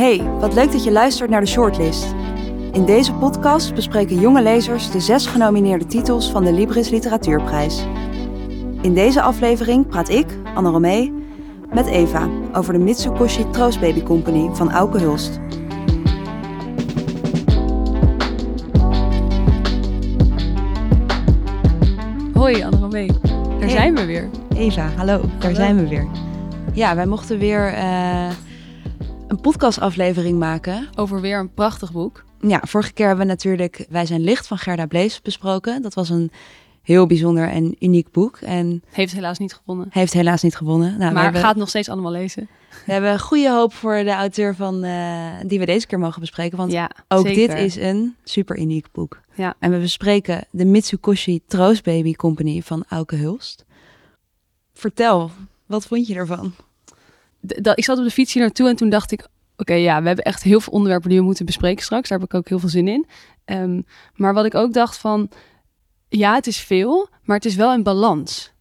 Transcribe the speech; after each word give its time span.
Hey, 0.00 0.22
wat 0.38 0.54
leuk 0.54 0.72
dat 0.72 0.84
je 0.84 0.92
luistert 0.92 1.30
naar 1.30 1.40
de 1.40 1.46
Shortlist. 1.46 2.14
In 2.72 2.84
deze 2.84 3.12
podcast 3.12 3.74
bespreken 3.74 4.20
jonge 4.20 4.42
lezers 4.42 4.90
de 4.90 5.00
zes 5.00 5.26
genomineerde 5.26 5.86
titels 5.86 6.30
van 6.30 6.44
de 6.44 6.52
Libris 6.52 6.88
Literatuurprijs. 6.88 7.84
In 8.80 8.94
deze 8.94 9.22
aflevering 9.22 9.86
praat 9.86 10.08
ik, 10.08 10.26
Anne 10.54 10.70
Romee, 10.70 11.12
met 11.72 11.86
Eva 11.86 12.28
over 12.52 12.72
de 12.72 12.78
Mitsukoshi 12.78 13.50
Troost 13.50 13.80
Baby 13.80 14.02
Company 14.02 14.54
van 14.54 14.70
Auke 14.70 14.98
Hulst. 14.98 15.40
Hoi 22.34 22.62
Anne 22.62 22.76
Romee, 22.78 23.06
daar 23.22 23.58
Hey. 23.58 23.68
zijn 23.68 23.94
we 23.94 24.04
weer. 24.04 24.28
Eva, 24.56 24.90
hallo, 24.96 25.20
daar 25.20 25.30
Hallo. 25.38 25.54
zijn 25.54 25.76
we 25.76 25.88
weer. 25.88 26.06
Ja, 26.72 26.94
wij 26.94 27.06
mochten 27.06 27.38
weer 27.38 27.72
eh, 27.72 28.28
een 29.30 29.40
podcastaflevering 29.40 30.38
maken. 30.38 30.88
Over 30.94 31.20
weer 31.20 31.38
een 31.38 31.54
prachtig 31.54 31.92
boek. 31.92 32.24
Ja, 32.40 32.60
vorige 32.66 32.92
keer 32.92 33.06
hebben 33.06 33.24
we 33.26 33.30
natuurlijk 33.30 33.86
Wij 33.88 34.06
zijn 34.06 34.20
licht 34.20 34.46
van 34.46 34.58
Gerda 34.58 34.86
Blees 34.86 35.22
besproken. 35.22 35.82
Dat 35.82 35.94
was 35.94 36.08
een 36.08 36.30
heel 36.82 37.06
bijzonder 37.06 37.48
en 37.48 37.76
uniek 37.78 38.10
boek 38.10 38.36
en 38.36 38.82
Heeft 38.90 39.12
helaas 39.12 39.38
niet 39.38 39.54
gewonnen. 39.54 39.86
heeft 39.90 40.12
helaas 40.12 40.42
niet 40.42 40.56
gewonnen. 40.56 40.98
Nou, 40.98 41.12
maar 41.12 41.22
hebben, 41.22 41.40
gaat 41.40 41.56
nog 41.56 41.68
steeds 41.68 41.88
allemaal 41.88 42.12
lezen. 42.12 42.48
we 42.86 42.92
hebben 42.92 43.20
goede 43.20 43.50
hoop 43.50 43.72
voor 43.72 43.94
de 43.94 44.12
auteur 44.12 44.54
van, 44.54 44.84
eh, 44.84 45.26
die 45.46 45.58
we 45.58 45.66
deze 45.66 45.86
keer 45.86 45.98
mogen 45.98 46.20
bespreken. 46.20 46.58
Want 46.58 46.72
ja, 46.72 46.90
ook 47.08 47.26
zeker. 47.26 47.48
dit 47.48 47.58
is 47.58 47.76
een 47.76 48.16
super 48.24 48.58
uniek 48.58 48.86
boek. 48.92 49.20
Ja. 49.34 49.54
En 49.58 49.70
we 49.70 49.78
bespreken 49.78 50.46
de 50.50 50.64
Mitsukoshi 50.64 51.40
Troost 51.46 51.84
Baby 51.84 52.12
Company 52.12 52.62
van 52.62 52.84
Auke 52.88 53.16
Hulst. 53.16 53.64
Vertel, 54.72 55.30
wat 55.66 55.86
vond 55.86 56.06
je 56.06 56.14
ervan? 56.14 56.54
Dat, 57.40 57.78
ik 57.78 57.84
zat 57.84 57.98
op 57.98 58.04
de 58.04 58.10
fiets 58.10 58.32
hier 58.32 58.42
naartoe 58.42 58.68
en 58.68 58.76
toen 58.76 58.88
dacht 58.88 59.12
ik... 59.12 59.26
Oké, 59.56 59.74
ja, 59.74 60.00
we 60.00 60.06
hebben 60.06 60.24
echt 60.24 60.42
heel 60.42 60.60
veel 60.60 60.72
onderwerpen 60.72 61.08
die 61.08 61.18
we 61.18 61.24
moeten 61.24 61.46
bespreken 61.46 61.84
straks. 61.84 62.08
Daar 62.08 62.18
heb 62.18 62.28
ik 62.28 62.34
ook 62.34 62.48
heel 62.48 62.58
veel 62.58 62.68
zin 62.68 62.88
in. 62.88 63.06
Ehm, 63.44 63.80
maar 64.14 64.34
wat 64.34 64.44
ik 64.44 64.54
ook 64.54 64.72
dacht 64.72 64.98
van... 64.98 65.30
Ja, 66.08 66.34
het 66.34 66.46
is 66.46 66.58
veel, 66.58 67.08
maar 67.22 67.36
het 67.36 67.44
is 67.44 67.54
wel 67.54 67.72
in 67.72 67.82
balans. 67.82 68.52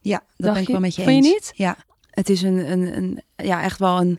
Ja, 0.00 0.18
dat 0.18 0.26
Dacht 0.36 0.52
ben 0.52 0.60
ik 0.60 0.66
je? 0.66 0.72
wel 0.72 0.80
met 0.80 0.94
je 0.94 1.02
Vond 1.02 1.14
je 1.14 1.22
eens. 1.22 1.32
niet? 1.32 1.52
Ja, 1.54 1.76
het 2.10 2.28
is 2.28 2.42
een, 2.42 2.70
een, 2.70 2.96
een, 2.96 3.22
ja, 3.36 3.62
echt 3.62 3.78
wel 3.78 4.00
een 4.00 4.18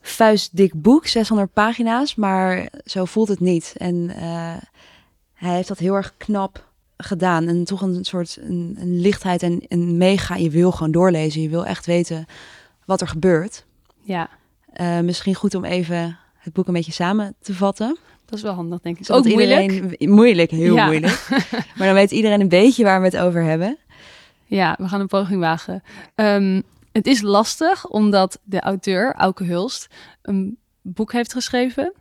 vuistdik 0.00 0.82
boek, 0.82 1.06
600 1.06 1.52
pagina's, 1.52 2.14
maar 2.14 2.68
zo 2.84 3.04
voelt 3.04 3.28
het 3.28 3.40
niet. 3.40 3.74
En 3.76 4.10
eh, 4.16 4.56
hij 5.34 5.54
heeft 5.54 5.68
dat 5.68 5.78
heel 5.78 5.94
erg 5.94 6.14
knap 6.16 6.68
gedaan. 6.96 7.48
En 7.48 7.64
toch 7.64 7.82
een 7.82 8.04
soort 8.04 8.38
een, 8.40 8.76
een 8.80 9.00
lichtheid 9.00 9.42
en 9.42 9.64
een 9.68 9.96
mega. 9.96 10.36
Je 10.36 10.50
wil 10.50 10.72
gewoon 10.72 10.92
doorlezen. 10.92 11.42
Je 11.42 11.48
wil 11.48 11.66
echt 11.66 11.86
weten 11.86 12.26
wat 12.90 13.00
er 13.00 13.08
gebeurt. 13.08 13.64
Ja, 14.02 14.28
Eh, 14.72 15.00
misschien 15.00 15.34
goed 15.34 15.54
om 15.54 15.64
even 15.64 16.18
het 16.38 16.52
boek 16.52 16.66
een 16.66 16.72
beetje 16.72 16.92
samen 16.92 17.34
te 17.40 17.54
vatten. 17.54 17.98
dat 18.26 18.38
is 18.38 18.44
wel 18.44 18.54
handig, 18.54 18.80
denk 18.80 18.98
ik. 18.98 19.04
Zodat 19.06 19.26
ook 19.26 19.32
moeilijk. 19.32 19.70
Iedereen, 19.72 20.14
moeilijk, 20.14 20.50
heel 20.50 20.74
Ja. 20.74 20.84
moeilijk. 20.86 21.26
Maar 21.76 21.86
dan 21.86 21.94
weet 21.94 22.10
iedereen 22.10 22.40
een 22.40 22.48
beetje 22.48 22.84
waar 22.84 23.00
we 23.00 23.06
het 23.06 23.16
over 23.16 23.42
hebben. 23.42 23.78
Ja, 24.46 24.76
we 24.78 24.88
gaan 24.88 25.00
een 25.00 25.06
poging 25.06 25.40
wagen. 25.40 25.82
Ehm, 26.14 26.60
het 26.92 27.06
is 27.06 27.20
lastig 27.22 27.86
omdat 27.88 28.40
de 28.44 28.60
auteur, 28.60 29.14
Auke 29.14 29.44
Hulst, 29.44 29.86
een 30.22 30.58
boek 30.82 31.12
heeft 31.12 31.32
geschreven 31.32 31.92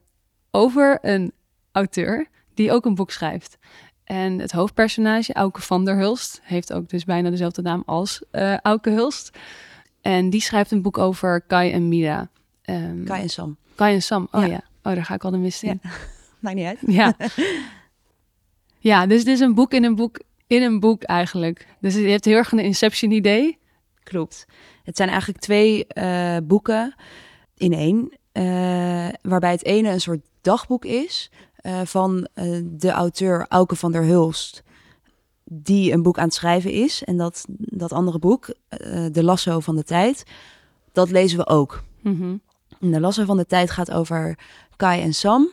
over 0.52 0.98
een 1.02 1.32
auteur 1.72 2.28
die 2.54 2.72
ook 2.72 2.86
een 2.86 2.96
boek 2.96 3.12
schrijft. 3.12 3.58
En 4.04 4.40
het 4.40 4.52
hoofdpersonage, 4.52 5.34
Auke 5.34 5.62
van 5.62 5.86
der 5.86 5.98
Hulst, 5.98 6.40
heeft 6.44 6.74
ook 6.74 6.90
dus 6.90 7.04
bijna 7.06 7.30
dezelfde 7.30 7.62
naam 7.62 7.84
als 7.86 8.22
eh 8.32 8.58
Auke 8.58 8.90
Hulst. 8.90 9.38
En 10.02 10.30
die 10.30 10.42
schrijft 10.42 10.72
een 10.72 10.82
boek 10.82 10.98
over 10.98 11.42
Kai 11.42 11.72
en 11.72 11.88
Mira. 11.88 12.30
Ehm, 12.62 13.04
Kai 13.04 13.22
en 13.22 13.30
Sam. 13.30 13.58
Kai 13.76 13.94
en 13.94 14.02
Sam, 14.02 14.28
oh 14.32 14.42
Ja. 14.42 14.48
ja. 14.48 14.62
Oh, 14.84 14.94
daar 14.96 15.06
ga 15.06 15.14
ik 15.14 15.24
al 15.24 15.32
de 15.32 15.38
mist 15.38 15.64
in. 15.64 15.82
Maakt 16.40 16.56
niet 16.56 16.66
uit. 16.66 16.78
Ja. 16.88 17.14
ja, 18.92 19.06
dus 19.08 19.20
het 19.20 19.28
is 19.28 19.40
een 19.40 19.54
boek 19.54 19.74
in 19.74 19.84
een 19.84 19.96
boek 19.96 20.20
in 20.48 20.62
een 20.62 20.80
boek 20.80 21.04
eigenlijk. 21.04 21.68
Dus 21.80 21.96
je 21.96 22.08
hebt 22.08 22.26
heel 22.26 22.36
erg 22.38 22.52
een 22.52 22.60
Inception 22.60 23.12
idee. 23.12 23.58
Klopt. 24.04 24.46
Het 24.84 24.98
zijn 24.98 25.10
eigenlijk 25.10 25.40
twee 25.40 25.88
eh, 25.88 26.38
boeken 26.44 26.96
in 27.58 27.74
één. 27.74 28.12
eh, 28.32 29.08
waarbij 29.22 29.52
het 29.52 29.64
ene 29.66 29.90
een 29.90 30.02
soort 30.02 30.26
dagboek 30.42 30.86
is 30.86 31.32
eh, 31.56 31.82
van 31.84 32.28
de 32.64 32.90
auteur 32.90 33.46
Auke 33.50 33.76
van 33.76 33.92
der 33.92 34.04
Hulst. 34.04 34.64
Die 35.52 35.92
een 35.92 36.02
boek 36.02 36.18
aan 36.18 36.26
het 36.26 36.34
schrijven 36.34 36.72
is. 36.72 37.04
En 37.04 37.18
dat, 37.18 37.46
dat 37.50 37.92
andere 37.92 38.20
boek, 38.20 38.54
eh, 38.68 39.06
De 39.12 39.24
Lasso 39.24 39.60
van 39.60 39.76
de 39.76 39.84
Tijd, 39.84 40.24
dat 40.92 41.12
lezen 41.12 41.38
we 41.38 41.48
ook. 41.48 41.84
Mhm. 42.02 42.36
En 42.80 42.92
De 42.92 43.00
Lasso 43.00 43.26
van 43.26 43.38
de 43.38 43.46
Tijd 43.46 43.72
gaat 43.72 43.92
over 43.92 44.38
Kai 44.76 45.02
en 45.02 45.14
Sam. 45.14 45.50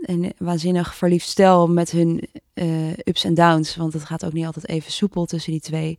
Een 0.00 0.32
waanzinnig 0.38 0.94
verliefd 0.94 1.28
stel 1.28 1.68
met 1.68 1.90
hun 1.90 2.28
eh, 2.54 2.92
ups 2.92 3.24
en 3.24 3.34
downs. 3.34 3.76
Want 3.76 3.92
het 3.92 4.04
gaat 4.04 4.24
ook 4.24 4.32
niet 4.32 4.46
altijd 4.46 4.68
even 4.68 4.92
soepel 4.92 5.26
tussen 5.26 5.52
die 5.52 5.60
twee. 5.60 5.98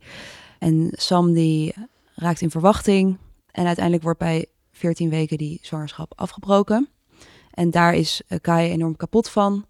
En 0.58 0.88
Sam 0.92 1.32
die 1.32 1.74
raakt 2.14 2.40
in 2.40 2.50
verwachting. 2.50 3.16
En 3.50 3.66
uiteindelijk 3.66 4.04
wordt 4.04 4.18
bij 4.18 4.46
14 4.72 5.10
weken 5.10 5.38
die 5.38 5.58
zwangerschap 5.62 6.12
afgebroken. 6.16 6.88
En 7.50 7.70
daar 7.70 7.94
is 7.94 8.22
eh, 8.26 8.38
Kai 8.40 8.70
enorm 8.70 8.96
kapot 8.96 9.28
van. 9.28 9.66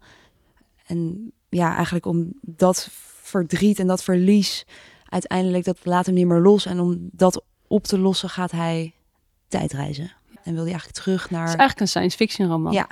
En 0.85 1.31
ja, 1.49 1.75
eigenlijk 1.75 2.05
om 2.05 2.33
dat 2.41 2.89
verdriet 3.23 3.79
en 3.79 3.87
dat 3.87 4.03
verlies... 4.03 4.65
uiteindelijk, 5.09 5.63
dat 5.65 5.77
laat 5.83 6.05
hem 6.05 6.15
niet 6.15 6.27
meer 6.27 6.39
los. 6.39 6.65
En 6.65 6.79
om 6.79 7.09
dat 7.11 7.43
op 7.67 7.83
te 7.83 7.99
lossen 7.99 8.29
gaat 8.29 8.51
hij 8.51 8.93
tijdreizen. 9.47 10.11
En 10.43 10.53
wil 10.53 10.61
hij 10.61 10.71
eigenlijk 10.71 10.99
terug 10.99 11.29
naar... 11.29 11.41
Het 11.41 11.49
is 11.53 11.55
eigenlijk 11.59 11.79
een 11.79 11.87
science 11.87 12.17
fiction 12.17 12.47
roman. 12.47 12.73
Ja, 12.73 12.87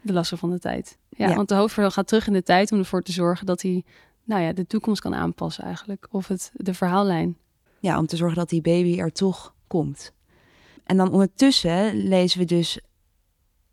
De 0.00 0.12
lassen 0.12 0.38
van 0.38 0.50
de 0.50 0.58
tijd. 0.58 0.98
Ja, 1.08 1.28
Ja. 1.28 1.34
want 1.34 1.48
de 1.48 1.54
hoofdverhaal 1.54 1.90
gaat 1.90 2.06
terug 2.06 2.26
in 2.26 2.32
de 2.32 2.42
tijd 2.42 2.72
om 2.72 2.78
ervoor 2.78 3.02
te 3.02 3.12
zorgen 3.12 3.46
dat 3.46 3.62
hij 3.62 3.84
nou 4.24 4.42
ja, 4.42 4.52
de 4.52 4.66
toekomst 4.66 5.00
kan 5.00 5.14
aanpassen 5.14 5.64
eigenlijk. 5.64 6.06
Of 6.10 6.28
het, 6.28 6.50
de 6.54 6.74
verhaallijn. 6.74 7.36
ja, 7.80 7.98
om 7.98 8.06
te 8.06 8.16
zorgen 8.16 8.36
dat 8.36 8.48
die 8.48 8.60
baby 8.60 8.98
er 8.98 9.12
toch 9.12 9.54
komt. 9.66 10.12
En 10.84 10.96
dan 10.96 11.10
ondertussen 11.12 11.96
lezen 12.08 12.38
we 12.38 12.44
dus 12.44 12.80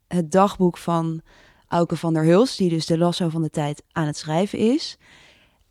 het 0.07 0.31
dagboek 0.31 0.77
van 0.77 1.21
Auke 1.67 1.95
van 1.95 2.13
der 2.13 2.23
Hulst, 2.25 2.57
die 2.57 2.69
dus 2.69 2.85
de 2.85 2.97
lasso 2.97 3.29
van 3.29 3.41
de 3.41 3.49
tijd 3.49 3.83
aan 3.91 4.05
het 4.05 4.17
schrijven 4.17 4.59
is. 4.59 4.97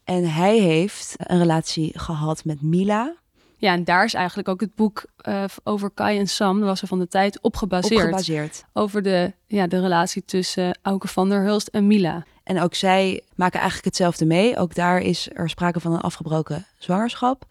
En 0.04 0.30
hij 0.30 0.58
heeft 0.58 1.14
een 1.16 1.38
relatie 1.38 1.98
gehad 1.98 2.44
met 2.44 2.62
Mila, 2.62 3.14
Ja, 3.56 3.72
en 3.72 3.84
daar 3.84 4.04
is 4.04 4.14
eigenlijk 4.14 4.48
ook 4.48 4.60
het 4.60 4.74
boek 4.74 5.04
eh, 5.16 5.44
over 5.64 5.90
Kai 5.90 6.18
en 6.18 6.26
Sam, 6.26 6.58
de 6.58 6.64
lassen 6.64 6.88
van 6.88 6.98
de 6.98 7.08
tijd, 7.08 7.40
op 7.40 7.56
gebaseerd. 7.56 8.00
op 8.00 8.06
gebaseerd. 8.06 8.64
Over 8.72 9.02
de, 9.02 9.32
ja, 9.46 9.66
de 9.66 9.80
relatie 9.80 10.24
tussen 10.24 10.78
Auke 10.82 11.08
van 11.08 11.28
der 11.28 11.42
Hulst 11.42 11.68
en 11.68 11.86
Mila. 11.86 12.24
En 12.44 12.60
ook 12.60 12.74
zij 12.74 13.22
maken 13.34 13.58
eigenlijk 13.58 13.84
hetzelfde 13.84 14.24
mee. 14.24 14.56
Ook 14.58 14.74
daar 14.74 15.00
is 15.00 15.28
er 15.32 15.48
sprake 15.48 15.80
van 15.80 15.92
een 15.92 16.00
afgebroken 16.00 16.66
zwangerschap. 16.78 17.46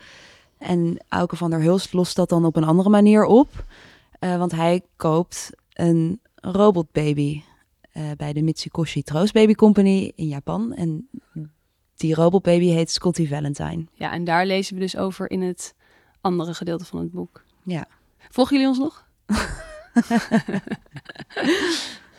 En 0.58 1.04
Auke 1.10 1.36
van 1.36 1.50
der 1.50 1.62
Hulst 1.62 1.94
lost 1.94 2.16
dat 2.16 2.30
dan 2.30 2.46
op 2.46 2.56
een 2.56 2.64
andere 2.64 2.90
manier 2.90 3.26
op. 3.26 3.66
Eh, 4.20 4.38
want 4.38 4.52
hij 4.52 4.82
koopt 4.96 5.50
een 5.74 6.22
robotbaby 6.36 7.42
eh, 7.92 8.04
bij 8.18 8.34
de 8.34 8.42
Mitsukoshi 8.42 9.04
Troost 9.04 9.34
Baby 9.34 9.54
Company 9.54 10.12
in 10.16 10.28
Japan. 10.28 10.74
En 10.74 11.10
die 11.96 12.16
robotbaby 12.16 12.66
heet 12.66 12.92
Scotty 12.92 13.28
Valentine. 13.28 13.86
Ja, 13.94 14.12
en 14.12 14.24
daar 14.24 14.46
lezen 14.46 14.74
we 14.74 14.80
dus 14.80 14.98
over 14.98 15.32
in 15.32 15.42
het 15.42 15.76
andere 16.22 16.54
gedeelte 16.54 16.86
van 16.86 17.00
het 17.00 17.12
boek. 17.12 17.44
Ja. 17.64 17.86
Volgen 18.30 18.56
jullie 18.58 18.70
ons 18.70 18.80
nog? 18.80 19.06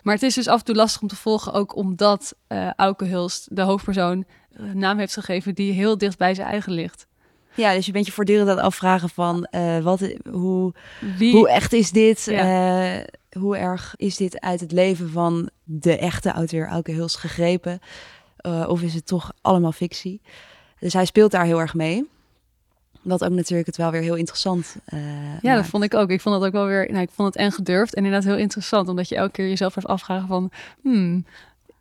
maar 0.02 0.14
het 0.14 0.22
is 0.22 0.34
dus 0.34 0.48
af 0.48 0.58
en 0.58 0.64
toe 0.64 0.74
lastig 0.74 1.02
om 1.02 1.08
te 1.08 1.16
volgen, 1.16 1.52
ook 1.52 1.76
omdat 1.76 2.36
eh 2.46 2.70
Auke 2.76 3.04
Hulst, 3.04 3.56
de 3.56 3.62
hoofdpersoon, 3.62 4.24
een 4.52 4.78
naam 4.78 4.98
heeft 4.98 5.14
gegeven 5.14 5.54
die 5.54 5.72
heel 5.72 5.98
dicht 5.98 6.18
bij 6.18 6.34
zijn 6.34 6.48
eigen 6.48 6.72
ligt. 6.72 7.06
Ja, 7.54 7.74
dus 7.74 7.86
je 7.86 7.92
bent 7.92 8.06
je 8.06 8.12
voortdurend 8.12 8.48
aan 8.48 8.56
het 8.56 8.64
afvragen 8.64 9.08
van 9.08 9.44
eh, 9.44 9.78
wat, 9.78 10.14
hoe, 10.30 10.74
Wie, 11.16 11.36
hoe 11.36 11.48
echt 11.48 11.72
is 11.72 11.90
dit? 11.90 12.28
Eh, 12.28 12.96
hoe 13.38 13.56
erg 13.56 13.94
is 13.96 14.16
dit 14.16 14.40
uit 14.40 14.60
het 14.60 14.72
leven 14.72 15.10
van 15.10 15.50
de 15.64 15.98
echte 15.98 16.30
auteur 16.30 16.68
Auke 16.68 16.92
Hulst 16.92 17.16
gegrepen? 17.16 17.80
Eh, 18.42 18.64
of 18.68 18.82
is 18.82 18.94
het 18.94 19.06
toch 19.06 19.32
allemaal 19.40 19.72
fictie? 19.72 20.20
Dus 20.78 20.92
hij 20.92 21.04
speelt 21.04 21.30
daar 21.30 21.44
heel 21.44 21.60
erg 21.60 21.74
mee. 21.74 22.08
Wat 23.02 23.24
ook 23.24 23.30
natuurlijk 23.30 23.66
het 23.66 23.76
wel 23.76 23.90
weer 23.90 24.00
heel 24.00 24.14
interessant 24.14 24.76
eh 24.84 24.98
ja, 25.42 25.54
dat 25.56 25.66
vond 25.66 25.84
ik 25.84 25.94
ook. 25.94 26.10
Ik 26.10 26.20
vond 26.20 26.34
het 26.34 26.44
ook 26.44 26.52
wel 26.52 26.66
weer, 26.66 26.86
nou, 26.90 27.02
ik 27.02 27.10
vond 27.10 27.28
het 27.34 27.36
en 27.42 27.52
gedurfd 27.52 27.94
en 27.94 28.04
inderdaad 28.04 28.28
heel 28.28 28.38
interessant, 28.40 28.88
omdat 28.88 29.08
je 29.08 29.16
elke 29.16 29.32
keer 29.32 29.48
jezelf 29.48 29.72
blijft 29.72 29.90
afvragen 29.90 30.28
van, 30.28 30.50
hmm, 30.82 31.24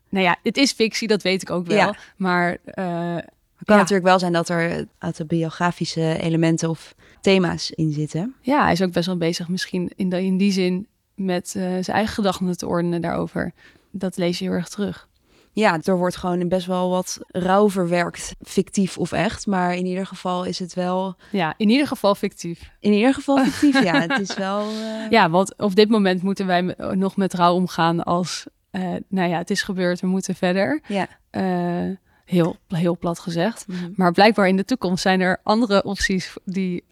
nou 0.10 0.26
ja, 0.26 0.36
het 0.44 0.58
is 0.58 0.72
fictie, 0.72 1.08
dat 1.08 1.22
weet 1.22 1.42
ik 1.42 1.50
ook 1.50 1.68
wel, 1.68 1.78
Ja. 1.78 1.96
maar 2.16 2.58
eh, 2.66 3.16
Het 3.56 3.70
kan 3.70 3.76
ja. 3.76 3.82
natuurlijk 3.82 4.08
wel 4.10 4.20
zijn 4.20 4.34
dat 4.34 4.50
er 4.50 4.88
autobiografische 5.00 6.18
elementen 6.22 6.70
of 6.70 6.96
thema's 7.22 7.72
in 7.72 7.92
zitten. 7.92 8.36
ja, 8.42 8.64
hij 8.64 8.72
is 8.72 8.82
ook 8.82 8.92
best 8.92 9.06
wel 9.06 9.18
bezig 9.18 9.48
misschien 9.48 9.92
in, 9.96 10.10
de, 10.10 10.24
in 10.24 10.38
die 10.38 10.52
zin 10.52 10.88
met 11.16 11.50
zijn 11.50 11.84
eigen 11.84 12.14
gedachten 12.14 12.58
te 12.58 12.68
ordenen 12.68 13.02
daarover. 13.02 13.52
Dat 13.92 14.18
lees 14.18 14.40
je 14.40 14.46
heel 14.46 14.54
erg 14.54 14.70
terug. 14.70 15.08
Ja, 15.54 15.80
er 15.84 15.98
wordt 15.98 16.16
gewoon 16.16 16.48
best 16.48 16.66
wel 16.68 16.90
wat 16.90 17.20
rouw 17.28 17.70
verwerkt, 17.70 18.36
fictief 18.42 18.98
of 18.98 19.12
echt. 19.12 19.48
Maar 19.48 19.76
in 19.76 19.86
ieder 19.86 20.06
geval 20.06 20.44
is 20.44 20.60
het 20.60 20.74
wel... 20.74 21.16
Ja, 21.32 21.54
in 21.58 21.70
ieder 21.70 21.88
geval 21.88 22.16
fictief. 22.16 22.72
In 22.80 22.94
ieder 22.94 23.14
geval 23.14 23.38
fictief, 23.38 23.84
ja. 23.84 24.02
Het 24.08 24.20
is 24.20 24.36
wel... 24.36 24.72
Uh... 24.72 25.10
Ja, 25.10 25.30
want 25.30 25.58
op 25.58 25.76
dit 25.76 25.90
moment 25.90 26.22
moeten 26.22 26.46
wij 26.46 26.76
nog 26.94 27.16
met 27.16 27.34
rouw 27.34 27.54
omgaan 27.54 28.04
als... 28.04 28.46
Uh, 28.72 28.96
nou 29.08 29.30
ja, 29.30 29.38
het 29.38 29.50
is 29.50 29.62
gebeurd, 29.64 30.00
we 30.00 30.08
moeten 30.08 30.36
verder. 30.36 30.82
Ja. 30.88 31.08
Uh, 31.32 31.96
heel, 32.26 32.56
heel 32.68 32.98
plat 32.98 33.20
gezegd. 33.20 33.68
Mhm. 33.68 33.92
Maar 33.96 34.12
blijkbaar 34.12 34.48
in 34.48 34.56
de 34.56 34.66
toekomst 34.66 35.02
zijn 35.02 35.22
er 35.22 35.40
andere 35.44 35.84
opties 35.84 36.34
die 36.46 36.84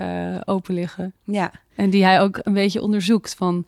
open 0.46 0.74
liggen. 0.74 1.14
Ja. 1.24 1.52
En 1.76 1.90
die 1.90 2.04
hij 2.04 2.22
ook 2.22 2.40
een 2.44 2.54
beetje 2.54 2.82
onderzoekt 2.82 3.36
van 3.36 3.66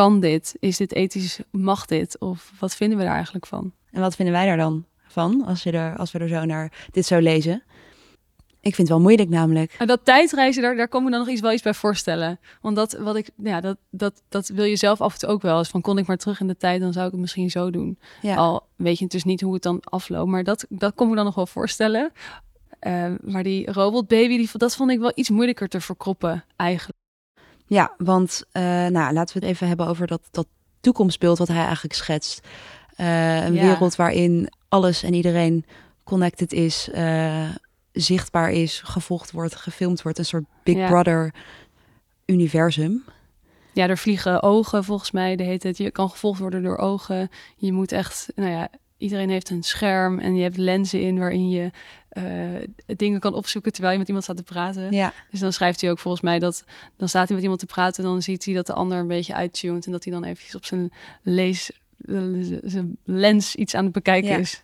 kan 0.00 0.20
dit? 0.20 0.56
Is 0.58 0.76
dit 0.76 0.94
ethisch? 0.94 1.40
Mag 1.50 1.86
dit? 1.86 2.18
Of 2.18 2.52
wat 2.58 2.74
vinden 2.74 2.98
we 2.98 3.04
daar 3.04 3.14
eigenlijk 3.14 3.46
van? 3.46 3.72
En 3.90 4.00
wat 4.00 4.14
vinden 4.14 4.34
wij 4.34 4.46
daar 4.46 4.56
dan 4.56 4.84
van 5.06 5.44
als, 5.46 5.62
je 5.62 5.70
er, 5.70 5.96
als 5.96 6.12
we 6.12 6.18
er 6.18 6.28
zo 6.28 6.44
naar 6.44 6.86
dit 6.90 7.06
zo 7.06 7.18
lezen? 7.18 7.62
Ik 8.60 8.74
vind 8.74 8.76
het 8.76 8.88
wel 8.88 9.00
moeilijk 9.00 9.28
namelijk. 9.28 9.74
En 9.78 9.86
dat 9.86 10.04
tijdreizen, 10.04 10.62
daar, 10.62 10.76
daar 10.76 10.88
kom 10.88 11.04
ik 11.04 11.10
dan 11.10 11.20
nog 11.20 11.28
iets, 11.28 11.40
wel 11.40 11.52
iets 11.52 11.62
bij 11.62 11.74
voorstellen. 11.74 12.40
Want 12.60 12.76
dat, 12.76 12.92
wat 12.92 13.16
ik, 13.16 13.30
ja, 13.36 13.60
dat, 13.60 13.76
dat, 13.90 14.22
dat 14.28 14.48
wil 14.48 14.64
je 14.64 14.76
zelf 14.76 15.00
af 15.00 15.12
en 15.12 15.18
toe 15.18 15.28
ook 15.28 15.42
wel 15.42 15.58
eens. 15.58 15.68
Van 15.68 15.80
kon 15.80 15.98
ik 15.98 16.06
maar 16.06 16.16
terug 16.16 16.40
in 16.40 16.46
de 16.46 16.56
tijd, 16.56 16.80
dan 16.80 16.92
zou 16.92 17.06
ik 17.06 17.12
het 17.12 17.20
misschien 17.20 17.50
zo 17.50 17.70
doen. 17.70 17.98
Ja. 18.22 18.36
Al 18.36 18.66
weet 18.76 18.98
je 18.98 19.06
dus 19.06 19.24
niet 19.24 19.40
hoe 19.40 19.54
het 19.54 19.62
dan 19.62 19.80
afloopt. 19.80 20.30
Maar 20.30 20.44
dat, 20.44 20.66
dat 20.68 20.94
kom 20.94 21.08
ik 21.10 21.16
dan 21.16 21.24
nog 21.24 21.34
wel 21.34 21.46
voorstellen. 21.46 22.12
Uh, 22.80 23.12
maar 23.20 23.42
die 23.42 23.72
robotbaby, 23.72 24.36
die, 24.36 24.50
dat 24.52 24.76
vond 24.76 24.90
ik 24.90 24.98
wel 24.98 25.12
iets 25.14 25.30
moeilijker 25.30 25.68
te 25.68 25.80
verkroppen 25.80 26.44
eigenlijk. 26.56 26.98
Ja, 27.70 27.94
want 27.98 28.42
uh, 28.52 28.62
nou, 28.86 29.12
laten 29.12 29.34
we 29.40 29.46
het 29.46 29.54
even 29.54 29.68
hebben 29.68 29.86
over 29.86 30.06
dat, 30.06 30.20
dat 30.30 30.46
toekomstbeeld 30.80 31.38
wat 31.38 31.48
hij 31.48 31.64
eigenlijk 31.64 31.94
schetst. 31.94 32.46
Uh, 32.96 33.44
een 33.44 33.54
Ja. 33.54 33.62
wereld 33.62 33.96
waarin 33.96 34.48
alles 34.68 35.02
en 35.02 35.14
iedereen 35.14 35.64
connected 36.04 36.52
is, 36.52 36.88
uh, 36.94 37.48
zichtbaar 37.92 38.50
is, 38.50 38.80
gevolgd 38.84 39.30
wordt, 39.30 39.54
gefilmd 39.56 40.02
wordt. 40.02 40.18
Een 40.18 40.24
soort 40.24 40.44
Big 40.62 40.76
Ja. 40.76 40.88
Brother 40.88 41.34
universum. 42.26 43.04
Ja, 43.72 43.88
er 43.88 43.98
vliegen 43.98 44.42
ogen 44.42 44.84
volgens 44.84 45.10
mij. 45.10 45.36
De 45.36 45.42
heet 45.42 45.62
het. 45.62 45.76
Je 45.76 45.90
kan 45.90 46.10
gevolgd 46.10 46.40
worden 46.40 46.62
door 46.62 46.76
ogen. 46.76 47.30
Je 47.56 47.72
moet 47.72 47.92
echt, 47.92 48.28
nou 48.34 48.50
ja, 48.50 48.68
iedereen 49.00 49.30
heeft 49.30 49.50
een 49.50 49.62
scherm 49.62 50.18
en 50.18 50.36
je 50.36 50.42
hebt 50.42 50.56
lenzen 50.56 51.00
in 51.00 51.18
waarin 51.18 51.48
je 51.50 51.70
eh, 52.08 52.22
dingen 52.86 53.20
kan 53.20 53.34
opzoeken 53.34 53.72
terwijl 53.72 53.92
je 53.92 53.98
met 53.98 54.06
iemand 54.08 54.24
staat 54.26 54.36
te 54.36 54.42
praten. 54.42 54.92
Ja, 54.92 55.12
Dus 55.30 55.40
dan 55.40 55.52
schrijft 55.52 55.80
hij 55.80 55.90
ook 55.90 55.98
volgens 55.98 56.22
mij 56.22 56.38
dat 56.38 56.64
dan 56.96 57.08
staat 57.08 57.24
hij 57.26 57.32
met 57.34 57.42
iemand 57.42 57.60
te 57.60 57.66
praten, 57.66 58.04
dan 58.04 58.22
ziet 58.22 58.44
hij 58.44 58.54
dat 58.54 58.66
de 58.66 58.72
ander 58.72 58.98
een 58.98 59.06
beetje 59.06 59.34
uittunt 59.34 59.86
en 59.86 59.92
dat 59.92 60.04
hij 60.04 60.12
dan 60.12 60.24
eventjes 60.24 60.54
op 60.54 60.64
zijn 60.64 60.92
lees 61.22 61.70
zijn 62.64 62.96
lens 63.04 63.54
iets 63.54 63.74
aan 63.74 63.84
het 63.84 63.92
bekijken 63.92 64.30
Ja. 64.30 64.36
is. 64.38 64.62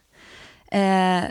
Eh, 0.67 1.25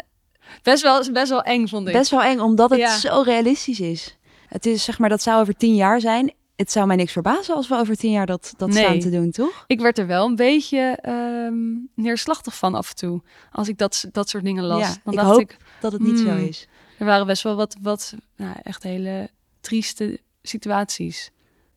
Best 0.63 0.83
wel, 0.83 1.11
best 1.11 1.29
wel 1.29 1.41
eng 1.41 1.67
vond 1.67 1.87
ik. 1.87 1.93
best 1.93 2.11
wel 2.11 2.23
eng, 2.23 2.39
omdat 2.39 2.69
het 2.69 2.79
Ja. 2.79 2.97
zo 2.97 3.21
realistisch 3.21 3.79
is. 3.79 4.17
Het 4.47 4.65
is 4.65 4.83
zeg 4.83 4.99
maar, 4.99 5.09
dat 5.09 5.21
zou 5.21 5.41
over 5.41 5.55
tien 5.55 5.75
jaar 5.75 5.99
zijn. 6.01 6.33
Het 6.55 6.71
zou 6.71 6.87
mij 6.87 6.95
niks 6.95 7.11
verbazen 7.11 7.55
als 7.55 7.67
we 7.67 7.75
over 7.75 7.95
tien 7.95 8.11
jaar 8.11 8.25
dat, 8.25 8.53
dat 8.57 8.69
Nee. 8.69 8.83
staan 8.83 8.99
te 8.99 9.09
doen, 9.09 9.31
toch? 9.31 9.63
Ik 9.67 9.79
werd 9.79 9.97
er 9.97 10.07
wel 10.07 10.25
een 10.25 10.35
beetje 10.35 10.79
ehm, 11.01 11.55
neerslachtig 11.95 12.57
van 12.57 12.75
af 12.75 12.89
en 12.89 12.95
toe. 12.95 13.21
Als 13.51 13.67
ik 13.69 13.77
dat, 13.77 14.05
dat 14.11 14.29
soort 14.29 14.43
dingen 14.43 14.63
las. 14.63 14.79
Ja, 14.79 14.95
dan 15.03 15.13
ik 15.13 15.19
dacht 15.19 15.31
hoop- 15.31 15.39
ik, 15.39 15.57
Dat 15.81 15.91
het 15.91 16.01
niet 16.01 16.19
zo 16.19 16.25
Hmm. 16.29 16.37
is. 16.47 16.67
er 16.99 17.05
waren 17.05 17.25
best 17.27 17.43
wel 17.43 17.55
wat, 17.55 17.75
wat 17.81 18.13
nou, 18.35 18.55
echt 18.63 18.83
hele 18.83 19.29
trieste 19.61 20.19
situaties. 20.41 21.31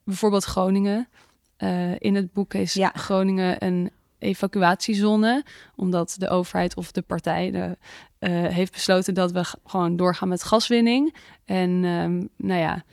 Bijvoorbeeld 0.04 0.44
Groningen. 0.44 1.08
Eh, 1.56 2.00
in 2.00 2.14
het 2.14 2.32
boek 2.32 2.54
is 2.54 2.72
Ja. 2.74 2.90
Groningen 2.94 3.64
een 3.64 3.90
evacuatiezone. 4.18 5.44
Omdat 5.76 6.14
de 6.18 6.28
overheid 6.28 6.76
of 6.76 6.92
de 6.92 7.02
partij 7.02 7.50
de, 7.50 7.76
eh, 8.18 8.30
heeft 8.46 8.72
besloten 8.72 9.14
dat 9.14 9.32
we 9.32 9.44
gewoon 9.64 9.96
doorgaan 9.96 10.28
met 10.28 10.42
gaswinning. 10.42 11.14
En 11.44 11.84
ehm, 11.84 12.24
nou 12.48 12.60
ja, 12.60 12.84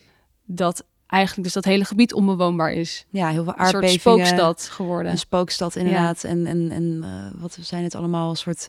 dat 0.46 0.86
eigenlijk 1.08 1.44
dus 1.44 1.54
dat 1.54 1.66
hele 1.66 1.86
gebied 1.86 2.14
onbewoonbaar 2.14 2.72
is. 2.74 3.06
Ja, 3.10 3.30
heel 3.30 3.44
veel 3.44 3.54
Een 3.58 3.66
soort 3.66 3.74
aardbevingen. 3.84 4.00
spookstad 4.00 4.70
geworden. 4.72 5.12
Een 5.12 5.18
spookstad 5.18 5.76
inderdaad. 5.76 6.24
En, 6.24 6.46
en, 6.46 6.72
en 6.72 7.00
eh, 7.04 7.42
wat 7.42 7.58
zijn 7.62 7.84
het 7.84 7.96
allemaal? 7.96 8.30
Een 8.30 8.36
soort, 8.36 8.68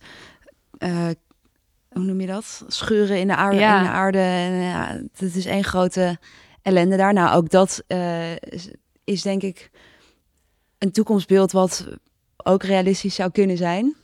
eh, 0.79 1.09
hoe 1.93 2.03
noem 2.05 2.21
je 2.21 2.27
dat? 2.27 2.65
Scheuren 2.69 3.19
in 3.19 3.27
de 3.27 3.37
aarde. 3.37 3.59
Ja. 3.59 3.79
In 3.79 3.85
de 3.85 3.91
aarde. 3.91 4.19
En, 4.19 4.53
ja, 4.53 5.00
het 5.17 5.35
is 5.37 5.47
één 5.47 5.65
grote 5.65 6.19
ellende 6.62 6.97
daar. 6.97 7.12
Nou, 7.12 7.37
ook 7.37 7.50
dat 7.50 7.83
eh, 7.87 8.37
is, 8.37 8.71
is 9.05 9.23
denk 9.23 9.43
ik 9.43 9.71
een 10.79 10.93
toekomstbeeld 10.93 11.53
wat 11.53 11.87
ook 12.37 12.62
realistisch 12.62 13.15
zou 13.15 13.31
kunnen 13.31 13.56
zijn. 13.56 13.94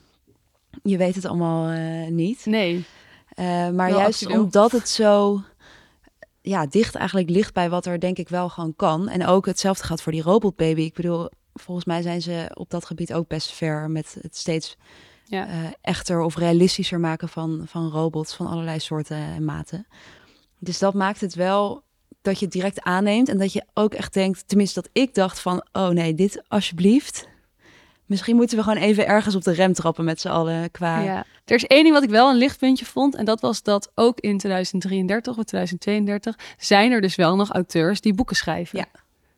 Je 0.83 0.97
weet 0.97 1.15
het 1.15 1.25
allemaal 1.25 1.69
eh, 1.71 2.11
niet. 2.11 2.47
Nee, 2.47 2.85
Eh, 3.35 3.69
maar 3.71 3.91
Wel 3.91 3.99
juist 3.99 4.27
omdat 4.27 4.73
het 4.73 4.89
zo 4.89 5.41
ja, 6.43 6.67
dicht 6.67 6.95
eigenlijk 6.95 7.31
ligt 7.31 7.55
bij 7.55 7.71
wat 7.71 7.87
er 7.87 8.01
denk 8.01 8.19
ik 8.19 8.29
wel 8.29 8.49
gewoon 8.49 8.77
kan. 8.77 9.09
En 9.09 9.27
ook 9.27 9.47
hetzelfde 9.47 9.85
gaat 9.85 10.03
voor 10.03 10.13
die 10.13 10.23
robotbaby. 10.23 10.81
Ik 10.81 10.95
bedoel, 10.95 11.29
volgens 11.55 11.87
mij 11.87 12.03
zijn 12.03 12.23
ze 12.23 12.51
op 12.55 12.71
dat 12.71 12.85
gebied 12.85 13.13
ook 13.15 13.29
best 13.29 13.53
ver 13.53 13.91
met 13.91 14.17
het 14.21 14.37
steeds 14.37 14.77
ja. 15.25 15.47
eh, 15.47 15.55
echter 15.81 16.21
of 16.21 16.37
realistischer 16.37 17.01
maken 17.01 17.29
van, 17.29 17.63
van 17.67 17.91
robots 17.91 18.35
van 18.35 18.47
allerlei 18.47 18.79
soorten 18.79 19.17
en 19.17 19.45
maten. 19.45 19.87
Dus 20.59 20.79
dat 20.79 20.95
maakt 20.95 21.21
het 21.21 21.35
wel 21.35 21.83
dat 22.23 22.39
je 22.39 22.45
het 22.45 22.55
direct 22.55 22.81
aanneemt 22.81 23.29
en 23.29 23.39
dat 23.39 23.53
je 23.53 23.65
ook 23.75 23.95
echt 23.95 24.13
denkt, 24.13 24.49
tenminste 24.49 24.81
dat 24.81 24.91
ik 24.93 25.15
dacht 25.15 25.41
van, 25.41 25.67
oh 25.73 25.89
nee, 25.89 26.15
dit 26.15 26.43
alsjeblieft. 26.49 27.29
Misschien 28.07 28.37
moeten 28.37 28.57
we 28.57 28.63
gewoon 28.63 28.79
even 28.79 29.07
ergens 29.07 29.35
op 29.35 29.43
de 29.43 29.53
rem 29.53 29.73
trappen 29.73 30.05
met 30.05 30.21
z'n 30.21 30.29
allen 30.29 30.71
qua... 30.71 31.01
Ja. 31.01 31.25
Er 31.45 31.55
is 31.55 31.67
één 31.67 31.83
ding 31.83 31.95
wat 31.95 32.03
ik 32.03 32.11
wel 32.11 32.31
een 32.31 32.37
lichtpuntje 32.37 32.85
vond. 32.85 33.15
En 33.15 33.25
dat 33.25 33.41
was 33.41 33.63
dat 33.63 33.91
ook 33.95 34.21
in 34.21 34.39
2033 34.39 35.39
of 35.39 35.45
2032 35.45 36.39
zijn 36.59 36.93
er 36.93 37.01
dus 37.01 37.15
wel 37.15 37.37
nog 37.37 37.51
auteurs 37.51 38.01
die 38.01 38.15
boeken 38.15 38.37
schrijven. 38.37 38.79
Ja, 38.79 38.87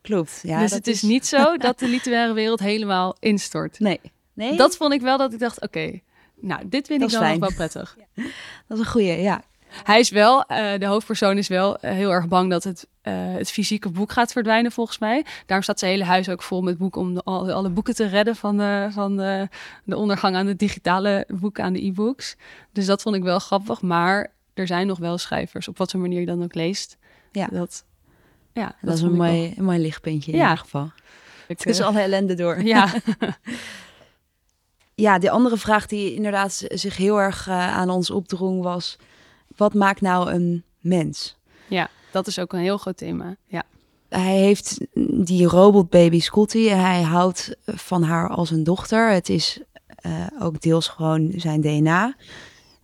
Klopt. 0.04 0.40
Ja, 0.42 0.60
dus 0.60 0.70
het 0.70 0.86
is, 0.86 1.02
niet 1.02 1.26
zo 1.26 1.56
dat 1.66 1.78
de 1.78 1.88
literaire 1.88 2.32
wereld 2.32 2.60
helemaal 2.60 3.16
instort. 3.18 3.78
Nee. 3.78 4.00
nee. 4.32 4.56
Dat 4.56 4.76
vond 4.76 4.92
ik 4.92 5.00
wel 5.00 5.18
dat 5.18 5.32
ik 5.32 5.38
dacht, 5.38 5.60
oké, 5.60 6.00
nou, 6.40 6.68
dit 6.68 6.86
vind 6.86 7.00
Dat 7.00 7.12
ik 7.12 7.18
dan 7.18 7.28
nog 7.28 7.38
wel 7.38 7.54
prettig. 7.54 7.96
dat 8.68 8.78
is 8.78 8.84
een 8.84 8.90
goeie, 8.90 9.20
ja. 9.20 9.42
Hij 9.82 9.98
is 10.00 10.10
wel, 10.10 10.42
eh, 10.44 10.78
de 10.78 10.86
hoofdpersoon 10.86 11.38
is 11.38 11.48
wel 11.48 11.78
eh, 11.78 11.92
heel 11.92 12.10
erg 12.10 12.28
bang 12.28 12.50
dat 12.50 12.64
het, 12.64 12.86
eh, 13.02 13.12
het 13.16 13.50
fysieke 13.50 13.88
boek 13.90 14.12
gaat 14.12 14.32
verdwijnen, 14.32 14.72
volgens 14.72 14.98
mij. 14.98 15.24
Daarom 15.46 15.62
staat 15.62 15.78
zijn 15.78 15.90
hele 15.90 16.04
huis 16.04 16.28
ook 16.28 16.42
vol 16.42 16.62
met 16.62 16.78
boeken 16.78 17.00
om 17.00 17.14
de, 17.14 17.22
al, 17.24 17.52
alle 17.52 17.68
boeken 17.70 17.94
te 17.94 18.06
redden 18.06 18.36
van, 18.36 18.56
de, 18.56 18.88
van 18.90 19.16
de, 19.16 19.48
de 19.84 19.96
ondergang 19.96 20.36
aan 20.36 20.46
de 20.46 20.56
digitale 20.56 21.24
boeken, 21.28 21.64
aan 21.64 21.72
de 21.72 21.84
e-books. 21.86 22.36
Dus 22.72 22.86
dat 22.86 23.02
vond 23.02 23.16
ik 23.16 23.22
wel 23.22 23.38
grappig. 23.38 23.82
Maar 23.82 24.32
er 24.54 24.66
zijn 24.66 24.86
nog 24.86 24.98
wel 24.98 25.18
schrijvers, 25.18 25.68
op 25.68 25.78
wat 25.78 25.90
voor 25.90 26.00
manier 26.00 26.20
je 26.20 26.26
dan 26.26 26.42
ook 26.42 26.54
leest. 26.54 26.96
Ja. 27.32 27.46
Dat, 27.46 27.84
ja, 28.52 28.74
Dat, 28.82 28.94
is 28.94 29.00
een 29.00 29.08
wel- 29.08 29.16
mooi, 29.16 29.54
een 29.56 29.64
mooi 29.64 29.78
lichtpuntje 29.78 30.32
in 30.32 30.38
Ja. 30.38 30.44
ieder 30.44 30.58
geval. 30.64 30.90
ik, 31.46 31.58
Tussen 31.58 31.84
eh, 31.84 31.90
alle 31.90 32.00
ellende 32.00 32.34
door. 32.34 32.62
Ja, 32.62 32.88
Ja, 34.96 35.18
de 35.18 35.30
andere 35.30 35.56
vraag 35.56 35.86
die 35.86 36.14
inderdaad 36.14 36.64
zich 36.68 36.96
heel 36.96 37.20
erg 37.20 37.48
aan 37.48 37.90
ons 37.90 38.10
opdrong 38.10 38.62
was... 38.62 38.96
Wat 39.56 39.74
maakt 39.74 40.00
nou 40.00 40.32
een 40.32 40.64
mens? 40.80 41.36
ja, 41.68 41.90
dat 42.12 42.26
is 42.26 42.38
ook 42.38 42.52
een 42.52 42.60
heel 42.60 42.78
groot 42.78 42.96
thema. 42.96 43.36
Ja, 43.46 43.62
Hij 44.08 44.36
heeft 44.36 44.78
die 45.24 45.46
robotbaby 45.46 46.20
Scotty. 46.20 46.68
Hij 46.68 47.02
houdt 47.02 47.56
van 47.64 48.02
haar 48.02 48.28
als 48.28 48.50
een 48.50 48.64
dochter. 48.64 49.10
Het 49.10 49.28
is 49.28 49.60
eh, 49.86 50.26
ook 50.38 50.60
deels 50.60 50.88
gewoon 50.88 51.32
zijn 51.36 51.60
DNA. 51.60 52.14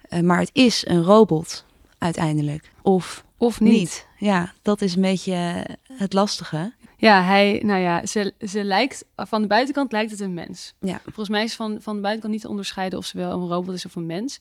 Eh, 0.09 0.21
maar 0.21 0.39
het 0.39 0.51
is 0.53 0.87
een 0.87 1.03
robot 1.03 1.65
uiteindelijk. 1.99 2.73
Of 2.83 3.25
of 3.37 3.61
niet. 3.61 3.73
niet. 3.73 4.07
Ja, 4.19 4.53
dat 4.63 4.81
is 4.81 4.95
een 4.95 5.03
beetje 5.03 5.67
het 5.93 6.13
lastige. 6.13 6.73
Ja, 6.97 7.23
hij, 7.23 7.63
nou 7.65 7.81
ja, 7.81 8.07
ze, 8.07 8.35
ze 8.41 8.65
lijkt, 8.65 9.05
van 9.17 9.43
de 9.43 9.49
buitenkant 9.49 9.93
lijkt 9.93 10.11
het 10.11 10.21
een 10.21 10.35
mens. 10.35 10.75
Ja. 10.81 11.01
Volgens 11.03 11.29
mij 11.29 11.45
is 11.45 11.55
van, 11.55 11.79
van 11.81 11.95
de 11.95 12.01
buitenkant 12.01 12.33
niet 12.33 12.43
te 12.43 12.49
onderscheiden 12.49 12.99
of 12.99 13.05
ze 13.05 13.17
wel 13.17 13.33
een 13.33 13.49
robot 13.49 13.75
is 13.75 13.87
of 13.87 13.95
een 13.95 14.07
mens. 14.07 14.41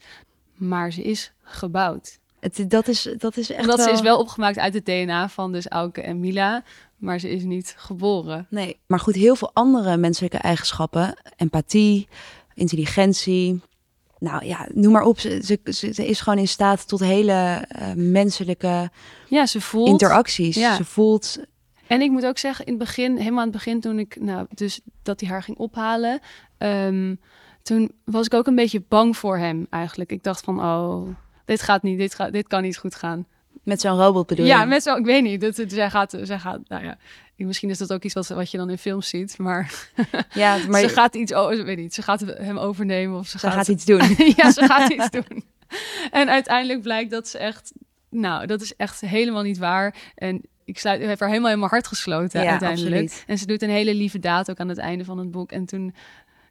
Maar 0.60 0.92
ze 0.92 1.02
is 1.02 1.32
gebouwd. 1.44 2.20
Het, 2.40 2.66
dat, 2.68 2.88
is, 2.88 3.10
dat 3.18 3.38
is 3.38 3.50
echt 3.50 3.60
Omdat 3.62 3.78
wel... 3.78 3.86
ze 3.88 3.92
is 3.94 4.02
wel 4.02 4.20
opgemaakt 4.20 4.58
uit 4.58 4.74
het 4.74 4.86
DNA 4.86 5.30
van 5.30 5.52
dus 5.52 5.68
Auke 5.68 6.02
en 6.02 6.20
Mila. 6.20 6.64
Maar 6.98 7.20
ze 7.20 7.30
is 7.30 7.44
niet 7.44 7.74
geboren. 7.78 8.48
Nee, 8.50 8.80
maar 8.88 9.00
goed, 9.00 9.16
heel 9.16 9.36
veel 9.36 9.52
andere 9.54 9.98
menselijke 9.98 10.38
eigenschappen. 10.38 11.14
Empathie, 11.36 12.08
intelligentie. 12.54 13.62
Nou 14.20 14.46
ja, 14.46 14.68
noem 14.74 14.92
maar 14.92 15.04
op. 15.04 15.20
Ze, 15.20 15.42
ze, 15.46 15.60
ze- 15.74 15.94
ze 15.94 16.08
is 16.08 16.22
gewoon 16.22 16.40
in 16.40 16.48
staat 16.48 16.88
tot 16.88 17.00
hele 17.00 17.66
eh, 17.68 17.94
menselijke 17.94 18.90
Ja, 19.28 19.46
ze 19.46 19.62
voelt. 19.62 19.88
interacties. 19.90 20.56
Ja. 20.56 20.76
Ze 20.76 20.86
voelt... 20.86 21.38
En 21.88 22.02
ik 22.02 22.12
moet 22.12 22.26
ook 22.26 22.38
zeggen, 22.38 22.66
in 22.66 22.74
het 22.74 22.82
begin, 22.82 23.18
helemaal 23.18 23.40
aan 23.40 23.44
het 23.48 23.56
begin, 23.56 23.80
toen 23.80 24.00
ik, 24.00 24.18
nou, 24.20 24.46
dus 24.54 24.80
dat 25.04 25.20
hij 25.20 25.30
haar 25.30 25.44
ging 25.44 25.58
ophalen, 25.58 26.20
ehm, 26.58 27.16
toen 27.62 27.92
was 28.06 28.26
ik 28.26 28.34
ook 28.34 28.48
een 28.48 28.56
beetje 28.56 28.84
bang 28.88 29.18
voor 29.18 29.38
hem 29.38 29.68
eigenlijk. 29.70 30.12
Ik 30.12 30.24
dacht 30.24 30.44
van, 30.44 30.60
oh, 30.64 31.08
dit 31.46 31.62
gaat 31.62 31.84
niet, 31.84 31.98
dit, 31.98 32.16
gaat, 32.16 32.32
dit 32.32 32.48
kan 32.48 32.62
niet 32.62 32.78
goed 32.78 32.96
gaan. 32.96 33.28
Met 33.64 33.82
zo'n 33.82 33.98
robot 33.98 34.28
bedoel 34.28 34.46
ja, 34.46 34.62
je? 34.62 34.68
met 34.68 34.84
zo, 34.84 34.96
ik 34.96 35.06
weet 35.06 35.24
niet. 35.24 35.42
Dat, 35.42 35.58
het- 35.58 35.72
zij 35.72 35.90
gaat, 35.90 36.18
zij 36.22 36.40
gaat, 36.40 36.60
nou 36.68 36.84
ja, 36.84 36.98
misschien 37.36 37.70
is 37.70 37.78
dat 37.78 37.94
ook 37.94 38.04
iets 38.04 38.14
wat, 38.14 38.28
wat 38.28 38.52
je 38.52 38.58
dan 38.58 38.70
in 38.70 38.78
films 38.78 39.10
ziet, 39.10 39.38
maar, 39.38 39.90
Ja, 40.34 40.58
maar 40.70 40.82
ze 40.82 40.90
gaat 40.90 41.16
iets, 41.16 41.34
o- 41.34 41.50
ik 41.50 41.66
weet 41.66 41.78
niet, 41.78 41.94
ze 41.94 42.02
gaat 42.02 42.20
hem 42.20 42.58
overnemen 42.58 43.18
of 43.20 43.28
ze, 43.28 43.40
ze 43.40 43.50
gaat 43.52 43.68
iets 43.68 43.86
doen. 43.86 44.02
ja, 44.38 44.52
ze 44.52 44.64
gaat 44.66 44.92
iets 45.00 45.10
doen. 45.10 45.44
En 46.12 46.30
uiteindelijk 46.30 46.82
blijkt 46.82 47.12
dat 47.12 47.28
ze 47.28 47.38
echt, 47.38 47.72
nou, 48.10 48.46
dat 48.46 48.62
is 48.62 48.76
echt 48.76 49.02
helemaal 49.02 49.44
niet 49.44 49.58
waar. 49.58 49.96
En 50.16 50.42
ik 50.66 50.80
sluit, 50.80 51.02
heb 51.02 51.20
haar 51.20 51.30
helemaal 51.30 51.52
in 51.52 51.60
mijn 51.60 51.72
hart 51.72 51.88
gesloten 51.88 52.42
Ja, 52.44 52.50
uiteindelijk. 52.50 53.02
absoluut. 53.02 53.24
En 53.28 53.38
ze 53.38 53.46
doet 53.46 53.62
een 53.62 53.70
hele 53.70 53.94
lieve 53.96 54.20
daad 54.20 54.50
ook 54.50 54.60
aan 54.60 54.70
het 54.70 54.78
einde 54.78 55.06
van 55.06 55.18
het 55.18 55.32
boek. 55.32 55.52
En 55.52 55.66
toen, 55.66 55.96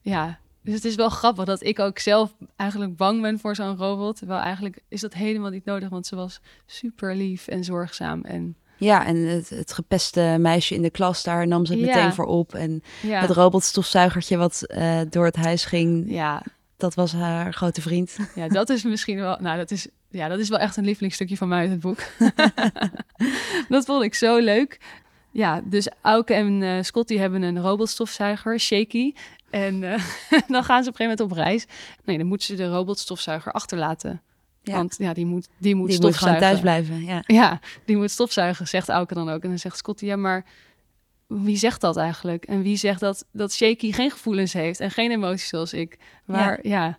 ja, 0.02 0.38
dus 0.68 0.76
het 0.76 0.84
is 0.84 0.94
wel 0.94 1.08
grappig 1.08 1.44
dat 1.44 1.62
ik 1.62 1.78
ook 1.78 1.98
zelf 1.98 2.34
eigenlijk 2.56 2.96
bang 2.96 3.20
ben 3.22 3.38
voor 3.38 3.54
zo'n 3.54 3.76
robot. 3.76 4.16
Terwijl 4.18 4.40
eigenlijk 4.40 4.78
is 4.88 5.00
dat 5.00 5.14
helemaal 5.14 5.50
niet 5.50 5.64
nodig, 5.64 5.88
want 5.88 6.06
ze 6.06 6.16
was 6.16 6.40
super 6.66 7.14
lief 7.16 7.46
en 7.46 7.64
zorgzaam. 7.64 8.20
En 8.24 8.56
Ja, 8.76 9.06
en 9.06 9.16
het, 9.16 9.48
het 9.48 9.72
gepeste 9.72 10.36
meisje 10.38 10.74
in 10.74 10.82
de 10.82 10.90
klas, 10.90 11.22
daar 11.22 11.46
nam 11.46 11.66
ze 11.66 11.72
het 11.72 11.80
Ja. 11.80 11.86
meteen 11.86 12.12
voor 12.12 12.24
op. 12.24 12.54
En 12.54 12.82
ja, 13.02 13.20
het 13.20 13.30
robotstofzuigertje 13.30 14.36
wat 14.36 14.62
eh, 14.66 15.00
door 15.10 15.24
het 15.24 15.36
huis 15.36 15.64
ging, 15.64 16.04
ja, 16.10 16.42
dat 16.76 16.94
was 16.94 17.12
haar 17.12 17.52
grote 17.54 17.80
vriend. 17.82 18.16
ja, 18.34 18.48
dat 18.48 18.68
is 18.68 18.82
misschien 18.82 19.16
wel, 19.18 19.36
nou, 19.40 19.56
dat 19.56 19.70
is, 19.70 19.88
ja, 20.10 20.28
dat 20.28 20.38
is 20.38 20.48
wel 20.48 20.58
echt 20.58 20.76
een 20.76 20.84
lievelingsstukje 20.84 21.36
van 21.36 21.48
mij 21.48 21.58
uit 21.58 21.70
het 21.70 21.80
boek. 21.80 21.98
dat 23.68 23.84
vond 23.84 24.02
ik 24.04 24.14
zo 24.14 24.38
leuk. 24.38 24.80
Ja, 25.30 25.60
dus 25.64 25.88
Auke 26.02 26.34
en 26.34 26.62
eh 26.62 26.82
Scotty 26.82 27.16
hebben 27.16 27.42
een 27.42 27.60
robotstofzuiger, 27.60 28.60
Shaky. 28.60 29.12
En 29.50 29.82
eh, 29.82 30.02
dan 30.54 30.64
gaan 30.64 30.82
ze 30.82 30.88
op 30.88 30.94
een 31.00 31.06
gegeven 31.06 31.06
moment 31.06 31.20
op 31.20 31.32
reis. 31.32 31.66
Nee, 32.04 32.18
dan 32.18 32.26
moeten 32.26 32.46
ze 32.46 32.54
de 32.54 32.68
robotstofzuiger 32.68 33.52
achterlaten. 33.52 34.22
Ja. 34.62 34.74
Want 34.74 34.94
ja, 34.98 35.12
die 35.12 35.26
moet, 35.26 35.48
die 35.58 35.74
moet 35.74 35.88
Die 35.90 36.00
moet 36.00 36.16
gewoon 36.16 36.34
stofzuigen. 36.36 36.40
thuis 36.40 36.60
blijven. 36.60 37.04
Ja. 37.04 37.22
Ja, 37.26 37.60
die 37.84 37.96
moet 37.96 38.10
stofzuigen, 38.10 38.68
zegt 38.68 38.88
Auke 38.88 39.14
dan 39.14 39.28
ook. 39.28 39.42
En 39.42 39.48
dan 39.48 39.58
zegt 39.58 39.76
Scotty, 39.76 40.04
ja, 40.04 40.16
maar 40.16 40.44
wie 41.26 41.56
zegt 41.56 41.80
dat 41.80 41.96
eigenlijk? 41.96 42.44
En 42.44 42.62
wie 42.62 42.76
zegt 42.76 43.00
dat, 43.00 43.24
dat 43.32 43.52
Shaky 43.52 43.92
geen 43.92 44.10
gevoelens 44.10 44.52
heeft 44.52 44.80
en 44.80 44.90
geen 44.90 45.10
emoties 45.10 45.48
zoals 45.48 45.72
ik? 45.72 45.98
Waar, 46.24 46.58
ja. 46.62 46.98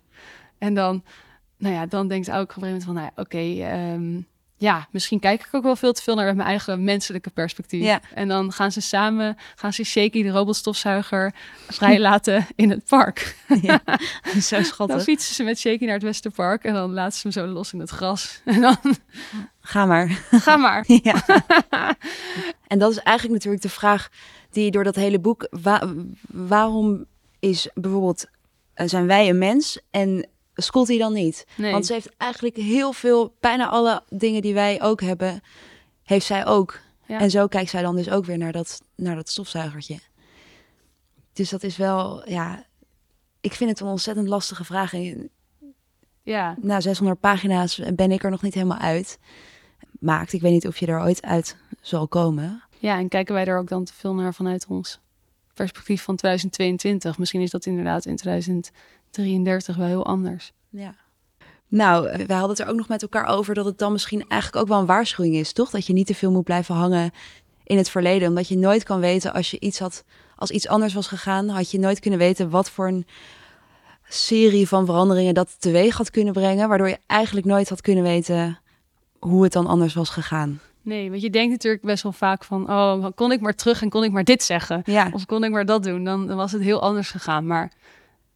En 0.58 0.74
dan, 0.74 1.04
nou 1.58 1.74
ja, 1.74 1.86
dan 1.86 2.08
denkt 2.08 2.28
Auke 2.28 2.56
op 2.56 2.62
een 2.62 2.68
gegeven 2.68 2.84
moment 2.84 2.84
van, 2.84 2.94
nou 2.94 3.06
ja, 3.16 3.22
oké, 3.22 3.72
ehm, 3.72 4.20
ja, 4.60 4.88
misschien 4.90 5.20
kijk 5.20 5.40
ik 5.40 5.48
ook 5.54 5.62
wel 5.62 5.76
veel 5.76 5.92
te 5.92 6.02
veel 6.02 6.14
naar 6.14 6.34
mijn 6.36 6.48
eigen 6.48 6.84
menselijke 6.84 7.30
perspectief. 7.30 7.82
Ja. 7.84 8.00
En 8.14 8.28
dan 8.28 8.52
gaan 8.52 8.72
ze 8.72 8.80
samen, 8.80 9.36
gaan 9.54 9.72
ze 9.72 9.84
Shaky, 9.84 10.22
de 10.22 10.28
robotstofzuiger, 10.30 11.34
vrijlaten 11.68 12.46
in 12.56 12.70
het 12.70 12.84
park. 12.84 13.36
ja. 13.62 13.80
Zo 14.40 14.56
Dan 14.56 14.64
schattig. 14.64 15.02
fietsen 15.02 15.34
ze 15.34 15.42
met 15.42 15.58
Shaky 15.58 15.84
naar 15.84 15.94
het 15.94 16.02
Westerpark 16.02 16.64
en 16.64 16.74
dan 16.74 16.92
laten 16.92 17.12
ze 17.12 17.20
hem 17.22 17.32
zo 17.32 17.52
los 17.52 17.72
in 17.72 17.80
het 17.80 17.90
gras. 17.90 18.40
En 18.44 18.60
dan, 18.60 18.76
Ga 19.60 19.86
maar. 19.86 20.08
ga 20.30 20.56
maar. 20.56 20.84
ja. 20.86 21.24
En 22.66 22.78
dat 22.78 22.90
is 22.90 22.98
eigenlijk 22.98 23.36
natuurlijk 23.36 23.62
de 23.62 23.68
vraag 23.68 24.08
die 24.50 24.70
door 24.70 24.84
dat 24.84 24.94
hele 24.94 25.18
boek... 25.18 25.46
wa- 25.50 25.92
waarom 26.28 27.04
is 27.38 27.68
bijvoorbeeld... 27.74 28.26
eh, 28.74 28.88
zijn 28.88 29.06
wij 29.06 29.28
een 29.28 29.38
mens 29.38 29.80
en 29.90 30.26
Scotty 30.60 30.98
dan 30.98 31.12
niet? 31.12 31.46
Nee. 31.56 31.72
Want 31.72 31.86
ze 31.86 31.92
heeft 31.92 32.16
eigenlijk 32.16 32.56
heel 32.56 32.92
veel... 32.92 33.36
Bijna 33.40 33.68
alle 33.68 34.02
dingen 34.08 34.42
die 34.42 34.54
wij 34.54 34.82
ook 34.82 35.00
hebben, 35.00 35.40
heeft 36.02 36.26
zij 36.26 36.46
ook. 36.46 36.80
Ja. 37.06 37.20
En 37.20 37.30
zo 37.30 37.46
kijkt 37.46 37.70
zij 37.70 37.82
dan 37.82 37.96
dus 37.96 38.10
ook 38.10 38.24
weer 38.24 38.38
naar 38.38 38.52
dat, 38.52 38.82
naar 38.94 39.16
dat 39.16 39.28
stofzuigertje. 39.28 39.98
Dus 41.32 41.50
dat 41.50 41.62
is 41.62 41.76
wel, 41.76 42.28
ja... 42.30 42.68
Ik 43.40 43.52
vind 43.52 43.70
het 43.70 43.80
een 43.80 43.86
ontzettend 43.86 44.28
lastige 44.28 44.64
vraag. 44.64 44.92
En 44.92 45.30
Ja, 46.22 46.56
na 46.60 46.80
600 46.80 47.20
pagina's 47.20 47.80
ben 47.94 48.10
ik 48.10 48.24
er 48.24 48.30
nog 48.30 48.42
niet 48.42 48.54
helemaal 48.54 48.78
uit. 48.78 49.18
Maakt. 49.98 50.32
Ik 50.32 50.40
weet 50.40 50.52
niet 50.52 50.66
of 50.66 50.76
je 50.76 50.86
er 50.86 51.00
ooit 51.00 51.22
uit 51.22 51.56
zal 51.80 52.08
komen. 52.08 52.62
Ja, 52.78 52.98
en 52.98 53.08
kijken 53.08 53.34
wij 53.34 53.46
er 53.46 53.58
ook 53.58 53.68
dan 53.68 53.84
te 53.84 53.94
veel 53.94 54.14
naar 54.14 54.34
vanuit 54.34 54.66
ons 54.68 55.00
perspectief 55.54 56.02
van 56.02 56.16
2022? 56.16 57.18
Misschien 57.18 57.40
is 57.40 57.50
dat 57.50 57.66
inderdaad 57.66 58.04
in 58.04 58.16
2033 59.10 59.76
wel 59.76 59.86
heel 59.86 60.06
anders. 60.06 60.52
Ja. 60.68 60.94
Nou, 61.68 62.08
eh, 62.08 62.26
we 62.26 62.32
hadden 62.32 62.50
het 62.50 62.58
er 62.58 62.68
ook 62.68 62.76
nog 62.76 62.88
met 62.88 63.02
elkaar 63.02 63.26
over 63.26 63.54
dat 63.54 63.64
het 63.64 63.78
dan 63.78 63.92
misschien 63.92 64.24
eigenlijk 64.28 64.62
ook 64.62 64.68
wel 64.68 64.78
een 64.78 64.86
waarschuwing 64.86 65.34
is, 65.34 65.52
toch? 65.52 65.70
Dat 65.70 65.86
je 65.86 65.92
niet 65.92 66.06
te 66.06 66.14
veel 66.14 66.30
moet 66.30 66.44
blijven 66.44 66.74
hangen 66.74 67.10
in 67.64 67.76
het 67.76 67.90
verleden. 67.90 68.28
Omdat 68.28 68.48
je 68.48 68.58
nooit 68.58 68.82
kan 68.82 69.00
weten 69.00 69.32
als 69.32 69.50
je 69.50 69.60
iets 69.60 69.78
had, 69.78 70.04
als 70.36 70.50
iets 70.50 70.68
anders 70.68 70.94
was 70.94 71.06
gegaan, 71.06 71.48
had 71.48 71.70
je 71.70 71.78
nooit 71.78 72.00
kunnen 72.00 72.18
weten 72.18 72.50
wat 72.50 72.70
voor 72.70 72.86
een 72.86 73.06
serie 74.08 74.68
van 74.68 74.86
veranderingen 74.86 75.34
dat 75.34 75.56
teweeg 75.60 75.96
had 75.96 76.10
kunnen 76.10 76.32
brengen. 76.32 76.68
Waardoor 76.68 76.88
je 76.88 76.98
eigenlijk 77.06 77.46
nooit 77.46 77.68
had 77.68 77.80
kunnen 77.80 78.04
weten 78.04 78.58
hoe 79.18 79.42
het 79.42 79.52
dan 79.52 79.66
anders 79.66 79.94
was 79.94 80.08
gegaan. 80.08 80.60
Nee, 80.82 81.10
want 81.10 81.22
je 81.22 81.30
denkt 81.30 81.50
natuurlijk 81.50 81.82
best 81.82 82.02
wel 82.02 82.12
vaak 82.12 82.44
van... 82.44 82.70
oh, 82.70 83.06
kon 83.14 83.32
ik 83.32 83.40
maar 83.40 83.54
terug 83.54 83.82
en 83.82 83.88
kon 83.88 84.04
ik 84.04 84.12
maar 84.12 84.24
dit 84.24 84.42
zeggen? 84.42 84.82
Ja, 84.84 85.10
Of 85.12 85.26
kon 85.26 85.44
ik 85.44 85.50
maar 85.50 85.64
dat 85.64 85.82
doen? 85.82 86.04
Dan 86.04 86.34
was 86.34 86.52
het 86.52 86.62
heel 86.62 86.82
anders 86.82 87.10
gegaan. 87.10 87.46
Maar 87.46 87.72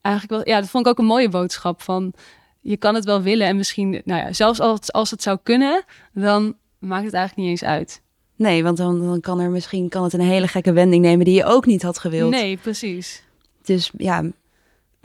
eigenlijk 0.05 0.45
wel... 0.45 0.55
Ja, 0.55 0.61
dat 0.61 0.71
vond 0.71 0.87
ik 0.87 0.93
ook 0.93 0.99
een 0.99 1.05
mooie 1.05 1.29
boodschap 1.29 1.83
van... 1.83 2.13
je 2.61 2.77
kan 2.77 2.95
het 2.95 3.05
wel 3.05 3.23
willen 3.23 3.47
en 3.47 3.57
misschien... 3.57 3.91
nou 4.05 4.21
ja, 4.21 4.33
zelfs 4.33 4.61
als, 4.61 4.93
als 4.93 5.11
het 5.11 5.23
zou 5.23 5.39
kunnen... 5.43 5.85
dan 6.13 6.57
maakt 6.79 7.05
het 7.05 7.15
eigenlijk 7.15 7.49
niet 7.49 7.61
eens 7.61 7.71
uit. 7.71 8.03
nee, 8.37 8.63
want 8.63 8.77
dan, 8.77 9.07
dan 9.07 9.21
kan 9.21 9.41
er 9.41 9.51
misschien 9.51 9.89
kan 9.89 10.03
het 10.05 10.13
een 10.13 10.21
hele 10.21 10.49
gekke 10.49 10.73
wending 10.73 11.03
nemen 11.03 11.25
die 11.25 11.35
je 11.35 11.45
ook 11.45 11.67
niet 11.67 11.83
had 11.83 11.99
gewild. 11.99 12.31
Nee, 12.31 12.57
precies. 12.57 13.23
Dus 13.63 13.91
ja, 13.97 14.25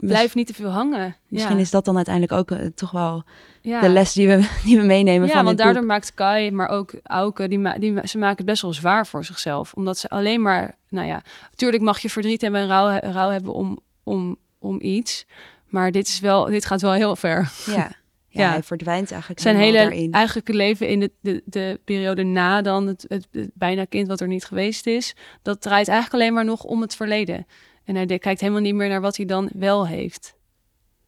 Blijf 0.00 0.34
niet 0.34 0.46
te 0.46 0.54
veel 0.54 0.68
hangen. 0.68 1.16
misschien 1.28 1.56
ja. 1.56 1.60
is 1.60 1.70
dat 1.70 1.84
dan 1.84 1.96
uiteindelijk 1.96 2.34
ook 2.34 2.50
eh, 2.50 2.66
toch 2.66 2.90
wel 2.90 3.24
ja. 3.60 3.80
de 3.80 3.88
les 3.88 4.12
die 4.12 4.28
we, 4.28 4.48
die 4.64 4.80
we 4.80 4.86
meenemen 4.86 5.28
Ja, 5.28 5.34
van 5.34 5.44
want 5.44 5.58
daardoor 5.58 5.82
boek. 5.82 5.90
maakt 5.90 6.14
Kai, 6.14 6.50
maar 6.50 6.68
ook 6.68 6.92
Auke, 7.02 7.48
die, 7.48 7.58
ma 7.58 7.78
die 7.78 7.98
ze 8.04 8.18
maken 8.18 8.36
het 8.36 8.46
best 8.46 8.62
wel 8.62 8.72
zwaar 8.72 9.06
voor 9.06 9.24
zichzelf. 9.24 9.72
Omdat 9.74 9.98
ze 9.98 10.08
alleen 10.08 10.42
maar, 10.42 10.76
nou 10.88 11.06
ja, 11.06 11.22
natuurlijk 11.50 11.82
mag 11.82 11.98
je 11.98 12.10
verdriet 12.10 12.40
hebben 12.40 12.60
en 12.60 12.66
rouw, 12.66 12.98
rouw 13.12 13.30
hebben 13.30 13.52
om, 13.52 13.78
om, 14.02 14.36
om 14.60 14.80
iets. 14.80 15.26
Maar 15.66 15.90
dit, 15.90 16.06
is 16.08 16.20
wel, 16.20 16.44
dit 16.44 16.64
gaat 16.64 16.80
wel 16.80 16.92
heel 16.92 17.16
ver. 17.16 17.52
Ja. 17.66 17.72
Ja, 17.74 17.90
Ja. 18.42 18.50
hij 18.50 18.62
verdwijnt 18.62 19.10
eigenlijk 19.10 19.40
Zijn 19.40 19.56
hele 19.56 19.78
daarin. 19.78 20.12
eigenlijke 20.12 20.52
leven 20.54 20.88
in 20.88 21.00
de, 21.00 21.10
de, 21.20 21.42
de 21.44 21.80
periode 21.84 22.22
na 22.22 22.62
dan 22.62 22.86
het, 22.86 23.04
het, 23.08 23.28
het 23.32 23.50
bijna 23.54 23.84
kind 23.84 24.08
wat 24.08 24.20
er 24.20 24.28
niet 24.28 24.44
geweest 24.44 24.86
is, 24.86 25.14
dat 25.42 25.60
draait 25.60 25.88
eigenlijk 25.88 26.22
alleen 26.22 26.34
maar 26.34 26.44
nog 26.44 26.64
om 26.64 26.80
het 26.80 26.94
verleden. 26.96 27.46
En 27.84 27.94
hij 27.96 28.18
kijkt 28.18 28.40
helemaal 28.40 28.60
niet 28.60 28.74
meer 28.74 28.88
naar 28.88 29.00
wat 29.00 29.16
hij 29.16 29.26
dan 29.26 29.50
wel 29.54 29.86
heeft. 29.86 30.34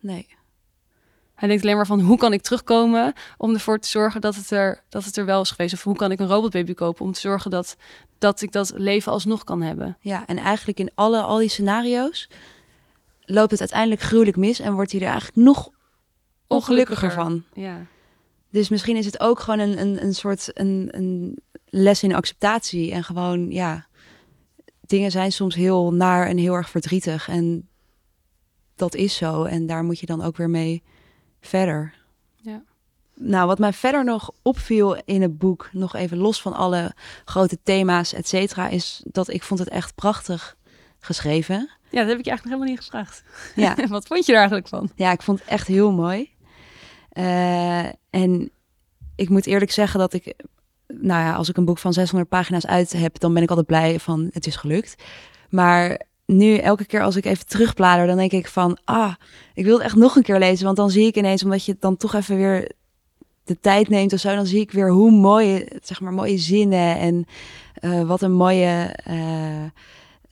Nee. 0.00 0.26
Hij 1.34 1.48
denkt 1.48 1.64
alleen 1.64 1.76
maar 1.76 1.86
van 1.86 2.00
hoe 2.00 2.18
kan 2.18 2.32
ik 2.32 2.42
terugkomen 2.42 3.12
om 3.36 3.54
ervoor 3.54 3.78
te 3.78 3.88
zorgen 3.88 4.20
dat 4.20 4.34
het 4.34 4.50
er, 4.50 4.82
dat 4.88 5.04
het 5.04 5.16
er 5.16 5.24
wel 5.24 5.40
is 5.40 5.50
geweest. 5.50 5.74
Of 5.74 5.82
hoe 5.82 5.96
kan 5.96 6.10
ik 6.10 6.20
een 6.20 6.26
robotbaby 6.26 6.74
kopen 6.74 7.04
om 7.04 7.12
te 7.12 7.20
zorgen 7.20 7.50
dat, 7.50 7.76
dat 8.18 8.42
ik 8.42 8.52
dat 8.52 8.72
leven 8.76 9.12
alsnog 9.12 9.44
kan 9.44 9.62
hebben. 9.62 9.96
Ja, 10.00 10.26
en 10.26 10.38
eigenlijk 10.38 10.78
in 10.78 10.90
alle, 10.94 11.20
al 11.20 11.38
die 11.38 11.48
scenario's 11.48 12.28
loopt 13.24 13.50
het 13.50 13.60
uiteindelijk 13.60 14.00
gruwelijk 14.00 14.36
mis 14.36 14.60
en 14.60 14.74
wordt 14.74 14.92
hij 14.92 15.00
er 15.00 15.06
eigenlijk 15.06 15.36
nog 15.36 15.70
ongelukkiger 16.46 17.12
van. 17.12 17.44
Ja, 17.52 17.86
Dus 18.50 18.68
misschien 18.68 18.96
is 18.96 19.06
het 19.06 19.20
ook 19.20 19.40
gewoon 19.40 19.58
een, 19.58 19.80
een, 19.80 20.02
een 20.02 20.14
soort 20.14 20.50
een, 20.54 20.88
een 20.90 21.38
les 21.64 22.02
in 22.02 22.14
acceptatie. 22.14 22.92
En 22.92 23.04
gewoon, 23.04 23.50
ja, 23.50 23.86
dingen 24.80 25.10
zijn 25.10 25.32
soms 25.32 25.54
heel 25.54 25.92
naar 25.92 26.26
en 26.26 26.36
heel 26.36 26.54
erg 26.54 26.70
verdrietig. 26.70 27.28
En 27.28 27.68
dat 28.74 28.94
is 28.94 29.16
zo. 29.16 29.44
En 29.44 29.66
daar 29.66 29.84
moet 29.84 29.98
je 29.98 30.06
dan 30.06 30.22
ook 30.22 30.36
weer 30.36 30.50
mee 30.50 30.82
verder. 31.40 31.94
Ja. 32.36 32.62
Nou, 33.14 33.46
wat 33.46 33.58
mij 33.58 33.72
verder 33.72 34.04
nog 34.04 34.30
opviel 34.42 34.96
in 35.04 35.22
het 35.22 35.38
boek, 35.38 35.68
nog 35.72 35.94
even 35.94 36.18
los 36.18 36.42
van 36.42 36.52
alle 36.52 36.94
grote 37.24 37.58
thema's, 37.62 38.12
et 38.12 38.28
cetera, 38.28 38.68
is 38.68 39.02
dat 39.04 39.28
ik 39.28 39.42
vond 39.42 39.60
het 39.60 39.68
echt 39.68 39.94
prachtig 39.94 40.56
geschreven. 41.04 41.70
ja 41.90 42.00
dat 42.00 42.08
heb 42.08 42.18
ik 42.18 42.24
je 42.24 42.30
eigenlijk 42.30 42.42
nog 42.42 42.52
helemaal 42.52 42.68
niet 42.68 42.80
gevraagd. 42.80 43.22
Ja, 43.54 43.76
Wat 43.88 44.06
vond 44.06 44.26
je 44.26 44.32
er 44.32 44.38
eigenlijk 44.38 44.68
van? 44.68 44.90
ja 44.94 45.12
ik 45.12 45.22
vond 45.22 45.38
het 45.38 45.48
echt 45.48 45.66
heel 45.66 45.92
mooi. 45.92 46.30
Eh, 47.08 47.86
en 48.10 48.50
ik 49.16 49.28
moet 49.28 49.46
eerlijk 49.46 49.70
zeggen 49.70 50.00
dat 50.00 50.12
ik, 50.12 50.34
nou 50.86 51.20
ja, 51.22 51.34
als 51.34 51.48
ik 51.48 51.56
een 51.56 51.64
boek 51.64 51.78
van 51.78 51.92
600 51.92 52.30
pagina's 52.30 52.66
uit 52.66 52.92
heb, 52.92 53.18
dan 53.18 53.34
ben 53.34 53.42
ik 53.42 53.48
altijd 53.48 53.66
blij 53.66 54.00
van 54.00 54.30
het 54.32 54.46
is 54.46 54.56
gelukt. 54.56 55.02
Maar 55.50 56.00
nu, 56.26 56.56
elke 56.56 56.84
keer 56.84 57.02
als 57.02 57.16
ik 57.16 57.24
even 57.24 57.46
terugblader, 57.46 58.06
dan 58.06 58.16
denk 58.16 58.32
ik 58.32 58.48
van, 58.48 58.78
ah, 58.84 59.14
ik 59.54 59.64
wil 59.64 59.74
het 59.74 59.82
echt 59.82 59.96
nog 59.96 60.16
een 60.16 60.22
keer 60.22 60.38
lezen. 60.38 60.64
Want 60.64 60.76
dan 60.76 60.90
zie 60.90 61.06
ik 61.06 61.16
ineens, 61.16 61.44
omdat 61.44 61.64
je 61.64 61.72
het 61.72 61.80
dan 61.80 61.96
toch 61.96 62.14
even 62.14 62.36
weer 62.36 62.72
de 63.44 63.60
tijd 63.60 63.88
neemt 63.88 64.12
of 64.12 64.20
zo, 64.20 64.34
dan 64.34 64.46
zie 64.46 64.60
ik 64.60 64.70
weer 64.70 64.90
hoe 64.90 65.10
mooi, 65.10 65.66
zeg 65.82 66.00
maar, 66.00 66.12
mooie 66.12 66.38
zinnen 66.38 66.98
en 66.98 67.26
eh, 67.74 68.02
wat 68.02 68.22
een 68.22 68.32
mooie 68.32 68.96
eh, 69.04 69.64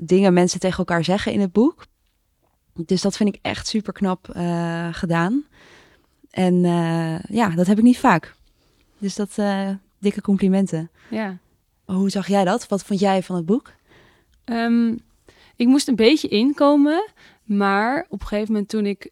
dingen 0.02 0.32
mensen 0.32 0.60
tegen 0.60 0.78
elkaar 0.78 1.04
zeggen 1.04 1.32
in 1.32 1.40
het 1.40 1.52
boek. 1.52 1.86
Dus 2.74 3.02
dat 3.02 3.16
vind 3.16 3.34
ik 3.34 3.38
echt 3.42 3.66
super 3.66 3.92
knap 3.92 4.28
eh, 4.28 4.88
gedaan. 4.94 5.44
En 6.30 6.64
eh, 6.64 7.18
ja, 7.20 7.50
dat 7.50 7.66
heb 7.66 7.78
ik 7.78 7.84
niet 7.84 7.98
vaak. 7.98 8.34
Dus 8.98 9.14
dat 9.14 9.38
eh, 9.38 9.70
dikke 9.98 10.20
complimenten. 10.20 10.90
Ja. 11.10 11.38
Hoe 11.84 12.10
zag 12.10 12.26
jij 12.26 12.44
dat? 12.44 12.68
Wat 12.68 12.84
vond 12.84 13.00
jij 13.00 13.22
van 13.22 13.36
het 13.36 13.46
boek? 13.46 13.72
Ehm, 14.44 14.94
ik 15.56 15.66
moest 15.66 15.88
een 15.88 15.96
beetje 15.96 16.28
inkomen, 16.28 17.10
maar 17.44 18.06
op 18.08 18.20
een 18.20 18.26
gegeven 18.26 18.52
moment 18.52 18.70
toen 18.70 18.86
ik, 18.86 19.10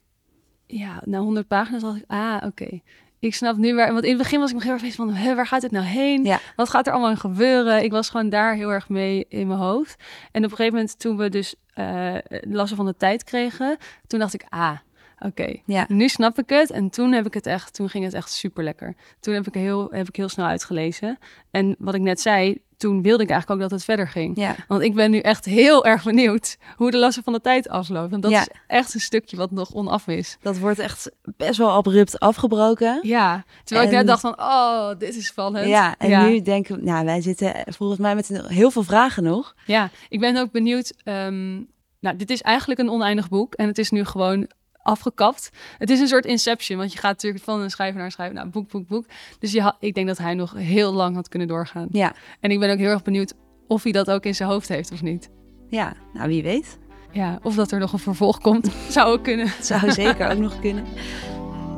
ja, 0.67 1.03
na 1.05 1.19
100 1.19 1.49
pagina's 1.49 1.83
dacht 1.83 1.97
ik, 1.97 2.05
ah, 2.07 2.43
oké. 2.47 2.81
Ik 3.19 3.35
snap 3.35 3.57
nu 3.57 3.75
waar... 3.75 3.93
Want 3.93 4.05
in 4.05 4.09
het 4.11 4.19
begin 4.19 4.41
was 4.41 4.49
ik 4.49 4.55
nog 4.55 4.65
heel 4.65 4.73
erg 4.73 4.95
van, 4.95 5.13
"Hè, 5.13 5.35
waar 5.35 5.47
gaat 5.47 5.63
het 5.63 5.71
nou 5.71 5.85
heen? 5.85 6.25
Ja. 6.25 6.41
Wat 6.57 6.69
gaat 6.69 6.87
er 6.87 6.93
allemaal 6.93 7.11
in 7.11 7.17
gebeuren? 7.17 7.83
Ik 7.83 7.91
was 7.91 8.11
gewoon 8.11 8.29
daar 8.29 8.55
heel 8.55 8.73
erg 8.73 8.89
mee 8.89 9.27
in 9.29 9.47
mijn 9.47 9.59
hoofd. 9.59 10.03
En 10.33 10.45
op 10.45 10.51
een 10.51 10.57
gegeven 10.57 10.73
moment, 10.73 10.99
toen 10.99 11.17
we 11.17 11.29
dus 11.29 11.55
eh 11.75 12.15
lassen 12.41 12.77
van 12.77 12.87
de 12.87 12.97
tijd 12.97 13.25
kregen, 13.25 13.77
toen 14.07 14.19
dacht 14.19 14.35
ik, 14.35 14.45
ah, 14.49 14.77
oké, 15.19 15.57
Ja. 15.65 15.85
nu 15.89 16.09
snap 16.09 16.39
ik 16.39 16.49
het. 16.49 16.71
En 16.71 16.91
toen 16.91 17.13
heb 17.13 17.27
ik 17.27 17.35
het 17.35 17.47
echt, 17.47 17.75
toen 17.75 17.89
ging 17.89 18.05
het 18.05 18.15
echt 18.15 18.33
super 18.33 18.65
lekker. 18.65 18.95
Toen 19.21 19.35
heb 19.35 19.47
ik 19.47 19.55
heel, 19.55 19.89
heb 19.91 20.09
ik 20.09 20.17
heel 20.17 20.29
snel 20.29 20.47
uitgelezen. 20.47 21.19
En 21.51 21.77
wat 21.79 21.95
ik 21.95 22.01
net 22.01 22.21
zei, 22.21 22.59
toen 22.77 23.03
wilde 23.03 23.23
ik 23.23 23.31
eigenlijk 23.31 23.61
ook 23.63 23.69
dat 23.71 23.79
het 23.79 23.85
verder 23.89 24.09
ging. 24.09 24.37
Ja. 24.37 24.55
Want 24.69 24.83
ik 24.83 24.95
ben 24.95 25.11
nu 25.11 25.19
echt 25.19 25.45
heel 25.45 25.85
erg 25.85 26.05
benieuwd 26.05 26.57
hoe 26.77 26.91
de 26.91 26.97
lassen 26.99 27.23
van 27.23 27.33
de 27.33 27.41
tijd 27.41 27.69
afloopt. 27.69 28.11
Want 28.11 28.23
dat 28.23 28.31
Ja. 28.33 28.41
is 28.41 28.49
echt 28.67 28.95
een 28.95 29.01
stukje 29.01 29.37
wat 29.37 29.51
nog 29.51 29.73
onaf 29.75 30.07
is. 30.07 30.37
Dat 30.43 30.59
wordt 30.59 30.79
echt 30.79 31.11
best 31.37 31.59
wel 31.59 31.71
abrupt 31.71 32.19
afgebroken. 32.21 32.99
Ja, 33.03 33.45
terwijl 33.65 33.89
ik 33.89 33.95
net 33.95 34.07
dacht 34.07 34.21
van, 34.21 34.41
oh, 34.41 34.89
dit 34.99 35.17
is 35.17 35.27
spannend. 35.27 35.67
Ja, 35.69 35.95
en 35.99 36.09
ja. 36.09 36.27
nu 36.27 36.43
denken 36.43 36.77
we, 36.77 36.83
nou, 36.85 37.05
wij 37.05 37.21
zitten 37.21 37.53
volgens 37.67 37.99
mij 38.01 38.15
met 38.15 38.29
heel 38.47 38.71
veel 38.71 38.83
vragen 38.83 39.23
nog. 39.23 39.55
Ja, 39.67 39.91
ik 40.09 40.21
ben 40.21 40.37
ook 40.37 40.51
benieuwd. 40.51 40.93
ehm, 41.05 41.55
nou, 42.01 42.17
dit 42.17 42.31
is 42.31 42.43
eigenlijk 42.43 42.81
een 42.81 42.91
oneindig 42.91 43.29
boek 43.29 43.55
en 43.55 43.67
het 43.67 43.79
is 43.79 43.91
nu 43.91 44.05
gewoon 44.05 44.49
afgekapt. 44.89 45.51
Het 45.79 45.91
is 45.91 46.01
een 46.01 46.09
soort 46.09 46.25
inception, 46.25 46.79
want 46.79 46.93
je 46.93 46.99
gaat 46.99 47.13
natuurlijk 47.13 47.45
van 47.45 47.61
een 47.61 47.71
schrijver 47.71 47.97
naar 47.97 48.05
een 48.05 48.13
schrijver, 48.13 48.37
nou, 48.37 48.49
boek, 48.49 48.71
boek, 48.71 48.89
boek. 48.89 49.05
Dus 49.39 49.53
je 49.53 49.73
ik 49.81 49.95
denk 49.95 50.07
dat 50.07 50.19
hij 50.19 50.35
nog 50.35 50.55
heel 50.57 50.93
lang 50.93 51.15
had 51.15 51.29
kunnen 51.29 51.49
doorgaan. 51.49 51.89
Ja, 51.91 52.15
En 52.41 52.51
ik 52.51 52.59
ben 52.59 52.71
ook 52.71 52.79
heel 52.79 52.91
erg 52.91 53.03
benieuwd 53.03 53.33
of 53.67 53.83
hij 53.83 53.93
dat 53.93 54.11
ook 54.11 54.25
in 54.25 54.35
zijn 54.35 54.49
hoofd 54.49 54.69
heeft 54.69 54.93
of 54.93 55.03
niet. 55.03 55.31
ja, 55.69 55.95
nou 56.13 56.29
wie 56.29 56.43
weet. 56.43 56.79
Ja, 57.13 57.39
of 57.43 57.55
dat 57.55 57.71
er 57.71 57.79
nog 57.79 57.93
een 57.93 57.99
vervolg 57.99 58.39
komt, 58.39 58.71
zou 58.89 59.13
ook 59.13 59.25
kunnen. 59.25 59.49
Zou 59.61 59.93
zeker 59.93 60.31
ook 60.31 60.39
nog 60.39 60.61
kunnen. 60.61 60.85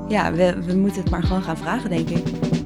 Ja, 0.09 0.33
we, 0.33 0.63
we 0.63 0.77
moeten 0.77 1.03
het 1.03 1.11
maar 1.11 1.23
gewoon 1.23 1.43
gaan 1.43 1.57
vragen, 1.57 1.91
denk 1.91 2.09
ik. 2.09 2.60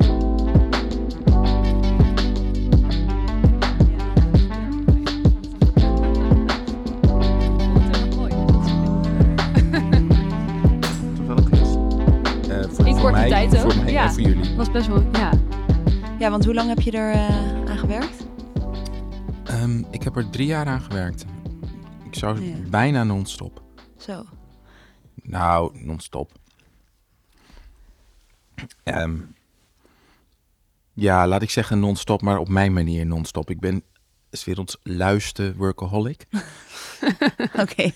Tijd 13.48 13.64
ook, 13.64 13.72
Voor 13.72 13.82
mij 13.84 13.92
ja. 13.92 14.04
en 14.04 14.12
voor 14.12 14.22
jullie. 14.22 14.54
was 14.56 14.70
best 14.70 14.86
wel, 14.86 15.02
ja. 15.12 15.32
Ja, 16.18 16.30
want 16.30 16.44
hoe 16.44 16.54
lang 16.54 16.68
heb 16.68 16.80
je 16.80 16.90
er 16.90 17.12
eh, 17.12 17.70
aan 17.70 17.78
gewerkt? 17.78 18.26
Ehm, 19.44 19.82
ik 19.90 20.02
heb 20.02 20.16
er 20.16 20.30
drie 20.30 20.46
jaar 20.46 20.66
aan 20.66 20.80
gewerkt. 20.80 21.24
Ik 22.04 22.14
zou 22.14 22.40
Ja. 22.40 22.56
bijna 22.70 23.04
non-stop. 23.04 23.62
Zo. 23.98 24.24
Nou, 25.22 25.84
non-stop. 25.84 26.32
Ehm, 28.82 29.16
ja, 30.92 31.26
laat 31.28 31.42
ik 31.42 31.50
zeggen 31.50 31.80
non-stop, 31.80 32.22
maar 32.22 32.38
op 32.38 32.48
mijn 32.48 32.72
manier 32.72 33.06
non-stop. 33.06 33.50
Ik 33.50 33.60
ben 33.60 33.82
werelds 34.44 34.76
luiste 34.82 35.54
workaholic. 35.56 36.26
Oké. 37.62 37.90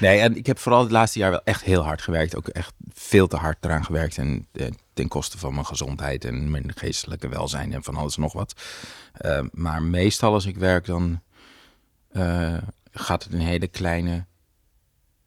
Nee, 0.00 0.18
en 0.18 0.36
ik 0.36 0.46
heb 0.46 0.58
vooral 0.58 0.82
het 0.82 0.90
laatste 0.90 1.18
jaar 1.18 1.30
wel 1.30 1.44
echt 1.44 1.62
heel 1.62 1.82
hard 1.82 2.02
gewerkt. 2.02 2.36
Ook 2.36 2.48
echt 2.48 2.72
veel 2.92 3.26
te 3.26 3.36
hard 3.36 3.64
eraan 3.64 3.84
gewerkt. 3.84 4.18
En 4.18 4.46
eh, 4.52 4.66
ten 4.92 5.08
koste 5.08 5.38
van 5.38 5.54
mijn 5.54 5.66
gezondheid 5.66 6.24
en 6.24 6.50
mijn 6.50 6.72
geestelijke 6.74 7.28
welzijn 7.28 7.72
en 7.72 7.82
van 7.82 7.96
alles 7.96 8.16
en 8.16 8.22
nog 8.22 8.32
wat. 8.32 8.54
Eh, 9.12 9.40
maar 9.52 9.82
meestal 9.82 10.32
als 10.32 10.46
ik 10.46 10.56
werk, 10.56 10.84
dan 10.86 11.20
eh, 12.10 12.56
gaat 12.92 13.24
het 13.24 13.32
in 13.32 13.38
hele 13.38 13.68
kleine 13.68 14.24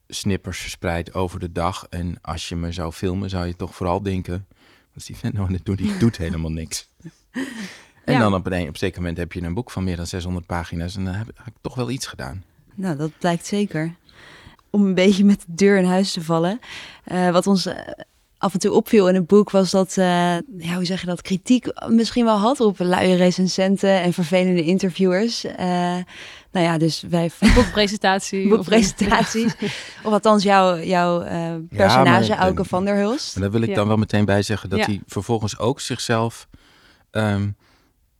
snippers 0.08 0.60
verspreid 0.60 1.13
over 1.13 1.39
de 1.39 1.51
dag. 1.51 1.86
En 1.89 2.17
als 2.22 2.50
je 2.50 2.56
me 2.56 2.72
zou 2.72 2.91
filmen, 2.91 3.29
zou 3.29 3.48
je 3.48 3.56
toch 3.56 3.75
vooral 3.75 4.01
denken... 4.03 4.48
Wat 4.88 5.06
is 5.06 5.06
die 5.06 5.15
vent 5.22 5.34
nou 5.34 5.48
aan 5.48 5.53
het 5.53 5.65
doen? 5.65 5.75
Die 5.75 5.98
doet 5.98 6.17
helemaal 6.17 6.51
niks. 6.51 6.88
En 8.06 8.13
Ja. 8.13 8.20
dan 8.20 8.34
op 8.34 8.46
een, 8.46 8.62
op 8.62 8.67
een 8.67 8.75
zeker 8.77 9.00
moment 9.00 9.17
heb 9.17 9.34
je 9.34 9.41
een 9.41 9.53
boek 9.53 9.72
van 9.72 9.84
meer 9.84 9.96
dan 9.96 10.08
600 10.08 10.46
pagina's. 10.46 10.96
En 10.96 11.06
dan 11.06 11.13
heb, 11.13 11.27
heb 11.27 11.48
ik 11.48 11.62
toch 11.62 11.75
wel 11.75 11.89
iets 11.89 12.06
gedaan. 12.08 12.44
Nou, 12.78 12.98
dat 12.98 13.12
blijkt 13.20 13.46
zeker. 13.46 13.96
Om 14.70 14.86
een 14.86 14.94
beetje 14.94 15.26
met 15.26 15.40
de 15.40 15.46
deur 15.56 15.78
in 15.78 15.86
huis 15.86 16.12
te 16.12 16.22
vallen. 16.24 16.60
Eh, 17.04 17.30
wat 17.30 17.48
ons 17.48 17.66
eh, 17.66 17.76
af 18.38 18.54
en 18.54 18.60
toe 18.60 18.72
opviel 18.72 19.10
in 19.10 19.16
het 19.16 19.28
boek 19.28 19.52
was 19.52 19.72
dat, 19.72 19.90
eh, 19.98 20.06
ja, 20.58 20.74
hoe 20.76 20.86
zeg 20.86 21.00
je 21.02 21.08
dat, 21.08 21.22
kritiek 21.22 21.68
misschien 21.88 22.26
wel 22.26 22.38
had 22.38 22.60
op 22.60 22.80
luie 22.80 23.16
recensenten 23.16 24.02
en 24.02 24.14
vervelende 24.14 24.64
interviewers. 24.64 25.44
Eh, 25.44 25.66
nou 26.52 26.66
ja, 26.66 26.78
dus 26.78 27.04
wij 27.10 27.30
Boekpresentatie. 27.56 28.48
boekpresentaties. 28.50 29.54
of 30.04 30.12
althans 30.13 30.44
jouw, 30.44 30.78
jouw 30.80 31.22
eh, 31.22 31.54
personage, 31.70 32.30
maar- 32.30 32.38
Auke 32.40 32.66
van 32.66 32.86
der 32.86 32.96
Hulst. 32.96 33.36
En 33.36 33.42
daar 33.42 33.52
wil 33.52 33.62
ik 33.62 33.70
Ja. 33.70 33.76
dan 33.76 33.88
wel 33.88 33.98
meteen 33.98 34.26
bij 34.26 34.42
zeggen 34.42 34.70
dat 34.70 34.80
Ja. 34.80 34.86
hij 34.86 35.02
vervolgens 35.08 35.58
ook 35.58 35.80
zichzelf, 35.82 36.48
ehm, 37.12 37.48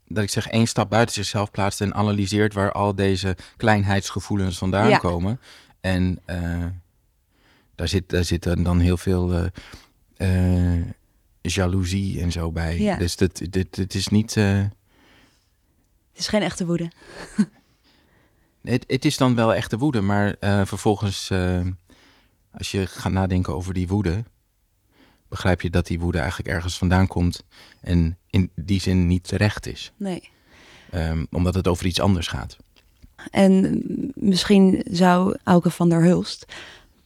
dat 0.08 0.24
ik 0.24 0.30
zeg 0.30 0.48
één 0.48 0.68
stap 0.68 0.90
buiten 0.90 1.16
zichzelf 1.16 1.52
plaatst 1.52 1.82
en 1.82 1.94
analyseert 1.94 2.54
waar 2.54 2.72
al 2.72 2.96
deze 2.96 3.36
kleinheidsgevoelens 3.58 4.58
vandaan 4.58 4.90
Ja. 4.90 4.98
komen. 4.98 5.40
En 5.82 6.20
eh, 6.26 6.66
daar, 7.76 7.88
zit, 7.88 8.10
daar 8.10 8.24
zit 8.24 8.44
dan 8.44 8.80
heel 8.80 8.98
veel 8.98 9.50
eh, 10.18 10.82
jaloezie 11.42 12.22
en 12.22 12.32
zo 12.32 12.52
bij. 12.52 12.80
Ja. 12.80 12.98
Dus 12.98 13.16
dit, 13.16 13.52
dit, 13.54 13.76
dit 13.76 13.94
is 13.94 14.08
niet. 14.08 14.36
Het 14.36 14.72
is 16.14 16.28
geen 16.28 16.42
echte 16.42 16.66
woede. 16.66 16.92
het, 18.62 18.84
het 18.88 19.06
is 19.06 19.18
dan 19.18 19.36
wel 19.36 19.54
echte 19.54 19.78
woede, 19.78 20.02
maar 20.02 20.36
vervolgens, 20.66 21.32
als 22.52 22.72
je 22.72 22.88
gaat 22.88 23.12
nadenken 23.12 23.56
over 23.56 23.74
die 23.74 23.88
woede, 23.88 24.24
begrijp 25.30 25.62
je 25.62 25.70
dat 25.70 25.88
die 25.88 26.00
woede 26.00 26.18
eigenlijk 26.20 26.50
ergens 26.50 26.78
vandaan 26.78 27.08
komt 27.08 27.44
en 27.82 28.18
in 28.30 28.50
die 28.56 28.82
zin 28.82 29.08
niet 29.08 29.28
terecht 29.28 29.68
is. 29.68 29.92
Nee. 29.98 30.30
Ehm, 30.92 31.26
omdat 31.32 31.56
het 31.56 31.68
over 31.68 31.86
iets 31.86 32.00
anders 32.00 32.28
gaat. 32.28 32.58
En 33.32 33.84
misschien 34.16 34.82
zou 34.92 35.38
Auke 35.44 35.70
van 35.70 35.90
der 35.90 36.02
Hulst 36.04 36.46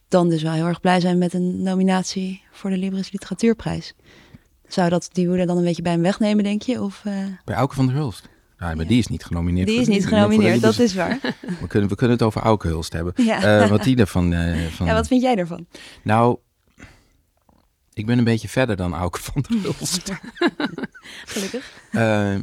dan 0.08 0.28
dus 0.28 0.42
wel 0.42 0.52
heel 0.52 0.66
erg 0.66 0.80
blij 0.80 1.00
zijn 1.00 1.18
met 1.18 1.34
een 1.34 1.62
nominatie 1.62 2.42
voor 2.50 2.70
de 2.70 2.76
Libris 2.76 3.12
Literatuurprijs. 3.12 3.94
Zou 4.68 4.88
dat 4.88 5.08
die 5.12 5.28
woede 5.28 5.46
dan 5.46 5.56
een 5.56 5.64
beetje 5.64 5.82
bij 5.82 5.92
hem 5.92 6.02
wegnemen, 6.02 6.44
denk 6.44 6.62
je? 6.62 6.82
Of, 6.82 7.00
eh, 7.04 7.14
Bij 7.44 7.54
Auke 7.56 7.74
van 7.74 7.86
der 7.86 7.94
Hulst. 7.94 8.28
Nou, 8.58 8.74
maar 8.76 8.84
Ja. 8.84 8.90
die 8.90 8.98
is 8.98 9.06
niet 9.06 9.24
genomineerd. 9.24 9.66
die 9.66 9.80
is 9.80 9.86
niet 9.88 10.06
genomineerd, 10.06 10.60
dat 10.60 10.78
is 10.78 10.94
waar. 10.94 11.18
We 11.60 11.66
kunnen, 11.66 11.88
we 11.88 11.94
kunnen 11.96 12.16
het 12.16 12.26
over 12.26 12.40
Auke 12.40 12.68
Hulst 12.68 12.92
hebben. 12.92 13.12
Ja. 13.16 13.60
Eh, 13.62 13.68
wat 13.70 13.82
die 13.82 13.96
ervan... 13.96 14.32
eh, 14.32 14.66
van... 14.66 14.86
ja, 14.86 14.94
wat 14.94 15.06
vind 15.06 15.22
jij 15.22 15.36
ervan? 15.36 15.66
Nou, 16.02 16.38
ik 17.92 18.06
ben 18.06 18.18
een 18.18 18.24
beetje 18.24 18.48
verder 18.48 18.76
dan 18.76 18.94
Auke 18.94 19.22
van 19.22 19.44
der 19.48 19.62
Hulst. 19.62 20.12
Gelukkig. 21.32 21.72
Eh, 21.90 22.38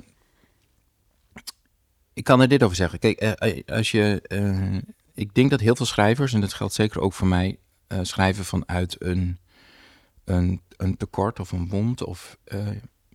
ik 2.14 2.24
kan 2.24 2.42
er 2.42 2.48
dit 2.48 2.64
over 2.64 2.76
zeggen. 2.76 3.00
Kijk, 3.00 3.20
eh, 3.20 3.62
als 3.66 3.92
je, 3.92 4.22
eh, 4.22 4.78
ik 5.14 5.34
denk 5.34 5.50
dat 5.50 5.60
heel 5.60 5.76
veel 5.76 5.86
schrijvers, 5.86 6.34
en 6.34 6.42
dat 6.42 6.54
geldt 6.54 6.74
zeker 6.74 7.02
ook 7.02 7.14
voor 7.14 7.28
mij, 7.28 7.58
eh, 7.88 8.00
schrijven 8.02 8.46
vanuit 8.46 8.96
een, 9.00 9.38
een, 10.24 10.62
een 10.78 10.98
tekort 10.98 11.40
of 11.40 11.52
een 11.52 11.68
wond 11.68 12.04
of 12.04 12.38
eh, 12.44 12.68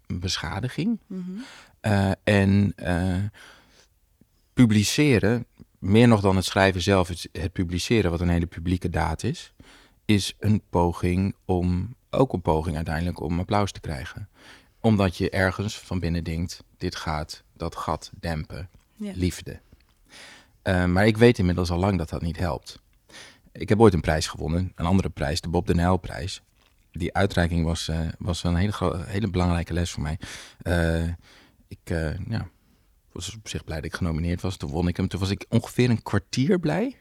een 0.07 0.21
beschadiging. 0.21 1.01
Eh, 1.81 2.11
en 2.25 2.73
eh, 2.77 3.23
publiceren, 4.53 5.47
meer 5.79 6.09
nog 6.09 6.21
dan 6.21 6.37
het 6.37 6.45
schrijven 6.45 6.83
zelf, 6.83 7.09
het, 7.09 7.29
het 7.33 7.53
publiceren, 7.53 8.11
wat 8.11 8.21
een 8.21 8.29
hele 8.29 8.47
publieke 8.47 8.91
daad 8.91 9.23
is, 9.23 9.53
is 10.05 10.35
een 10.39 10.63
poging 10.71 11.35
om, 11.45 11.97
ook 12.15 12.33
een 12.33 12.43
poging 12.43 12.77
uiteindelijk 12.77 13.21
om 13.21 13.39
applaus 13.39 13.73
te 13.73 13.81
krijgen. 13.81 14.29
Omdat 14.81 15.17
je 15.17 15.31
ergens 15.31 15.79
van 15.79 16.01
binnen 16.01 16.25
denkt, 16.25 16.65
dit 16.77 16.97
gaat 16.97 17.43
dat 17.57 17.77
gat 17.77 18.11
dempen, 18.21 18.69
Ja. 18.97 19.13
liefde. 19.15 19.61
Eh, 20.63 20.85
maar 20.85 21.07
ik 21.07 21.17
weet 21.17 21.39
inmiddels 21.39 21.71
al 21.71 21.79
lang 21.79 21.99
dat 21.99 22.09
dat 22.09 22.23
niet 22.23 22.39
helpt. 22.39 22.83
Ik 23.53 23.69
heb 23.69 23.81
ooit 23.81 23.95
een 23.95 24.01
prijs 24.01 24.27
gewonnen, 24.27 24.73
een 24.75 24.87
andere 24.87 25.09
prijs, 25.09 25.41
de 25.41 25.49
Bob 25.49 25.67
de 25.67 25.75
Nijl-prijs. 25.75 26.43
Die 26.93 27.15
uitreiking 27.15 27.65
was, 27.65 27.89
eh, 27.89 28.01
was 28.19 28.43
een 28.45 28.57
hele, 28.57 29.05
hele 29.07 29.31
belangrijke 29.31 29.73
les 29.73 29.91
voor 29.91 30.03
mij. 30.03 30.19
Eh, 30.63 31.09
ik 31.69 31.79
ja, 32.29 32.49
was 33.13 33.35
op 33.35 33.49
zich 33.49 33.65
blij 33.65 33.77
dat 33.77 33.87
ik 33.87 33.95
genomineerd 33.95 34.41
was. 34.41 34.57
Toen 34.57 34.71
won 34.71 34.89
ik 34.89 34.97
hem. 34.97 35.09
Toen 35.09 35.21
was 35.21 35.31
ik 35.31 35.47
ongeveer 35.49 35.91
een 35.91 36.03
kwartier 36.03 36.59
blij. 36.59 36.97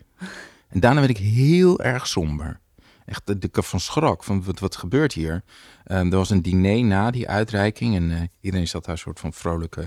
En 0.67 0.79
daarna 0.79 0.99
werd 0.99 1.17
ik 1.19 1.25
heel 1.25 1.79
erg 1.79 2.07
somber. 2.07 2.59
Echt, 3.05 3.21
de- 3.27 3.37
ik 3.39 3.63
van 3.63 3.79
schrok 3.79 4.23
van 4.23 4.43
wat, 4.43 4.59
wat 4.59 4.75
gebeurt 4.75 5.13
hier. 5.13 5.43
Ehm, 5.83 6.05
er 6.11 6.17
was 6.17 6.29
een 6.29 6.41
diner 6.41 6.83
na 6.83 7.11
die 7.11 7.29
uitreiking. 7.29 7.95
En 7.95 8.11
eh, 8.11 8.21
iedereen 8.41 8.67
zat 8.67 8.85
daar 8.85 8.97
soort 8.97 9.19
van 9.19 9.33
vrolijk 9.33 9.75
eh, 9.75 9.85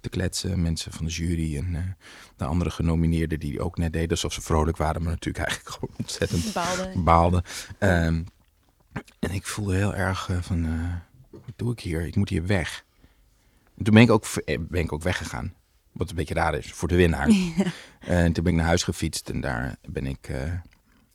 te 0.00 0.08
kletsen. 0.08 0.62
Mensen 0.62 0.92
van 0.92 1.04
de 1.04 1.10
jury 1.10 1.56
en 1.56 1.74
eh, 1.74 1.82
de 2.36 2.44
andere 2.44 2.70
genomineerden 2.70 3.38
die 3.40 3.60
ook 3.60 3.78
net 3.78 3.92
deden 3.92 4.10
alsof 4.10 4.32
ze 4.32 4.40
vrolijk 4.40 4.76
waren. 4.76 5.02
Maar 5.02 5.12
natuurlijk 5.12 5.44
eigenlijk 5.44 5.70
gewoon 5.78 5.94
ontzettend 5.98 6.44
Bepaalde. 6.44 6.92
baalde. 6.96 7.44
Ehm, 7.78 8.22
en 9.18 9.30
ik 9.30 9.46
voelde 9.46 9.74
heel 9.76 9.94
erg 9.94 10.30
van, 10.40 10.68
wat 11.30 11.40
doe 11.56 11.72
ik 11.72 11.80
hier? 11.80 12.06
Ik 12.06 12.16
moet 12.16 12.28
hier 12.28 12.46
weg. 12.46 12.84
En 13.78 13.84
toen 13.84 13.94
ben 13.94 14.02
ik 14.02 14.10
ook, 14.10 14.26
ben 14.44 14.80
ik 14.82 14.92
ook 14.92 15.02
weggegaan. 15.02 15.54
Wat 15.92 16.10
een 16.10 16.16
beetje 16.16 16.34
raar 16.34 16.54
is 16.54 16.72
voor 16.72 16.88
de 16.88 16.96
winnaar. 16.96 17.28
En 18.00 18.32
toen 18.32 18.44
ben 18.44 18.52
ik 18.52 18.58
naar 18.58 18.68
huis 18.68 18.82
gefietst 18.82 19.28
en 19.28 19.40
daar 19.40 19.76
ben 19.88 20.06
ik... 20.06 20.30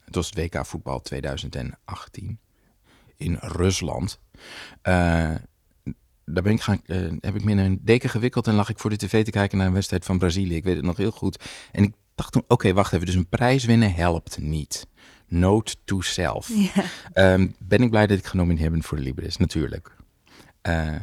het 0.10 0.18
was 0.18 0.30
het 0.30 0.54
WK 0.54 0.66
voetbal 0.66 1.02
2018 1.02 2.40
in 3.18 3.38
Rusland. 3.40 4.20
Eh, 4.82 5.36
daar 6.26 6.44
ben 6.44 6.54
ik 6.54 6.62
gaan, 6.62 6.82
eh, 6.86 6.98
heb 7.20 7.36
ik 7.36 7.44
me 7.44 7.52
in 7.52 7.58
een 7.58 7.80
deken 7.82 8.10
gewikkeld 8.10 8.48
en 8.48 8.54
lag 8.54 8.70
ik 8.70 8.80
voor 8.80 8.90
de 8.90 8.96
tv 8.96 9.24
te 9.24 9.32
kijken 9.32 9.58
naar 9.58 9.68
een 9.68 9.74
wedstrijd 9.74 10.06
van 10.06 10.18
Brazilië. 10.18 10.56
Ik 10.56 10.64
weet 10.64 10.76
het 10.76 10.86
nog 10.86 10.98
heel 10.98 11.12
goed. 11.12 11.44
En 11.72 11.84
ik 11.84 11.94
dacht 12.16 12.32
toen, 12.32 12.44
oké, 12.48 12.74
wacht 12.74 12.94
even, 12.94 13.06
dus 13.06 13.16
een 13.16 13.30
prijs 13.30 13.66
winnen 13.66 13.94
helpt 13.94 14.38
niet. 14.38 14.88
Note 15.28 15.76
to 15.84 16.02
self. 16.02 16.50
Ja. 16.54 16.84
Ehm, 17.14 17.48
ben 17.60 17.82
ik 17.82 17.90
blij 17.90 18.08
dat 18.08 18.18
ik 18.18 18.26
genomineerd 18.26 18.72
ben 18.72 18.84
voor 18.84 18.98
de 18.98 19.04
Libris, 19.04 19.38
natuurlijk. 19.38 19.96
Eh, 20.62 20.96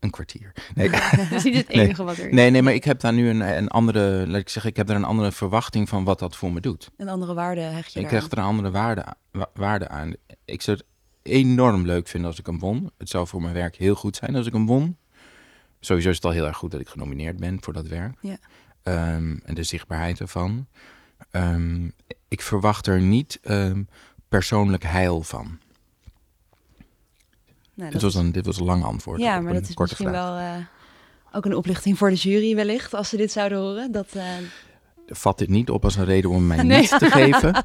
een 0.00 0.10
kwartier. 0.10 0.52
Nee. 0.74 0.90
Dat 1.30 1.30
is 1.32 1.42
niet 1.44 1.54
het 1.56 1.68
Nee. 1.68 1.84
enige 1.84 2.04
wat 2.04 2.16
er 2.18 2.26
is. 2.28 2.34
nee, 2.34 2.50
nee, 2.50 2.62
maar 2.62 2.74
ik 2.74 2.84
heb 2.84 3.00
daar 3.00 3.12
nu 3.12 3.28
een, 3.28 3.40
een 3.40 3.68
andere, 3.68 4.24
laat 4.28 4.40
ik 4.40 4.48
zeggen, 4.48 4.70
ik 4.70 4.76
heb 4.76 4.86
daar 4.86 4.96
een 4.96 5.04
andere 5.04 5.32
verwachting 5.32 5.88
van 5.88 6.04
wat 6.04 6.18
dat 6.18 6.36
voor 6.36 6.52
me 6.52 6.60
doet. 6.60 6.90
Een 6.96 7.08
andere 7.08 7.34
waarde 7.34 7.60
hecht 7.60 7.92
je 7.92 8.00
Ik 8.00 8.06
krijg 8.06 8.30
er 8.30 8.38
een 8.38 8.44
andere 8.44 8.70
waarde, 8.70 9.04
wa- 9.30 9.50
waarde 9.54 9.88
aan. 9.88 10.12
Ik 10.44 10.62
zou 10.62 10.76
het 10.76 10.86
enorm 11.22 11.86
leuk 11.86 12.08
vinden 12.08 12.30
als 12.30 12.38
ik 12.38 12.46
hem 12.46 12.58
won. 12.58 12.90
Het 12.98 13.08
zou 13.08 13.26
voor 13.26 13.42
mijn 13.42 13.54
werk 13.54 13.76
heel 13.76 13.94
goed 13.94 14.16
zijn 14.16 14.36
als 14.36 14.46
ik 14.46 14.52
hem 14.52 14.66
won. 14.66 14.96
Sowieso 15.80 16.08
is 16.08 16.16
het 16.16 16.24
al 16.24 16.30
heel 16.30 16.46
erg 16.46 16.56
goed 16.56 16.70
dat 16.70 16.80
ik 16.80 16.88
genomineerd 16.88 17.36
ben 17.36 17.58
voor 17.62 17.72
dat 17.72 17.86
werk. 17.86 18.16
Ja. 18.20 18.36
Ehm, 18.82 19.36
en 19.44 19.54
de 19.54 19.62
zichtbaarheid 19.62 20.20
ervan. 20.20 20.66
Ehm, 21.30 21.88
ik 22.28 22.40
verwacht 22.42 22.86
er 22.86 23.00
niet 23.00 23.38
ehm, 23.42 23.82
persoonlijk 24.28 24.82
heil 24.82 25.22
van. 25.22 25.58
Nou, 27.80 27.92
Dit 27.92 28.02
was, 28.02 28.14
een, 28.14 28.32
dit 28.32 28.46
was 28.46 28.58
een 28.58 28.64
lang 28.64 28.84
antwoord. 28.84 29.20
Ja, 29.20 29.36
op 29.36 29.42
maar 29.42 29.52
een 29.54 29.60
dat 29.60 29.68
is 29.68 29.74
korte 29.74 29.94
misschien 29.98 30.14
vraag. 30.14 30.28
wel 30.28 30.38
eh, 30.38 30.64
ook 31.36 31.44
een 31.44 31.54
oplichting 31.56 31.98
voor 31.98 32.10
de 32.10 32.16
jury 32.16 32.54
wellicht, 32.54 32.94
als 32.94 33.08
ze 33.08 33.16
dit 33.16 33.32
zouden 33.32 33.58
horen. 33.58 33.92
Dat, 33.92 34.08
eh, 34.12 34.24
Vat 35.06 35.38
dit 35.38 35.48
niet 35.48 35.70
op 35.70 35.84
als 35.84 35.96
een 35.96 36.04
reden 36.04 36.30
om 36.30 36.46
mij 36.46 36.62
Nee. 36.62 36.80
niet 36.80 36.98
te 36.98 37.10
geven. 37.10 37.64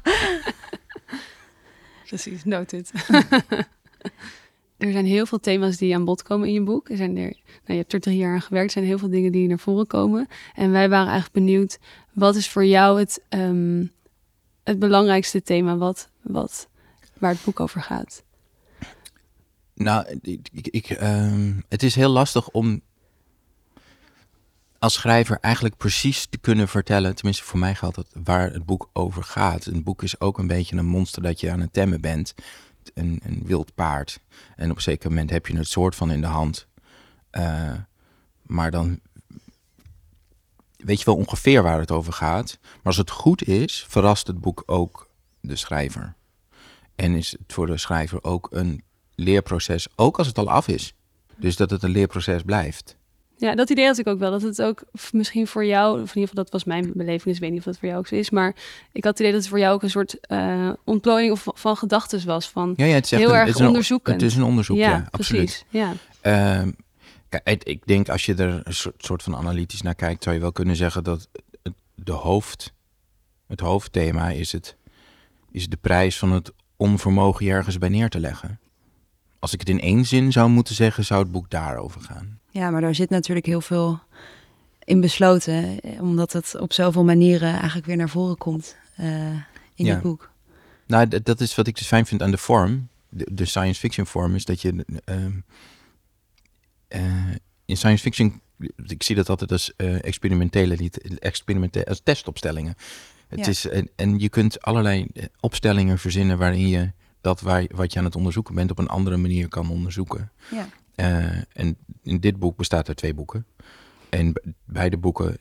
Precies, 2.06 2.44
noted. 2.44 2.90
er 4.78 4.92
zijn 4.92 5.06
heel 5.06 5.26
veel 5.26 5.40
thema's 5.40 5.76
die 5.76 5.94
aan 5.94 6.04
bod 6.04 6.22
komen 6.22 6.48
in 6.48 6.54
je 6.54 6.62
boek. 6.62 6.88
Er 6.90 6.96
zijn 6.96 7.16
er, 7.16 7.22
nou, 7.22 7.32
je 7.64 7.74
hebt 7.74 7.92
er 7.92 8.00
drie 8.00 8.16
jaar 8.16 8.34
aan 8.34 8.40
gewerkt. 8.42 8.66
Er 8.66 8.72
zijn 8.72 8.84
heel 8.84 8.98
veel 8.98 9.10
dingen 9.10 9.32
die 9.32 9.48
naar 9.48 9.58
voren 9.58 9.86
komen. 9.86 10.28
En 10.54 10.70
wij 10.70 10.88
waren 10.88 11.10
eigenlijk 11.12 11.46
benieuwd, 11.46 11.78
wat 12.12 12.36
is 12.36 12.48
voor 12.48 12.64
jou 12.64 12.98
het, 12.98 13.22
ehm, 13.28 13.84
het 14.64 14.78
belangrijkste 14.78 15.42
thema 15.42 15.76
wat, 15.76 16.08
wat, 16.22 16.68
waar 17.18 17.30
het 17.30 17.44
boek 17.44 17.60
over 17.60 17.82
gaat? 17.82 18.22
Nou, 19.76 20.18
ik, 20.22 20.48
ik, 20.70 20.90
ehm, 20.90 21.52
het 21.68 21.82
is 21.82 21.94
heel 21.94 22.08
lastig 22.08 22.48
om 22.48 22.82
als 24.78 24.94
schrijver 24.94 25.38
eigenlijk 25.40 25.76
precies 25.76 26.26
te 26.26 26.38
kunnen 26.38 26.68
vertellen, 26.68 27.14
tenminste 27.14 27.44
voor 27.44 27.58
mij 27.58 27.74
geldt 27.74 27.96
dat, 27.96 28.08
waar 28.24 28.52
het 28.52 28.64
boek 28.64 28.88
over 28.92 29.22
gaat. 29.22 29.66
Een 29.66 29.82
boek 29.82 30.02
is 30.02 30.20
ook 30.20 30.38
een 30.38 30.46
beetje 30.46 30.76
een 30.76 30.86
monster 30.86 31.22
dat 31.22 31.40
je 31.40 31.50
aan 31.50 31.60
het 31.60 31.72
temmen 31.72 32.00
bent. 32.00 32.34
Een, 32.94 33.20
een 33.24 33.42
wild 33.44 33.74
paard. 33.74 34.20
En 34.56 34.70
op 34.70 34.76
een 34.76 34.82
zeker 34.82 35.08
moment 35.08 35.30
heb 35.30 35.46
je 35.46 35.56
het 35.56 35.68
soort 35.68 35.94
van 35.94 36.10
in 36.10 36.20
de 36.20 36.26
hand. 36.26 36.66
Eh, 37.30 37.72
maar 38.42 38.70
dan 38.70 39.00
weet 40.76 40.98
je 40.98 41.04
wel 41.04 41.16
ongeveer 41.16 41.62
waar 41.62 41.78
het 41.78 41.90
over 41.90 42.12
gaat. 42.12 42.58
Maar 42.62 42.80
als 42.82 42.96
het 42.96 43.10
goed 43.10 43.42
is, 43.42 43.84
verrast 43.88 44.26
het 44.26 44.40
boek 44.40 44.62
ook 44.66 45.10
de 45.40 45.56
schrijver. 45.56 46.14
En 46.94 47.14
is 47.14 47.30
het 47.30 47.52
voor 47.52 47.66
de 47.66 47.78
schrijver 47.78 48.24
ook 48.24 48.48
een 48.50 48.82
leerproces, 49.16 49.86
ook 49.96 50.18
als 50.18 50.26
het 50.26 50.38
al 50.38 50.50
af 50.50 50.68
is. 50.68 50.94
Dus 51.36 51.56
dat 51.56 51.70
het 51.70 51.82
een 51.82 51.90
leerproces 51.90 52.42
blijft. 52.42 52.96
Ja, 53.38 53.54
dat 53.54 53.70
idee 53.70 53.86
had 53.86 53.98
ik 53.98 54.06
ook 54.06 54.18
wel. 54.18 54.30
Dat 54.30 54.42
het 54.42 54.62
ook 54.62 54.84
misschien 55.12 55.46
voor 55.46 55.64
jou, 55.64 55.92
of 55.92 55.96
in 56.10 56.14
ieder 56.20 56.28
geval 56.28 56.42
dat 56.44 56.52
was 56.52 56.64
mijn 56.64 56.92
beleving, 56.94 57.22
dus 57.24 57.34
ik 57.34 57.40
weet 57.40 57.50
niet 57.50 57.58
of 57.58 57.64
dat 57.64 57.78
voor 57.78 57.88
jou 57.88 58.00
ook 58.00 58.06
zo 58.06 58.14
is. 58.14 58.30
Maar 58.30 58.48
ik 58.92 59.04
had 59.04 59.12
het 59.12 59.20
idee 59.20 59.32
dat 59.32 59.40
het 59.40 59.50
voor 59.50 59.58
jou 59.58 59.74
ook 59.74 59.82
een 59.82 59.90
soort 59.90 60.20
eh 60.20 60.70
ontplooiing 60.84 61.32
of 61.32 61.46
van 61.54 61.76
gedachten 61.76 62.26
was. 62.26 62.48
Van, 62.48 62.74
Ja, 62.76 62.84
ja, 62.84 62.94
het 62.94 63.04
is 63.04 63.10
Heel 63.10 63.20
een, 63.28 63.34
erg 63.34 63.46
het 63.46 63.54
is 63.54 63.60
een-. 63.60 64.00
Het 64.02 64.22
is 64.22 64.36
een 64.36 64.42
onderzoek, 64.42 64.76
ja, 64.76 65.06
absoluut. 65.10 65.42
precies. 65.42 65.64
Ja. 65.68 65.92
Ehm, 66.20 66.70
kijk, 67.28 67.64
ik- 67.64 67.86
denk 67.86 68.08
als 68.08 68.26
je 68.26 68.34
er 68.34 68.60
een 68.64 68.92
soort, 68.98 69.22
van 69.22 69.36
analytisch 69.36 69.82
naar 69.82 69.94
kijkt, 69.94 70.22
zou 70.22 70.34
je 70.34 70.40
wel 70.40 70.52
kunnen 70.52 70.76
zeggen 70.76 71.04
dat 71.04 71.28
het, 71.62 71.72
de 71.94 72.12
hoofd, 72.12 72.72
het 73.46 73.60
hoofdthema 73.60 74.30
is, 74.30 74.52
het, 74.52 74.76
is 75.50 75.68
de 75.68 75.76
prijs 75.76 76.18
van 76.18 76.32
het 76.32 76.52
onvermogen 76.76 77.44
je 77.44 77.52
ergens 77.52 77.78
bij 77.78 77.88
neer 77.88 78.08
te 78.08 78.20
leggen. 78.20 78.60
Als 79.38 79.52
ik 79.52 79.60
het 79.60 79.68
in 79.68 79.80
één 79.80 80.04
zin 80.06 80.32
zou 80.32 80.48
moeten 80.50 80.74
zeggen, 80.74 81.04
zou 81.04 81.22
het 81.22 81.32
boek 81.32 81.50
daarover 81.50 82.00
gaan. 82.00 82.38
ja, 82.50 82.70
maar 82.70 82.80
daar 82.80 82.94
zit 82.94 83.10
natuurlijk 83.10 83.46
heel 83.46 83.60
veel 83.60 84.00
in 84.84 85.00
besloten, 85.00 85.80
eh, 85.80 86.02
omdat 86.02 86.32
het 86.32 86.56
op 86.60 86.72
zoveel 86.72 87.04
manieren 87.04 87.52
eigenlijk 87.52 87.86
weer 87.86 87.96
naar 87.96 88.08
voren 88.08 88.36
komt 88.36 88.76
eh, 88.96 89.30
in 89.74 89.84
Ja. 89.84 89.94
je 89.94 90.00
boek. 90.00 90.30
Nou, 90.86 91.22
dat 91.22 91.40
is 91.40 91.54
wat 91.54 91.66
ik 91.66 91.76
dus 91.78 91.86
fijn 91.86 92.06
vind 92.06 92.22
aan 92.22 92.30
de 92.30 92.38
vorm, 92.38 92.88
de, 93.08 93.26
de 93.32 93.44
science 93.44 93.80
fiction 93.80 94.06
vorm, 94.06 94.34
is 94.34 94.44
dat 94.44 94.60
je 94.62 94.84
ehm, 95.04 95.32
eh, 96.88 97.02
in 97.64 97.76
science 97.76 98.02
fiction, 98.02 98.40
ik 98.86 99.02
zie 99.02 99.16
dat 99.16 99.28
altijd 99.28 99.52
als 99.52 99.76
experimentele, 100.00 100.90
experimentele, 101.18 101.86
als 101.86 102.00
testopstellingen. 102.04 102.74
Het 103.28 103.38
Ja. 103.38 103.46
is, 103.46 103.68
en, 103.68 103.88
en 103.96 104.18
je 104.18 104.28
kunt 104.28 104.62
allerlei 104.62 105.06
opstellingen 105.40 105.98
verzinnen 105.98 106.38
waarin 106.38 106.68
je 106.68 106.92
dat 107.26 107.40
waar, 107.40 107.66
wat 107.74 107.92
je 107.92 107.98
aan 107.98 108.04
het 108.04 108.16
onderzoeken 108.16 108.54
bent 108.54 108.70
op 108.70 108.78
een 108.78 108.88
andere 108.88 109.16
manier 109.16 109.48
kan 109.48 109.70
onderzoeken. 109.70 110.30
Ja. 110.50 110.68
Eh, 110.94 111.42
en 111.52 111.76
in 112.02 112.20
dit 112.20 112.38
boek 112.38 112.56
bestaat 112.56 112.88
uit 112.88 112.96
twee 112.96 113.14
boeken. 113.14 113.46
En 114.08 114.32
be- 114.32 114.42
beide 114.64 114.96
boeken 114.96 115.36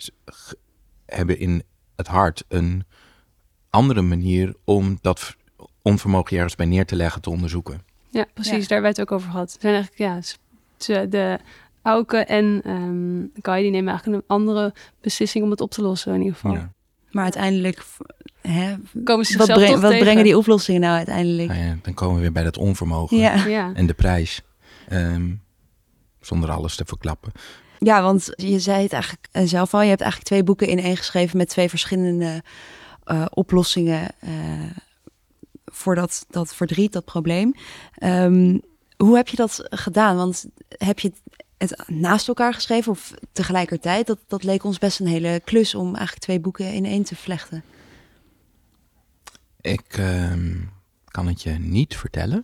hebben 1.05 1.39
in 1.39 1.63
het 1.95 2.07
hart 2.07 2.43
een 2.47 2.83
andere 3.69 4.01
manier 4.01 4.55
om 4.63 4.97
dat 5.01 5.35
onvermogen 5.81 6.35
ergens 6.35 6.55
bij 6.55 6.65
neer 6.65 6.85
te 6.85 6.95
leggen 6.95 7.21
te 7.21 7.29
onderzoeken. 7.29 7.81
Ja, 8.09 8.25
precies. 8.33 8.51
Ja. 8.51 8.59
Daar 8.59 8.67
hebben 8.69 8.81
wij 8.81 8.89
het 8.89 9.01
ook 9.01 9.11
over 9.11 9.29
gehad. 9.31 9.51
Het 9.51 9.61
zijn 9.61 9.73
eigenlijk, 9.73 10.37
ja, 10.77 11.05
de 11.05 11.39
Auke 11.81 12.17
en 12.17 12.61
ehm 12.63 13.41
Kai, 13.41 13.61
die 13.61 13.71
nemen 13.71 13.89
eigenlijk 13.89 14.23
een 14.23 14.35
andere 14.35 14.73
beslissing 15.01 15.43
om 15.43 15.51
het 15.51 15.61
op 15.61 15.71
te 15.71 15.81
lossen 15.81 16.13
in 16.13 16.19
ieder 16.19 16.33
geval. 16.35 16.53
Ja. 16.53 16.71
Maar 17.11 17.23
uiteindelijk, 17.23 17.85
hè, 18.47 18.75
Komen 19.03 19.25
ze 19.25 19.37
wat, 19.37 19.47
zichzelf 19.47 19.57
breng- 19.57 19.71
toch 19.71 19.81
wat 19.81 19.89
tegen? 19.89 20.05
brengen 20.05 20.23
die 20.23 20.37
oplossingen 20.37 20.81
nou 20.81 20.95
uiteindelijk? 20.95 21.47
Nou 21.49 21.59
ja, 21.63 21.77
dan 21.81 21.93
komen 21.93 22.15
we 22.15 22.21
weer 22.21 22.31
bij 22.31 22.43
dat 22.43 22.57
onvermogen 22.57 23.17
Ja. 23.17 23.45
Ja, 23.45 23.71
en 23.73 23.85
de 23.87 23.93
prijs. 23.93 24.41
Ehm, 24.87 25.31
zonder 26.21 26.51
alles 26.51 26.75
te 26.75 26.83
verklappen. 26.85 27.31
Ja, 27.79 28.01
want 28.01 28.29
je 28.35 28.59
zei 28.59 28.83
het 28.83 28.93
eigenlijk 28.93 29.27
eh, 29.31 29.43
zelf 29.45 29.73
al. 29.73 29.81
Je 29.81 29.89
hebt 29.89 30.01
eigenlijk 30.01 30.29
twee 30.29 30.43
boeken 30.43 30.67
in 30.67 30.79
één 30.79 30.97
geschreven 30.97 31.37
met 31.37 31.49
twee 31.49 31.69
verschillende 31.69 32.43
eh, 33.03 33.25
oplossingen 33.29 34.07
eh, 34.19 34.31
voor 35.65 35.95
dat, 35.95 36.25
dat 36.29 36.55
verdriet, 36.55 36.93
dat 36.93 37.05
probleem. 37.05 37.53
Ehm, 37.95 38.57
hoe 38.97 39.15
heb 39.15 39.27
je 39.27 39.35
dat 39.35 39.65
gedaan? 39.69 40.15
Want 40.15 40.45
heb 40.67 40.99
je 40.99 41.11
het 41.57 41.83
naast 41.87 42.27
elkaar 42.27 42.53
geschreven 42.53 42.91
of 42.91 43.13
tegelijkertijd? 43.31 44.07
Dat, 44.07 44.19
dat 44.27 44.43
leek 44.43 44.63
ons 44.63 44.77
best 44.77 44.99
een 44.99 45.07
hele 45.07 45.41
klus 45.43 45.75
om 45.75 45.85
eigenlijk 45.85 46.19
twee 46.19 46.39
boeken 46.39 46.73
in 46.73 46.85
één 46.85 47.03
te 47.03 47.15
vlechten. 47.15 47.63
Ik 49.65 49.97
ehm, 49.97 50.55
kan 51.05 51.27
het 51.27 51.41
je 51.41 51.51
niet 51.51 51.95
vertellen. 51.97 52.43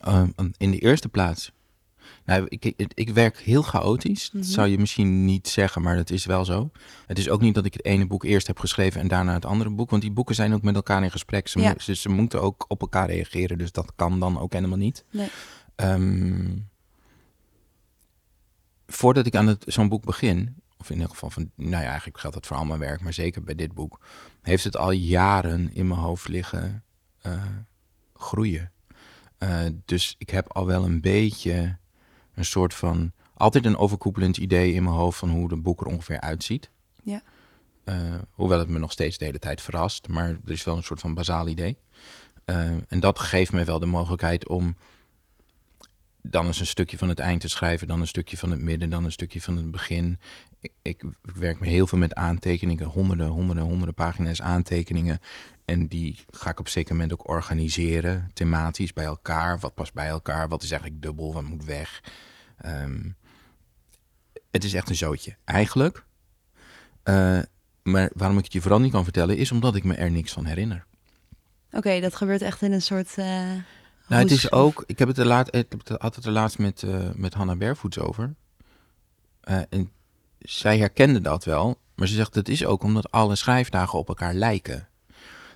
Ehm, 0.00 0.28
in 0.56 0.70
de 0.70 0.78
eerste 0.78 1.08
plaats. 1.08 1.52
Nou, 2.24 2.46
ik, 2.48 2.64
ik, 2.64 2.90
ik 2.94 3.10
werk 3.10 3.38
heel 3.38 3.62
chaotisch. 3.62 4.30
Dat 4.30 4.42
Mhm. 4.42 4.50
zou 4.50 4.68
je 4.68 4.78
misschien 4.78 5.24
niet 5.24 5.48
zeggen, 5.48 5.82
maar 5.82 5.96
dat 5.96 6.10
is 6.10 6.24
wel 6.24 6.44
zo. 6.44 6.70
Het 7.06 7.18
is 7.18 7.28
ook 7.28 7.40
niet 7.40 7.54
dat 7.54 7.64
ik 7.64 7.72
het 7.72 7.84
ene 7.84 8.06
boek 8.06 8.24
eerst 8.24 8.46
heb 8.46 8.58
geschreven 8.58 9.00
en 9.00 9.08
daarna 9.08 9.32
het 9.32 9.44
andere 9.44 9.70
boek. 9.70 9.90
Want 9.90 10.02
die 10.02 10.10
boeken 10.12 10.34
zijn 10.34 10.52
ook 10.54 10.62
met 10.62 10.74
elkaar 10.74 11.02
in 11.02 11.10
gesprek. 11.10 11.48
Ze, 11.48 11.60
Ja. 11.60 11.74
ze, 11.78 11.94
ze 11.94 12.08
moeten 12.08 12.42
ook 12.42 12.64
op 12.68 12.80
elkaar 12.80 13.06
reageren. 13.10 13.58
Dus 13.58 13.72
dat 13.72 13.92
kan 13.96 14.20
dan 14.20 14.38
ook 14.38 14.52
helemaal 14.52 14.78
niet. 14.78 15.04
Nee. 15.10 15.28
Ehm, 15.76 16.56
voordat 18.86 19.26
ik 19.26 19.36
aan 19.36 19.56
zo'n 19.66 19.88
boek 19.88 20.04
begin, 20.04 20.54
of 20.84 20.90
in 20.90 20.96
ieder 20.96 21.10
geval 21.10 21.30
van, 21.30 21.50
nou 21.54 21.82
ja, 21.82 21.88
eigenlijk 21.88 22.18
geldt 22.18 22.36
dat 22.36 22.46
voor 22.46 22.56
al 22.56 22.64
mijn 22.64 22.78
werk, 22.78 23.00
maar 23.00 23.12
zeker 23.12 23.42
bij 23.42 23.54
dit 23.54 23.74
boek, 23.74 24.00
heeft 24.42 24.64
het 24.64 24.76
al 24.76 24.90
jaren 24.90 25.74
in 25.74 25.88
mijn 25.88 26.00
hoofd 26.00 26.28
liggen 26.28 26.84
eh, 27.20 27.42
groeien. 28.14 28.72
Eh, 29.38 29.60
dus 29.84 30.14
ik 30.18 30.30
heb 30.30 30.52
al 30.52 30.66
wel 30.66 30.84
een 30.84 31.00
beetje 31.00 31.78
een 32.34 32.44
soort 32.44 32.74
van, 32.74 33.12
altijd 33.34 33.64
een 33.64 33.76
overkoepelend 33.76 34.36
idee 34.36 34.72
in 34.72 34.82
mijn 34.82 34.94
hoofd 34.94 35.18
van 35.18 35.30
hoe 35.30 35.48
de 35.48 35.56
boek 35.56 35.80
er 35.80 35.86
ongeveer 35.86 36.20
uitziet. 36.20 36.70
Ja. 37.02 37.22
Eh, 37.84 38.14
hoewel 38.30 38.58
het 38.58 38.68
me 38.68 38.78
nog 38.78 38.92
steeds 38.92 39.18
de 39.18 39.24
hele 39.24 39.38
tijd 39.38 39.60
verrast, 39.60 40.08
maar 40.08 40.28
er 40.28 40.52
is 40.52 40.64
wel 40.64 40.76
een 40.76 40.82
soort 40.82 41.00
van 41.00 41.14
bazaal 41.14 41.48
idee. 41.48 41.78
En 42.88 43.00
dat 43.00 43.18
geeft 43.18 43.52
me 43.52 43.64
wel 43.64 43.78
de 43.78 43.86
mogelijkheid 43.86 44.48
om 44.48 44.76
dan 46.26 46.46
eens 46.46 46.60
een 46.60 46.66
stukje 46.66 46.98
van 46.98 47.08
het 47.08 47.18
eind 47.18 47.40
te 47.40 47.48
schrijven, 47.48 47.86
dan 47.86 48.00
een 48.00 48.06
stukje 48.06 48.36
van 48.36 48.50
het 48.50 48.60
midden, 48.60 48.90
dan 48.90 49.04
een 49.04 49.12
stukje 49.12 49.40
van 49.40 49.56
het 49.56 49.70
begin. 49.70 50.18
Ik, 50.60 50.72
ik, 50.82 51.02
werk 51.34 51.60
me 51.60 51.66
heel 51.66 51.86
veel 51.86 51.98
met 51.98 52.14
aantekeningen, 52.14 52.86
honderden, 52.86 53.26
honderden, 53.26 53.64
honderden 53.64 53.94
pagina's 53.94 54.42
aantekeningen. 54.42 55.20
En 55.64 55.86
die 55.86 56.18
ga 56.30 56.50
ik 56.50 56.58
op 56.58 56.64
een 56.64 56.70
zeker 56.70 56.94
moment 56.94 57.12
ook 57.12 57.28
organiseren, 57.28 58.30
thematisch 58.32 58.92
bij 58.92 59.04
elkaar. 59.04 59.58
Wat 59.58 59.74
past 59.74 59.94
bij 59.94 60.08
elkaar? 60.08 60.48
Wat 60.48 60.62
is 60.62 60.70
eigenlijk 60.70 61.02
dubbel? 61.02 61.32
Wat 61.32 61.42
moet 61.42 61.64
weg? 61.64 62.02
Ehm, 62.56 63.10
het 64.50 64.64
is 64.64 64.74
echt 64.74 64.88
een 64.88 64.96
zootje. 64.96 65.36
Eigenlijk. 65.44 66.04
eh, 67.02 67.38
maar 67.82 68.10
waarom 68.14 68.38
ik 68.38 68.44
het 68.44 68.52
je 68.52 68.60
vooral 68.60 68.80
niet 68.80 68.92
kan 68.92 69.04
vertellen, 69.04 69.36
is 69.36 69.52
omdat 69.52 69.74
ik 69.74 69.84
me 69.84 69.94
er 69.94 70.10
niks 70.10 70.32
van 70.32 70.44
herinner. 70.44 70.86
Oké, 71.70 72.00
dat 72.00 72.14
gebeurt 72.14 72.42
echt 72.42 72.62
in 72.62 72.72
een 72.72 72.82
soort 72.82 73.18
eh, 73.18 73.52
Nou, 74.06 74.22
het 74.22 74.30
is 74.30 74.52
ook, 74.52 74.84
ik 74.86 74.98
heb 74.98 75.08
het 75.08 75.18
er 75.18 75.26
laat, 75.26 75.54
ik 75.54 75.66
heb 75.68 75.86
het, 75.86 76.14
het 76.14 76.24
er 76.24 76.32
laatst 76.32 76.58
met, 76.58 76.82
eh 76.82 77.10
met 77.14 77.34
Hanna 77.34 77.56
Barefoot 77.56 77.98
over. 77.98 78.34
Eh, 79.40 79.60
en 79.68 79.90
zij 80.38 80.78
herkende 80.78 81.20
dat 81.20 81.44
wel, 81.44 81.78
maar 81.94 82.08
ze 82.08 82.14
zegt 82.14 82.34
dat 82.34 82.48
is 82.48 82.64
ook 82.64 82.82
omdat 82.82 83.10
alle 83.10 83.36
schrijfdagen 83.36 83.98
op 83.98 84.08
elkaar 84.08 84.34
lijken. 84.34 84.88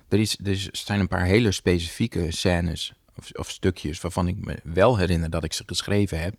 Er, 0.07 0.19
is, 0.19 0.37
er 0.43 0.67
zijn 0.71 0.99
een 0.99 1.07
paar 1.07 1.25
hele 1.25 1.51
specifieke 1.51 2.31
scènes 2.31 2.93
of, 3.15 3.31
of 3.31 3.49
stukjes 3.49 4.01
waarvan 4.01 4.27
ik 4.27 4.45
me 4.45 4.59
wel 4.63 4.97
herinner 4.97 5.29
dat 5.29 5.43
ik 5.43 5.53
ze 5.53 5.63
geschreven 5.65 6.21
heb. 6.21 6.35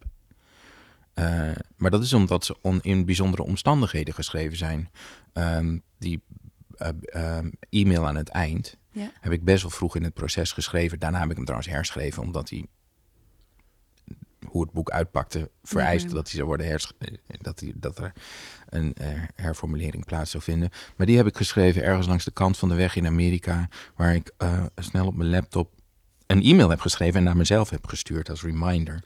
Eh, 1.14 1.50
maar 1.76 1.90
dat 1.90 2.02
is 2.02 2.12
omdat 2.12 2.44
ze 2.44 2.56
on- 2.60 2.82
in 2.82 3.04
bijzondere 3.04 3.42
omstandigheden 3.42 4.14
geschreven 4.14 4.56
zijn. 4.56 4.90
Ehm, 5.32 5.78
die 5.98 6.22
eh, 6.76 6.88
ehm, 7.02 7.50
e-mail 7.70 8.06
aan 8.06 8.16
het 8.16 8.28
eind 8.28 8.76
Ja. 8.92 9.10
heb 9.20 9.32
ik 9.32 9.44
best 9.44 9.62
wel 9.62 9.70
vroeg 9.70 9.96
in 9.96 10.04
het 10.04 10.14
proces 10.14 10.52
geschreven. 10.52 10.98
Daarna 10.98 11.18
heb 11.20 11.30
ik 11.30 11.36
hem 11.36 11.44
trouwens 11.44 11.72
herschreven, 11.72 12.22
omdat 12.22 12.50
hij 12.50 12.66
hoe 14.46 14.62
het 14.62 14.72
boek 14.72 14.90
uitpakte 14.90 15.50
vereiste 15.62 16.08
Ja. 16.08 16.14
dat 16.14 16.26
hij 16.26 16.34
zou 16.34 16.46
worden 16.46 16.66
hers 16.66 16.92
dat, 17.40 17.60
hij, 17.60 17.72
dat 17.76 17.98
er 17.98 18.12
een 18.68 18.94
eh, 18.94 19.08
herformulering 19.34 20.04
plaats 20.04 20.30
zou 20.30 20.42
vinden. 20.42 20.70
Maar 20.96 21.06
die 21.06 21.16
heb 21.16 21.26
ik 21.26 21.36
geschreven 21.36 21.82
ergens 21.82 22.06
langs 22.06 22.24
de 22.24 22.30
kant 22.30 22.58
van 22.58 22.68
de 22.68 22.74
weg 22.74 22.96
in 22.96 23.06
Amerika, 23.06 23.68
waar 23.96 24.14
ik 24.14 24.32
eh, 24.36 24.64
snel 24.76 25.06
op 25.06 25.14
mijn 25.16 25.30
laptop 25.30 25.80
een 26.30 26.42
e-mail 26.42 26.70
heb 26.70 26.80
geschreven 26.80 27.18
en 27.18 27.24
naar 27.24 27.36
mezelf 27.36 27.70
heb 27.70 27.86
gestuurd 27.86 28.30
als 28.30 28.42
reminder. 28.42 29.02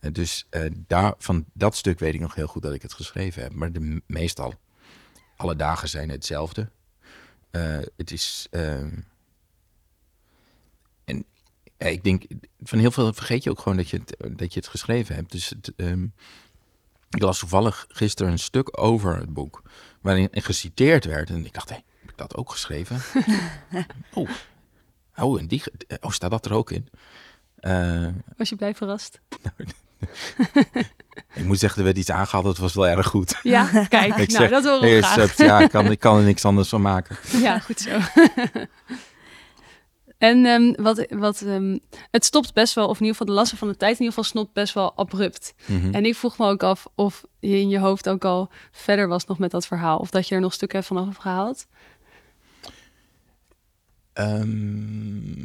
Eh, 0.00 0.12
dus 0.12 0.46
eh, 0.50 0.70
daar, 0.86 1.14
van 1.18 1.44
dat 1.52 1.76
stuk 1.76 1.98
weet 1.98 2.14
ik 2.14 2.20
nog 2.20 2.34
heel 2.34 2.46
goed 2.46 2.62
dat 2.62 2.72
ik 2.72 2.82
het 2.82 2.92
geschreven 2.92 3.42
heb. 3.42 3.52
Maar 3.52 3.72
de, 3.72 4.02
meestal, 4.06 4.54
alle 5.36 5.56
dagen 5.56 5.88
zijn 5.88 6.08
hetzelfde. 6.08 6.70
Eh, 7.50 7.78
het 7.96 8.10
is. 8.10 8.48
Ja, 11.84 11.90
ik 11.90 12.04
denk, 12.04 12.24
van 12.62 12.78
heel 12.78 12.90
veel 12.90 13.12
vergeet 13.12 13.44
je 13.44 13.50
ook 13.50 13.60
gewoon 13.60 13.76
dat 13.76 13.90
je 13.90 13.96
het, 13.96 14.38
dat 14.38 14.52
je 14.54 14.60
het 14.60 14.68
geschreven 14.68 15.14
hebt. 15.14 15.32
Dus 15.32 15.48
het, 15.48 15.72
ehm, 15.76 16.04
ik 17.10 17.22
las 17.22 17.38
toevallig 17.38 17.84
gisteren 17.88 18.32
een 18.32 18.38
stuk 18.38 18.80
over 18.80 19.16
het 19.16 19.32
boek, 19.32 19.62
waarin 20.00 20.28
geciteerd 20.32 21.04
werd. 21.04 21.30
En 21.30 21.44
ik 21.44 21.52
dacht, 21.54 21.68
hé, 21.68 21.74
heb 22.00 22.10
ik 22.10 22.16
dat 22.16 22.36
ook 22.36 22.50
geschreven? 22.50 23.00
oh. 24.14 24.30
oh, 25.16 25.40
en 25.40 25.46
die, 25.46 25.62
oh, 26.00 26.10
staat 26.10 26.30
dat 26.30 26.46
er 26.46 26.52
ook 26.52 26.70
in? 26.70 26.88
Eh, 27.56 28.08
Was 28.36 28.48
je 28.48 28.56
blij 28.56 28.74
verrast? 28.74 29.20
ik 31.34 31.44
moet 31.44 31.58
zeggen, 31.58 31.78
er 31.78 31.84
werd 31.84 31.98
iets 31.98 32.10
aangehaald, 32.10 32.44
dat 32.44 32.58
was 32.58 32.74
wel 32.74 32.88
erg 32.88 33.06
goed. 33.06 33.38
Ja, 33.42 33.86
kijk, 33.88 34.16
Ik 34.16 34.28
nou, 34.28 34.30
zeg, 34.30 34.50
dat 34.50 34.64
we 34.64 34.86
Hey, 34.86 35.02
graag. 35.02 35.36
Ja, 35.36 35.60
ik 35.60 35.70
kan, 35.70 35.90
ik 35.90 35.98
kan 35.98 36.16
er 36.16 36.24
niks 36.24 36.44
anders 36.44 36.68
van 36.68 36.82
maken. 36.82 37.16
Ja, 37.40 37.58
goed 37.58 37.80
zo. 37.80 37.98
En 40.18 40.44
ehm, 40.46 40.82
wat, 40.82 41.06
wat, 41.10 41.40
ehm, 41.42 41.78
het 42.10 42.24
stopt 42.24 42.52
best 42.54 42.74
wel, 42.74 42.84
of 42.88 42.94
in 43.00 43.00
ieder 43.04 43.16
geval 43.16 43.26
de 43.34 43.40
lasten 43.40 43.58
van 43.58 43.68
de 43.68 43.76
tijd, 43.76 43.92
in 43.92 44.04
ieder 44.04 44.14
geval 44.14 44.30
stopt 44.30 44.52
best 44.52 44.74
wel 44.74 44.96
abrupt. 44.96 45.54
Mhm. 45.66 45.94
En 45.94 46.04
ik 46.04 46.14
vroeg 46.16 46.38
me 46.38 46.46
ook 46.46 46.62
af 46.62 46.86
of 46.94 47.24
je 47.40 47.60
in 47.60 47.68
je 47.68 47.78
hoofd 47.78 48.08
ook 48.08 48.24
al 48.24 48.50
verder 48.70 49.08
was 49.08 49.24
nog 49.26 49.38
met 49.38 49.50
dat 49.50 49.66
verhaal. 49.66 49.98
Of 49.98 50.10
dat 50.10 50.28
je 50.28 50.34
er 50.34 50.40
nog 50.40 50.52
stukken 50.52 50.76
hebt 50.78 50.88
vanaf 50.90 51.04
hebt 51.06 51.20
gehaald. 51.20 51.66
Ehm, 54.12 55.40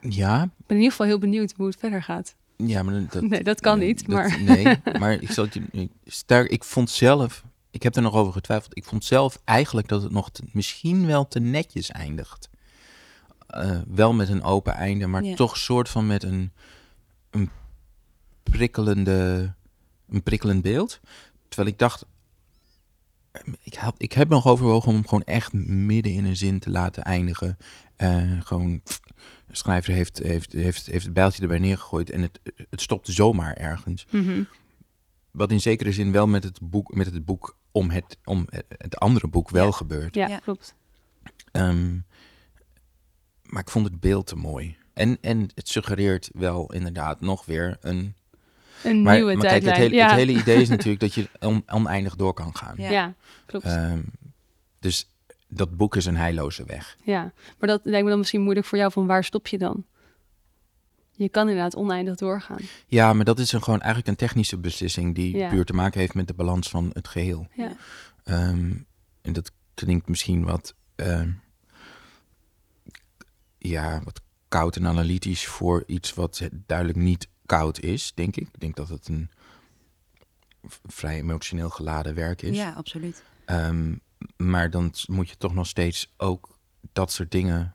ja, 0.00 0.42
Ik 0.42 0.66
ben 0.66 0.76
in 0.76 0.76
ieder 0.76 0.90
geval 0.90 1.06
heel 1.06 1.18
benieuwd 1.18 1.52
hoe 1.56 1.66
het 1.66 1.76
verder 1.78 2.02
gaat. 2.02 2.34
ja, 2.56 2.82
maar 2.82 3.06
dat, 3.10 3.22
Nee, 3.30 3.42
dat 3.42 3.60
kan 3.60 3.78
niet, 3.78 3.98
dat- 3.98 4.08
maar- 4.14 4.40
Nee, 4.42 4.76
maar 5.00 5.12
ik 5.12 5.30
zal 5.30 5.44
het 5.44 5.54
je 5.72 5.88
sterk. 6.04 6.50
Ik 6.50 6.64
vond 6.64 6.90
zelf, 6.90 7.44
ik 7.70 7.82
heb 7.82 7.96
er 7.96 8.02
nog 8.02 8.14
over 8.14 8.32
getwijfeld. 8.32 8.76
Ik 8.76 8.84
vond 8.84 9.04
zelf 9.04 9.38
eigenlijk 9.44 9.88
dat 9.88 10.02
het 10.02 10.12
nog 10.12 10.30
te- 10.30 10.42
misschien 10.52 11.06
wel 11.06 11.28
te 11.28 11.40
netjes 11.40 11.90
eindigt. 11.90 12.48
Eh, 13.52 13.80
wel 13.88 14.12
met 14.12 14.28
een 14.28 14.42
open 14.42 14.74
einde, 14.74 15.06
maar 15.06 15.22
Ja. 15.24 15.34
toch 15.34 15.56
soort 15.56 15.88
van 15.88 16.06
met 16.06 16.22
een, 16.22 16.52
een 17.30 17.50
prikkelende, 18.42 19.52
een 20.08 20.22
prikkelend 20.22 20.62
beeld. 20.62 21.00
Terwijl 21.48 21.68
ik 21.72 21.78
dacht, 21.78 22.06
eh, 23.32 23.42
ik, 23.62 23.74
had, 23.74 23.94
ik 23.98 24.12
heb 24.12 24.28
nog 24.28 24.46
overwogen 24.46 24.88
om 24.88 24.94
hem 24.94 25.04
gewoon 25.08 25.24
echt 25.24 25.52
midden 25.52 26.12
in 26.12 26.24
een 26.24 26.36
zin 26.36 26.58
te 26.58 26.70
laten 26.70 27.02
eindigen. 27.02 27.56
Eh, 27.96 28.40
gewoon, 28.40 28.80
pff, 28.82 29.00
de 29.46 29.56
schrijver 29.56 29.92
heeft, 29.92 30.18
heeft, 30.18 30.52
heeft, 30.52 30.86
heeft 30.86 31.04
het 31.04 31.14
bijltje 31.14 31.42
erbij 31.42 31.58
neergegooid 31.58 32.10
en 32.10 32.20
het, 32.22 32.40
het 32.70 32.80
stopt 32.80 33.08
zomaar 33.08 33.54
ergens. 33.56 34.06
Mhm. 34.10 34.42
Wat 35.30 35.50
in 35.50 35.60
zekere 35.60 35.92
zin 35.92 36.12
wel 36.12 36.26
met 36.26 36.44
het 36.44 36.58
boek, 36.62 36.94
met 36.94 37.06
het 37.06 37.24
boek 37.24 37.56
om 37.70 37.90
het, 37.90 38.18
om 38.24 38.46
het 38.78 38.98
andere 38.98 39.28
boek 39.28 39.50
wel 39.50 39.64
Ja. 39.66 39.72
gebeurt. 39.72 40.14
Ja, 40.14 40.28
Ja. 40.28 40.38
klopt. 40.38 40.74
Ehm, 41.52 41.96
maar 43.52 43.62
ik 43.62 43.70
vond 43.70 43.84
het 43.86 44.00
beeld 44.00 44.26
te 44.26 44.36
mooi. 44.36 44.76
En, 44.92 45.18
en 45.20 45.48
het 45.54 45.68
suggereert 45.68 46.30
wel 46.34 46.72
inderdaad 46.72 47.20
nog 47.20 47.44
weer 47.46 47.76
een... 47.80 48.14
Een 48.84 49.02
Maar, 49.02 49.14
nieuwe 49.14 49.32
maar 49.34 49.42
kijk, 49.46 49.54
het 49.54 49.74
tijdlijn. 49.74 49.90
hele, 49.90 49.94
ja. 49.94 50.06
het 50.08 50.16
hele 50.28 50.38
idee 50.40 50.60
is 50.60 50.68
natuurlijk 50.76 51.00
dat 51.00 51.14
je 51.14 51.28
on- 51.40 51.62
oneindig 51.72 52.16
door 52.16 52.34
kan 52.34 52.56
gaan. 52.56 52.74
Ja. 52.76 52.90
ja. 52.90 53.14
klopt. 53.46 53.64
Ehm, 53.64 54.00
dus 54.78 55.08
dat 55.48 55.76
boek 55.76 55.96
is 55.96 56.04
een 56.06 56.16
heilloze 56.16 56.64
weg. 56.64 56.96
Ja, 57.04 57.32
maar 57.58 57.68
dat 57.68 57.80
lijkt 57.84 58.02
me 58.04 58.08
dan 58.10 58.18
misschien 58.18 58.40
moeilijk 58.40 58.66
voor 58.66 58.78
jou. 58.78 58.92
Van 58.92 59.06
waar 59.06 59.24
stop 59.24 59.46
je 59.46 59.58
dan? 59.58 59.84
Je 61.12 61.28
kan 61.28 61.48
inderdaad 61.48 61.76
oneindig 61.76 62.14
doorgaan. 62.16 62.60
Ja, 62.86 63.12
maar 63.12 63.24
dat 63.24 63.38
is 63.38 63.52
een, 63.52 63.62
gewoon 63.62 63.80
eigenlijk 63.80 64.08
een 64.10 64.26
technische 64.26 64.58
beslissing 64.58 65.14
die 65.14 65.36
Ja. 65.36 65.48
puur 65.48 65.64
te 65.64 65.72
maken 65.72 66.00
heeft 66.00 66.14
met 66.14 66.26
de 66.26 66.34
balans 66.34 66.68
van 66.68 66.90
het 66.92 67.08
geheel. 67.08 67.46
Ja. 67.54 67.72
Ehm, 68.24 68.70
en 69.22 69.32
dat 69.32 69.52
klinkt 69.74 70.08
misschien 70.08 70.44
wat, 70.44 70.74
ehm, 70.94 71.30
ja, 73.68 74.00
wat 74.04 74.20
koud 74.48 74.76
en 74.76 74.86
analytisch 74.86 75.46
voor 75.46 75.84
iets 75.86 76.14
wat 76.14 76.48
duidelijk 76.66 76.98
niet 76.98 77.28
koud 77.46 77.80
is, 77.80 78.12
denk 78.14 78.36
ik. 78.36 78.48
Ik 78.52 78.60
denk 78.60 78.76
dat 78.76 78.88
het 78.88 79.08
een 79.08 79.30
vrij 80.86 81.16
emotioneel 81.18 81.70
geladen 81.70 82.14
werk 82.14 82.42
is. 82.42 82.56
Ja, 82.56 82.72
absoluut. 82.72 83.22
Ehm, 83.44 83.94
maar 84.36 84.70
dan 84.70 84.94
moet 85.06 85.28
je 85.28 85.36
toch 85.36 85.54
nog 85.54 85.66
steeds 85.66 86.12
ook 86.16 86.48
dat 86.92 87.12
soort 87.12 87.30
dingen 87.30 87.74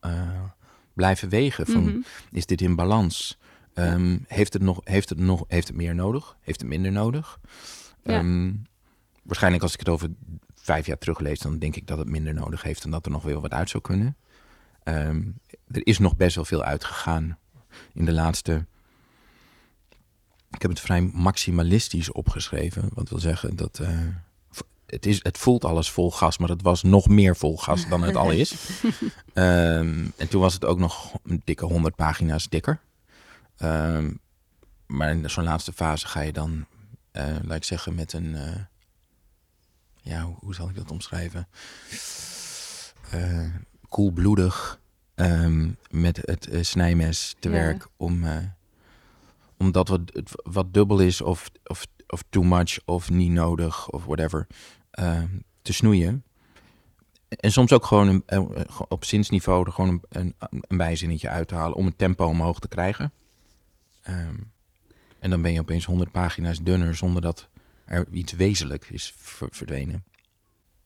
eh, 0.00 0.42
blijven 0.92 1.28
wegen. 1.28 1.66
Van, 1.66 1.84
Mhm. 1.84 1.98
Is 2.30 2.46
dit 2.46 2.60
in 2.60 2.74
balans? 2.76 3.38
Ehm, 3.74 4.18
heeft, 4.26 4.52
het 4.52 4.62
nog, 4.62 4.80
heeft, 4.84 5.08
het 5.08 5.18
nog, 5.18 5.44
heeft 5.46 5.68
het 5.68 5.76
meer 5.76 5.94
nodig? 5.94 6.36
Heeft 6.40 6.60
het 6.60 6.68
minder 6.68 6.92
nodig? 6.92 7.40
Ja. 8.02 8.18
Ehm, 8.18 8.52
waarschijnlijk 9.22 9.62
als 9.62 9.72
ik 9.72 9.78
het 9.78 9.88
over 9.88 10.08
vijf 10.54 10.86
jaar 10.86 10.98
teruglees, 10.98 11.38
dan 11.38 11.58
denk 11.58 11.76
ik 11.76 11.86
dat 11.86 11.98
het 11.98 12.08
minder 12.08 12.34
nodig 12.34 12.62
heeft 12.62 12.84
en 12.84 12.90
dat 12.90 13.04
er 13.06 13.12
nog 13.12 13.22
wel 13.22 13.40
wat 13.40 13.52
uit 13.52 13.70
zou 13.70 13.82
kunnen. 13.82 14.16
Ehm, 14.84 15.22
er 15.66 15.86
is 15.86 15.98
nog 15.98 16.16
best 16.16 16.34
wel 16.34 16.44
veel 16.44 16.62
uitgegaan 16.62 17.38
in 17.92 18.04
de 18.04 18.12
laatste. 18.12 18.66
Ik 20.50 20.62
heb 20.62 20.70
het 20.70 20.80
vrij 20.80 21.00
maximalistisch 21.00 22.12
opgeschreven. 22.12 22.88
Wat 22.92 23.08
wil 23.08 23.18
zeggen 23.18 23.56
dat. 23.56 23.78
eh, 23.78 23.98
het, 24.86 25.06
is, 25.06 25.20
het 25.22 25.38
voelt 25.38 25.64
alles 25.64 25.90
vol 25.90 26.10
gas, 26.12 26.38
maar 26.38 26.48
het 26.48 26.62
was 26.62 26.82
nog 26.82 27.08
meer 27.08 27.36
vol 27.36 27.56
gas 27.58 27.88
dan 27.88 28.02
het 28.02 28.16
al 28.16 28.30
is. 28.30 28.54
Ehm, 29.32 30.06
en 30.16 30.28
toen 30.28 30.40
was 30.40 30.54
het 30.54 30.64
ook 30.64 30.78
nog 30.78 31.12
een 31.24 31.42
dikke 31.44 31.64
100 31.64 31.94
pagina's 31.96 32.48
dikker. 32.48 32.80
Ehm, 33.56 34.12
maar 34.86 35.10
in 35.10 35.30
zo'n 35.30 35.44
laatste 35.44 35.72
fase 35.72 36.06
ga 36.06 36.20
je 36.20 36.32
dan, 36.32 36.66
eh, 37.10 37.36
laat 37.42 37.56
ik 37.56 37.64
zeggen, 37.64 37.94
met 37.94 38.12
een. 38.12 38.34
eh, 38.36 38.60
ja, 40.02 40.22
hoe, 40.22 40.36
hoe 40.38 40.54
zal 40.54 40.68
ik 40.68 40.76
dat 40.76 40.90
omschrijven? 40.90 41.48
Koelbloedig 43.94 44.80
ehm, 45.14 45.70
met 45.90 46.16
het 46.24 46.48
eh, 46.48 46.62
snijmes 46.62 47.34
te 47.38 47.48
Ja. 47.48 47.54
werk 47.54 47.86
om, 47.96 48.24
eh, 48.24 48.36
om 49.58 49.72
dat 49.72 49.88
wat, 49.88 50.00
wat 50.42 50.74
dubbel 50.74 50.98
is 50.98 51.20
of, 51.20 51.50
of, 51.64 51.86
of 52.06 52.24
too 52.28 52.42
much 52.42 52.78
of 52.84 53.10
niet 53.10 53.30
nodig 53.30 53.90
of 53.90 54.04
whatever 54.04 54.46
ehm, 54.90 55.28
te 55.62 55.72
snoeien. 55.72 56.24
En 57.28 57.52
soms 57.52 57.72
ook 57.72 57.84
gewoon 57.84 58.08
een, 58.08 58.22
eh, 58.26 58.38
eh, 58.38 58.80
op 58.88 59.04
zinsniveau 59.04 59.66
er 59.66 59.72
gewoon 59.72 60.02
een, 60.08 60.34
een, 60.38 60.76
bijzinnetje 60.76 61.28
uit 61.28 61.48
te 61.48 61.54
halen 61.54 61.76
om 61.76 61.86
het 61.86 61.98
tempo 61.98 62.26
omhoog 62.26 62.58
te 62.58 62.68
krijgen. 62.68 63.12
Ehm, 64.02 64.36
en 65.18 65.30
dan 65.30 65.42
ben 65.42 65.52
je 65.52 65.60
opeens 65.60 65.84
100 65.84 66.10
pagina's 66.10 66.62
dunner 66.62 66.94
zonder 66.94 67.22
dat 67.22 67.48
er 67.84 68.06
iets 68.10 68.32
wezenlijk 68.32 68.88
is 68.90 69.14
ver- 69.16 69.48
verdwenen. 69.50 70.04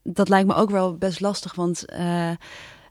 Dat 0.03 0.29
lijkt 0.29 0.49
me 0.49 0.55
ook 0.55 0.71
wel 0.71 0.97
best 0.97 1.21
lastig, 1.21 1.55
want 1.55 1.85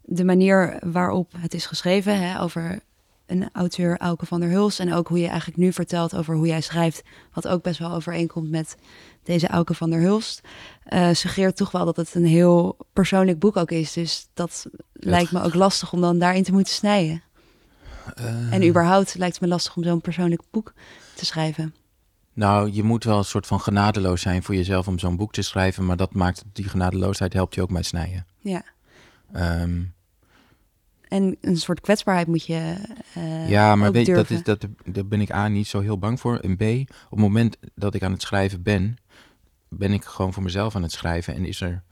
de 0.10 0.24
manier 0.26 0.80
waarop 0.82 1.32
het 1.38 1.54
is 1.54 1.66
geschreven 1.66 2.22
hè, 2.22 2.42
over 2.42 2.80
een 3.26 3.50
auteur, 3.54 3.98
Auke 3.98 4.26
van 4.26 4.40
der 4.40 4.50
Huls, 4.50 4.80
en 4.80 4.94
ook 4.94 5.08
hoe 5.08 5.20
je 5.20 5.28
eigenlijk 5.28 5.58
nu 5.58 5.74
vertelt 5.74 6.16
over 6.16 6.36
hoe 6.36 6.48
jij 6.48 6.62
schrijft, 6.62 7.04
wat 7.34 7.48
ook 7.48 7.64
best 7.64 7.80
wel 7.80 7.92
overeenkomt 7.92 8.50
met 8.50 8.76
deze 9.24 9.48
Auke 9.48 9.74
van 9.74 9.90
der 9.90 10.00
Hulst, 10.00 10.42
eh, 10.84 11.10
suggereert 11.14 11.56
toch 11.56 11.72
wel 11.72 11.86
dat 11.86 11.96
het 11.96 12.16
een 12.16 12.26
heel 12.26 12.78
persoonlijk 12.94 13.40
boek 13.40 13.58
ook 13.58 13.72
is. 13.72 13.94
Dus 13.94 14.28
dat 14.34 14.66
lijkt 14.94 15.32
me 15.32 15.42
ook 15.44 15.54
lastig 15.54 15.94
om 15.94 16.02
dan 16.02 16.20
daarin 16.20 16.44
te 16.44 16.52
moeten 16.52 16.74
snijden. 16.74 17.22
Eh, 18.16 18.54
En 18.54 18.68
überhaupt 18.68 19.16
lijkt 19.18 19.34
het 19.34 19.44
me 19.44 19.48
lastig 19.48 19.76
om 19.76 19.84
zo'n 19.84 20.02
persoonlijk 20.02 20.42
boek 20.52 20.74
te 21.16 21.26
schrijven. 21.26 21.76
Nou, 22.34 22.72
je 22.72 22.84
moet 22.84 23.04
wel 23.04 23.18
een 23.18 23.24
soort 23.26 23.48
van 23.48 23.60
genadeloos 23.60 24.22
zijn 24.22 24.44
voor 24.44 24.56
jezelf 24.56 24.88
om 24.88 25.00
zo'n 25.00 25.16
boek 25.18 25.32
te 25.34 25.42
schrijven, 25.42 25.86
maar 25.86 25.98
dat 25.98 26.14
maakt 26.14 26.44
die 26.54 26.70
genadeloosheid 26.70 27.34
helpt 27.34 27.56
je 27.56 27.62
ook 27.62 27.72
met 27.72 27.86
snijden. 27.86 28.26
Ja, 28.42 28.64
Ehm, 29.32 29.82
En 31.08 31.38
een 31.42 31.58
soort 31.58 31.82
kwetsbaarheid 31.82 32.28
moet 32.28 32.46
je 32.46 32.76
uh, 33.18 33.50
Ja, 33.50 33.76
maar 33.76 33.92
weet, 33.92 34.06
dat 34.06 34.30
is, 34.30 34.44
dat, 34.44 34.68
daar 34.86 35.06
ben 35.08 35.22
ik 35.22 35.32
A 35.32 35.48
niet 35.48 35.68
zo 35.68 35.80
heel 35.80 35.98
bang 36.00 36.20
voor. 36.20 36.38
En 36.40 36.56
B, 36.58 36.62
op 36.62 37.10
het 37.10 37.20
moment 37.20 37.58
dat 37.76 37.94
ik 37.94 38.04
aan 38.04 38.12
het 38.12 38.22
schrijven 38.22 38.62
ben, 38.64 38.98
ben 39.70 39.92
ik 39.92 40.04
gewoon 40.04 40.34
voor 40.34 40.44
mezelf 40.44 40.76
aan 40.76 40.82
het 40.82 40.92
schrijven. 40.92 41.36
En 41.36 41.46
is 41.46 41.62
er... 41.62 41.84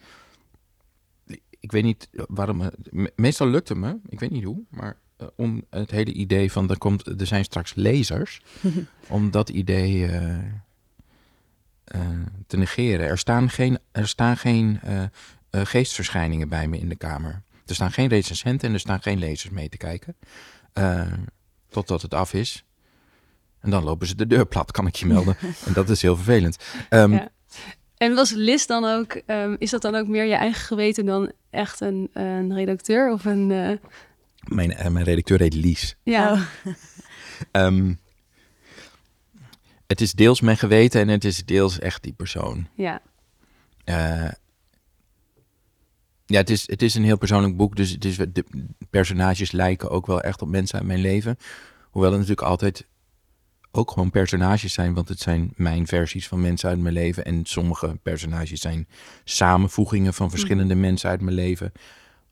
Ik 1.60 1.72
weet 1.72 1.84
niet 1.84 2.10
waarom... 2.28 2.58
me- 2.90 3.12
Meestal 3.16 3.48
lukt 3.48 3.70
het 3.70 3.78
me, 3.78 3.98
ik 4.10 4.20
weet 4.20 4.32
niet 4.32 4.44
hoe, 4.44 4.64
maar 4.70 4.98
eh, 5.18 5.28
om 5.36 5.64
het 5.70 5.92
hele 5.92 6.14
idee 6.14 6.52
van 6.52 6.70
er, 6.70 6.78
komt, 6.78 7.20
er 7.22 7.28
zijn 7.28 7.44
straks 7.44 7.74
lezers, 7.74 8.42
om 9.08 9.32
dat 9.32 9.50
idee 9.50 10.06
eh, 10.08 10.36
eh, 11.84 12.02
te 12.48 12.58
negeren. 12.58 13.08
Er 13.08 13.18
staan 13.18 13.50
geen, 13.50 13.80
er 13.92 14.08
staan 14.08 14.38
geen 14.38 14.80
eh, 14.82 15.04
eh, 15.04 15.08
geestverschijningen 15.50 16.50
bij 16.50 16.68
me 16.68 16.78
in 16.80 16.90
de 16.90 16.96
kamer. 16.96 17.42
Er 17.66 17.76
staan 17.76 17.92
geen 17.92 18.08
recensenten 18.08 18.68
en 18.68 18.74
er 18.74 18.80
staan 18.80 19.02
geen 19.02 19.20
lezers 19.20 19.54
mee 19.54 19.70
te 19.70 19.78
kijken. 19.78 20.16
Eh, 20.74 21.12
totdat 21.70 22.02
het 22.02 22.14
af 22.14 22.34
is. 22.34 22.66
En 23.60 23.70
dan 23.70 23.84
lopen 23.84 24.08
ze 24.08 24.16
de 24.16 24.28
deur 24.28 24.46
plat, 24.46 24.72
kan 24.72 24.88
ik 24.88 24.96
je 24.96 25.06
melden. 25.06 25.38
en 25.66 25.74
dat 25.74 25.90
is 25.90 26.02
heel 26.02 26.16
vervelend. 26.16 26.58
Ehm, 26.90 27.12
Ja. 27.12 27.30
En 27.98 28.14
was 28.16 28.32
Lis 28.32 28.68
dan 28.68 28.86
ook, 28.86 29.12
ehm, 29.14 29.56
is 29.58 29.70
dat 29.70 29.82
dan 29.82 29.96
ook 29.96 30.08
meer 30.08 30.26
je 30.26 30.36
eigen 30.36 30.62
geweten 30.66 31.06
dan 31.06 31.32
echt 31.50 31.80
een, 31.82 32.10
een 32.14 32.54
redacteur 32.54 33.12
of 33.12 33.26
een, 33.26 33.52
eh, 33.52 33.78
mijn, 34.48 34.74
eh, 34.74 34.90
mijn 34.92 35.06
redacteur 35.06 35.40
heet 35.40 35.54
Lies. 35.54 35.96
ja, 36.04 36.32
Oh. 36.34 36.42
Ehm, 37.52 37.94
het 39.88 40.02
is 40.02 40.12
deels 40.14 40.42
mijn 40.42 40.58
geweten 40.58 41.02
en 41.02 41.08
het 41.08 41.24
is 41.26 41.46
deels 41.46 41.80
echt 41.80 42.04
die 42.04 42.14
persoon. 42.14 42.68
ja, 42.76 43.02
Eh, 43.84 44.28
ja, 46.26 46.38
het 46.38 46.50
is, 46.50 46.68
het 46.68 46.82
is 46.82 46.96
een 46.96 47.04
heel 47.04 47.18
persoonlijk 47.18 47.58
boek, 47.58 47.76
dus 47.76 47.92
het 47.92 48.06
is, 48.06 48.18
de 48.18 48.46
personages 48.90 49.52
lijken 49.52 49.90
ook 49.90 50.06
wel 50.08 50.22
echt 50.22 50.42
op 50.42 50.48
mensen 50.48 50.78
uit 50.78 50.88
mijn 50.88 51.02
leven. 51.02 51.38
Hoewel 51.90 52.12
het 52.12 52.20
natuurlijk 52.20 52.48
altijd 52.48 52.88
ook 53.72 53.92
gewoon 53.92 54.10
personages 54.10 54.74
zijn, 54.74 54.94
want 54.94 55.10
het 55.10 55.20
zijn 55.20 55.54
mijn 55.56 55.88
versies 55.88 56.28
van 56.28 56.42
mensen 56.42 56.70
uit 56.70 56.80
mijn 56.80 56.94
leven. 56.94 57.26
En 57.26 57.46
sommige 57.46 58.00
personages 58.04 58.62
zijn 58.62 58.88
samenvoegingen 59.24 60.14
van 60.14 60.30
verschillende 60.30 60.76
mensen 60.76 61.10
uit 61.10 61.22
mijn 61.22 61.36
leven, 61.36 61.72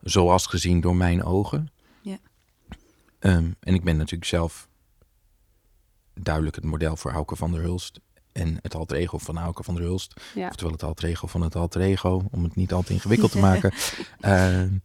zoals 0.02 0.46
gezien 0.46 0.82
door 0.82 0.96
mijn 0.96 1.24
ogen. 1.24 1.72
Ja. 2.02 2.18
Ehm, 3.20 3.52
en 3.60 3.74
ik 3.74 3.84
ben 3.84 3.98
natuurlijk 3.98 4.30
zelf 4.30 4.68
duidelijk 6.14 6.56
het 6.56 6.66
model 6.66 6.96
voor 6.96 7.12
Auke 7.12 7.36
van 7.36 7.52
der 7.52 7.62
Hulst. 7.62 8.00
En 8.34 8.58
het 8.62 8.76
alter 8.76 8.98
ego 8.98 9.18
van 9.18 9.38
Auke 9.38 9.64
van 9.64 9.76
der 9.76 9.84
Hulst. 9.84 10.22
ja. 10.36 10.48
Oftewel 10.48 10.72
het 10.74 10.84
alter 10.84 11.06
ego 11.10 11.28
van 11.28 11.42
het 11.42 11.56
alter 11.56 11.82
ego, 11.82 12.24
om 12.32 12.44
het 12.44 12.56
niet 12.56 12.74
al 12.74 12.82
te 12.82 12.94
ingewikkeld 12.94 13.32
te 13.32 13.40
maken. 13.50 13.74
Ehm, 14.20 14.78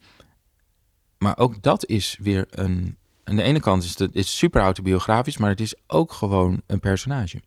maar 1.19 1.39
ook 1.39 1.63
dat 1.63 1.87
is 1.87 2.17
weer 2.21 2.47
een... 2.51 2.97
Aan 3.25 3.37
de 3.37 3.43
ene 3.43 3.61
kant 3.61 3.83
is 3.83 3.99
het 3.99 4.15
is 4.15 4.37
super 4.39 4.61
autobiografisch, 4.63 5.37
maar 5.37 5.51
het 5.51 5.61
is 5.61 5.75
ook 5.87 6.13
gewoon 6.13 6.63
een 6.67 6.81
personage. 6.81 7.43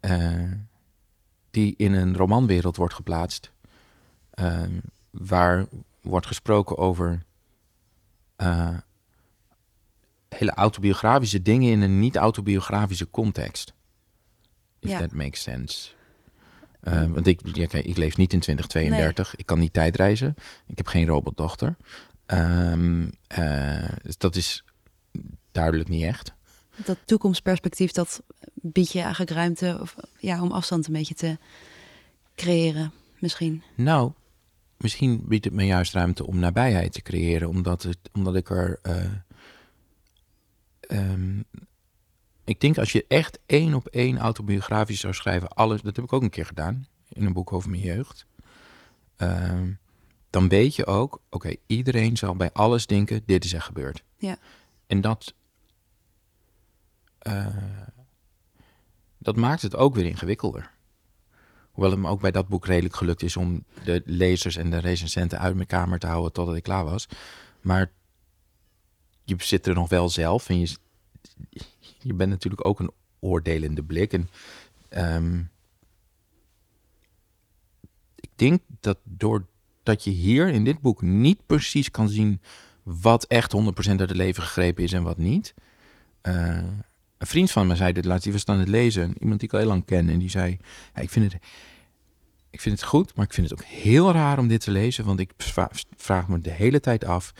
Eh, 0.00 0.50
die 1.50 1.74
in 1.76 1.92
een 1.92 2.16
romanwereld 2.16 2.76
wordt 2.76 2.94
geplaatst. 2.94 3.52
ehm, 4.30 4.78
waar 5.10 5.66
wordt 6.00 6.26
gesproken 6.26 6.78
over 6.78 7.22
eh, 8.36 8.76
hele 10.28 10.50
autobiografische 10.54 11.42
dingen 11.42 11.70
in 11.70 11.80
een 11.80 11.98
niet-autobiografische 11.98 13.10
context. 13.10 13.72
If 14.82 14.90
Ja. 14.90 14.98
that 14.98 15.12
makes 15.12 15.42
sense. 15.42 15.88
Eh, 16.80 17.06
want 17.10 17.26
ik, 17.26 17.40
ja, 17.56 17.66
kijk, 17.66 17.84
ik 17.84 17.96
leef 17.96 18.16
niet 18.16 18.32
in 18.32 18.40
2032. 18.40 19.36
Ik 19.36 19.46
kan 19.46 19.58
niet 19.58 19.72
tijdreizen. 19.72 20.34
Ik 20.66 20.76
heb 20.76 20.86
geen 20.86 21.06
robotdochter. 21.06 21.76
Eh, 22.26 23.88
dus 24.02 24.18
dat 24.18 24.36
is 24.36 24.64
duidelijk 25.52 25.88
niet 25.88 26.02
echt. 26.04 26.32
Dat 26.84 26.98
toekomstperspectief, 27.04 27.92
dat 27.92 28.22
biedt 28.54 28.92
je 28.92 29.00
eigenlijk 29.00 29.30
ruimte 29.30 29.78
of, 29.80 29.96
ja, 30.18 30.42
om 30.42 30.52
afstand 30.52 30.86
een 30.86 30.92
beetje 30.92 31.14
te 31.14 31.38
creëren, 32.34 32.92
misschien. 33.18 33.62
Nou, 33.76 34.12
misschien 34.76 35.22
biedt 35.28 35.44
het 35.44 35.54
me 35.54 35.64
juist 35.66 35.92
ruimte 35.92 36.26
om 36.26 36.38
nabijheid 36.38 36.92
te 36.92 37.02
creëren, 37.02 37.48
omdat, 37.48 37.82
het, 37.82 37.98
omdat 38.12 38.34
ik 38.36 38.50
er. 38.50 38.78
eh, 38.82 39.04
ehm, 40.80 41.40
ik 42.52 42.60
denk 42.60 42.78
als 42.78 42.92
je 42.92 43.04
echt 43.08 43.38
één 43.46 43.74
op 43.74 43.86
één 43.86 44.18
autobiografisch 44.18 45.00
zou 45.00 45.14
schrijven, 45.14 45.48
alles, 45.48 45.82
dat 45.82 45.96
heb 45.96 46.04
ik 46.04 46.12
ook 46.12 46.22
een 46.22 46.30
keer 46.30 46.46
gedaan 46.46 46.86
in 47.08 47.24
een 47.24 47.32
boek 47.32 47.52
over 47.52 47.70
mijn 47.70 47.82
jeugd. 47.82 48.26
Ehm, 49.16 49.72
dan 50.30 50.48
weet 50.48 50.76
je 50.76 50.86
ook, 50.86 51.20
oké, 51.30 51.54
iedereen 51.66 52.16
zal 52.16 52.36
bij 52.36 52.52
alles 52.52 52.86
denken, 52.86 53.22
dit 53.26 53.44
is 53.44 53.52
er 53.52 53.62
gebeurd. 53.62 54.02
Ja. 54.16 54.36
En 54.86 55.00
dat, 55.00 55.34
eh, 57.18 57.46
dat 59.18 59.36
maakt 59.36 59.62
het 59.62 59.76
ook 59.76 59.94
weer 59.94 60.06
ingewikkelder. 60.06 60.70
Hoewel 61.70 61.90
het 61.90 62.00
me 62.00 62.08
ook 62.08 62.20
bij 62.20 62.30
dat 62.30 62.48
boek 62.48 62.66
redelijk 62.66 62.96
gelukt 62.96 63.22
is 63.22 63.36
om 63.36 63.64
de 63.84 64.02
lezers 64.04 64.56
en 64.56 64.70
de 64.70 64.78
recensenten 64.78 65.38
uit 65.38 65.54
mijn 65.54 65.66
kamer 65.66 65.98
te 65.98 66.06
houden 66.06 66.32
totdat 66.32 66.56
ik 66.56 66.62
klaar 66.62 66.84
was. 66.84 67.08
Maar 67.60 67.90
je 69.24 69.34
zit 69.38 69.66
er 69.66 69.74
nog 69.74 69.88
wel 69.88 70.08
zelf 70.08 70.48
en 70.48 70.60
je, 70.60 70.76
je 72.02 72.14
bent 72.14 72.30
natuurlijk 72.30 72.66
ook 72.66 72.80
een 72.80 72.90
oordelende 73.20 73.82
blik. 73.82 74.12
En 74.12 74.28
ehm, 74.88 75.38
ik 78.14 78.30
denk 78.34 78.60
dat 78.80 78.98
doordat 79.04 80.04
je 80.04 80.10
hier 80.10 80.48
in 80.48 80.64
dit 80.64 80.80
boek 80.80 81.02
niet 81.02 81.46
precies 81.46 81.90
kan 81.90 82.08
zien 82.08 82.40
wat 82.82 83.24
echt 83.24 83.52
100% 83.52 83.56
uit 83.86 84.00
het 84.00 84.14
leven 84.14 84.42
gegrepen 84.42 84.84
is 84.84 84.92
en 84.92 85.02
wat 85.02 85.18
niet. 85.18 85.54
Eh, 86.20 86.56
een 87.18 87.26
vriend 87.26 87.50
van 87.50 87.66
me 87.66 87.76
zei 87.76 87.92
dit 87.92 88.04
laatst, 88.04 88.24
die 88.24 88.32
was 88.32 88.44
aan 88.44 88.58
het 88.58 88.68
lezen. 88.68 89.14
Iemand 89.20 89.40
die 89.40 89.48
ik 89.48 89.54
al 89.54 89.60
heel 89.60 89.68
lang 89.68 89.84
ken. 89.84 90.08
En 90.08 90.18
die 90.18 90.30
zei, 90.30 90.58
ja, 90.94 91.00
ik, 91.00 91.10
vind 91.10 91.32
het, 91.32 91.42
ik 92.50 92.60
vind 92.60 92.80
het 92.80 92.88
goed, 92.88 93.14
maar 93.14 93.24
ik 93.24 93.32
vind 93.32 93.50
het 93.50 93.60
ook 93.60 93.66
heel 93.66 94.12
raar 94.12 94.38
om 94.38 94.48
dit 94.48 94.60
te 94.60 94.70
lezen. 94.70 95.04
Want 95.04 95.20
ik 95.20 95.32
vra- 95.36 95.70
vraag 95.96 96.28
me 96.28 96.40
de 96.40 96.50
hele 96.50 96.80
tijd 96.80 97.04
af, 97.04 97.32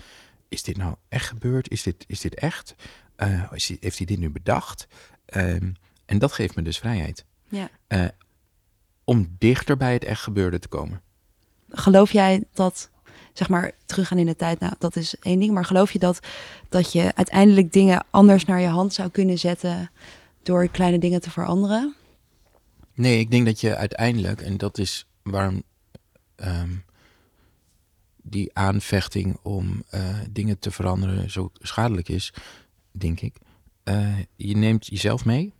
is 0.48 0.62
dit 0.62 0.76
nou 0.76 0.94
echt 1.08 1.26
gebeurd? 1.28 1.70
Is 1.70 1.82
dit, 1.82 2.04
is 2.06 2.20
dit 2.20 2.34
echt? 2.34 2.74
Eh, 3.22 3.52
heeft 3.80 3.96
hij 3.96 4.06
dit 4.06 4.18
nu 4.18 4.30
bedacht? 4.30 4.86
Ehm, 5.24 5.72
en 6.04 6.18
dat 6.18 6.32
geeft 6.32 6.56
me 6.56 6.62
dus 6.62 6.78
vrijheid. 6.78 7.24
Ja. 7.48 7.70
Eh, 7.86 8.04
om 9.04 9.36
dichter 9.38 9.76
bij 9.76 9.92
het 9.92 10.04
echt 10.04 10.22
gebeurde 10.22 10.58
te 10.58 10.68
komen. 10.68 11.00
Geloof 11.68 12.12
jij 12.12 12.44
dat, 12.52 12.90
zeg 13.32 13.48
maar, 13.48 13.72
teruggaan 13.86 14.18
in 14.18 14.26
de 14.26 14.36
tijd, 14.36 14.60
nou, 14.60 14.74
dat 14.78 14.96
is 14.96 15.18
één 15.18 15.38
ding. 15.38 15.52
Maar 15.52 15.64
geloof 15.64 15.92
je 15.92 15.98
dat, 15.98 16.20
dat 16.68 16.92
je 16.92 17.14
uiteindelijk 17.14 17.72
dingen 17.72 18.04
anders 18.10 18.44
naar 18.44 18.60
je 18.60 18.66
hand 18.66 18.94
zou 18.94 19.10
kunnen 19.10 19.38
zetten 19.38 19.90
door 20.42 20.68
kleine 20.68 20.98
dingen 20.98 21.20
te 21.20 21.30
veranderen? 21.30 21.94
Nee, 22.94 23.18
ik 23.18 23.30
denk 23.30 23.46
dat 23.46 23.60
je 23.60 23.76
uiteindelijk, 23.76 24.40
en 24.40 24.56
dat 24.56 24.78
is 24.78 25.06
waarom 25.22 25.62
ehm, 26.34 26.72
die 28.22 28.50
aanvechting 28.52 29.38
om 29.42 29.84
eh, 29.90 30.18
dingen 30.30 30.58
te 30.58 30.70
veranderen 30.70 31.30
zo 31.30 31.50
schadelijk 31.60 32.08
is, 32.08 32.32
denk 32.92 33.20
ik. 33.20 33.36
Eh, 33.82 34.18
je 34.36 34.56
neemt 34.56 34.86
jezelf 34.86 35.24
mee 35.24 35.52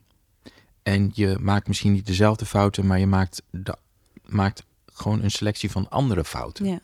en 0.83 1.11
je 1.15 1.39
maakt 1.41 1.69
misschien 1.69 1.93
niet 1.93 2.07
dezelfde 2.07 2.47
fouten, 2.47 2.87
maar 2.87 2.99
je 2.99 3.07
maakt, 3.07 3.43
de, 3.51 3.77
maakt 4.25 4.65
gewoon 4.87 5.23
een 5.23 5.31
selectie 5.31 5.71
van 5.71 5.91
andere 5.91 6.25
fouten. 6.25 6.67
Ja. 6.67 6.81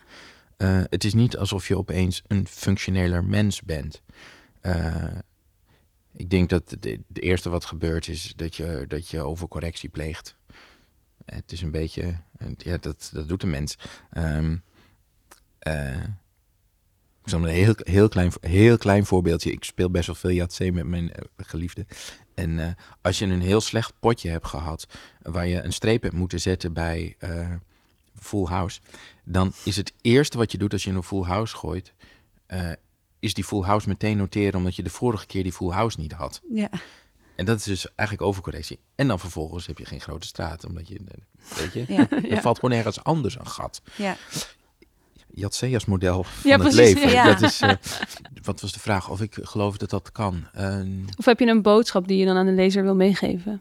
Eh, 0.56 0.82
het 0.90 1.04
is 1.04 1.14
niet 1.14 1.36
alsof 1.36 1.68
je 1.68 1.76
opeens 1.76 2.22
een 2.26 2.46
functioneler 2.46 3.24
mens 3.24 3.62
bent. 3.62 4.02
Eh, 4.60 5.16
ik 6.12 6.30
denk 6.30 6.48
dat 6.48 6.70
het 6.70 6.82
de, 6.82 7.00
de 7.06 7.20
eerste 7.20 7.50
wat 7.50 7.64
gebeurt 7.64 8.08
is 8.08 8.32
dat 8.36 8.56
je, 8.56 8.84
dat 8.88 9.08
je 9.08 9.22
overcorrectie 9.22 9.88
pleegt. 9.88 10.36
Het 11.24 11.52
is 11.52 11.62
een 11.62 11.70
beetje, 11.70 12.14
ja, 12.56 12.76
dat, 12.76 13.10
dat 13.12 13.28
doet 13.28 13.42
een 13.42 13.50
mens. 13.50 13.78
Ehm, 14.10 14.56
eh, 15.58 16.04
ik 17.28 17.34
zal 17.34 17.42
een 17.48 17.54
heel, 17.54 17.74
heel, 17.76 18.08
klein, 18.08 18.32
heel 18.40 18.78
klein 18.78 19.06
voorbeeldje. 19.06 19.52
Ik 19.52 19.64
speel 19.64 19.90
best 19.90 20.06
wel 20.06 20.14
veel 20.16 20.30
Yatzee 20.30 20.72
met 20.72 20.86
mijn 20.86 21.12
eh, 21.12 21.22
geliefde. 21.36 21.86
En 22.34 22.58
eh, 22.58 22.66
als 23.02 23.18
je 23.18 23.24
een 23.26 23.40
heel 23.40 23.60
slecht 23.60 23.92
potje 24.00 24.30
hebt 24.30 24.46
gehad, 24.46 24.86
waar 25.22 25.46
je 25.46 25.62
een 25.62 25.72
streep 25.72 26.02
hebt 26.02 26.14
moeten 26.14 26.40
zetten 26.40 26.72
bij 26.72 27.14
eh, 27.18 27.54
Full 28.20 28.44
House, 28.44 28.80
dan 29.24 29.52
is 29.64 29.76
het 29.76 29.92
eerste 30.00 30.38
wat 30.38 30.52
je 30.52 30.58
doet 30.58 30.72
als 30.72 30.84
je 30.84 30.90
een 30.90 31.02
Full 31.02 31.22
House 31.24 31.56
gooit, 31.56 31.92
is 33.18 33.34
die 33.34 33.44
Full 33.44 33.62
House 33.62 33.88
meteen 33.88 34.16
noteren, 34.16 34.54
omdat 34.54 34.76
je 34.76 34.82
de 34.82 34.90
vorige 34.90 35.26
keer 35.26 35.42
die 35.42 35.52
Full 35.52 35.70
House 35.72 36.00
niet 36.00 36.12
had. 36.12 36.40
Ja. 36.52 36.70
En 37.36 37.44
dat 37.44 37.58
is 37.58 37.64
dus 37.64 37.94
eigenlijk 37.94 38.28
overcorrectie. 38.28 38.78
En 38.94 39.08
dan 39.08 39.18
vervolgens 39.18 39.66
heb 39.66 39.78
je 39.78 39.84
geen 39.84 40.00
grote 40.00 40.26
straat, 40.26 40.64
omdat 40.64 40.88
je, 40.88 41.00
weet 41.56 41.72
je, 41.72 41.84
Ja. 41.88 42.10
er 42.10 42.26
Ja. 42.30 42.40
valt 42.40 42.58
gewoon 42.58 42.76
ergens 42.78 43.02
anders 43.04 43.38
een 43.38 43.46
gat. 43.46 43.82
Ja. 43.96 44.16
Yatzee 45.38 45.74
als 45.74 45.84
model 45.84 46.22
van 46.24 46.50
Ja, 46.50 46.58
het 46.58 46.74
precies, 46.74 46.94
leven. 46.94 47.10
ja. 47.10 47.24
Dat 47.24 47.42
is, 47.42 47.60
eh, 47.60 47.72
wat 48.42 48.60
was 48.60 48.72
de 48.72 48.80
vraag? 48.80 49.08
Of 49.10 49.20
ik 49.20 49.38
geloof 49.42 49.76
dat 49.76 49.90
dat 49.90 50.12
kan. 50.12 50.46
Ehm, 50.52 50.90
Of 51.16 51.24
heb 51.24 51.38
je 51.38 51.46
een 51.46 51.62
boodschap 51.62 52.08
die 52.08 52.18
je 52.18 52.24
dan 52.26 52.36
aan 52.36 52.46
de 52.46 52.52
lezer 52.52 52.82
wil 52.82 52.94
meegeven? 52.94 53.60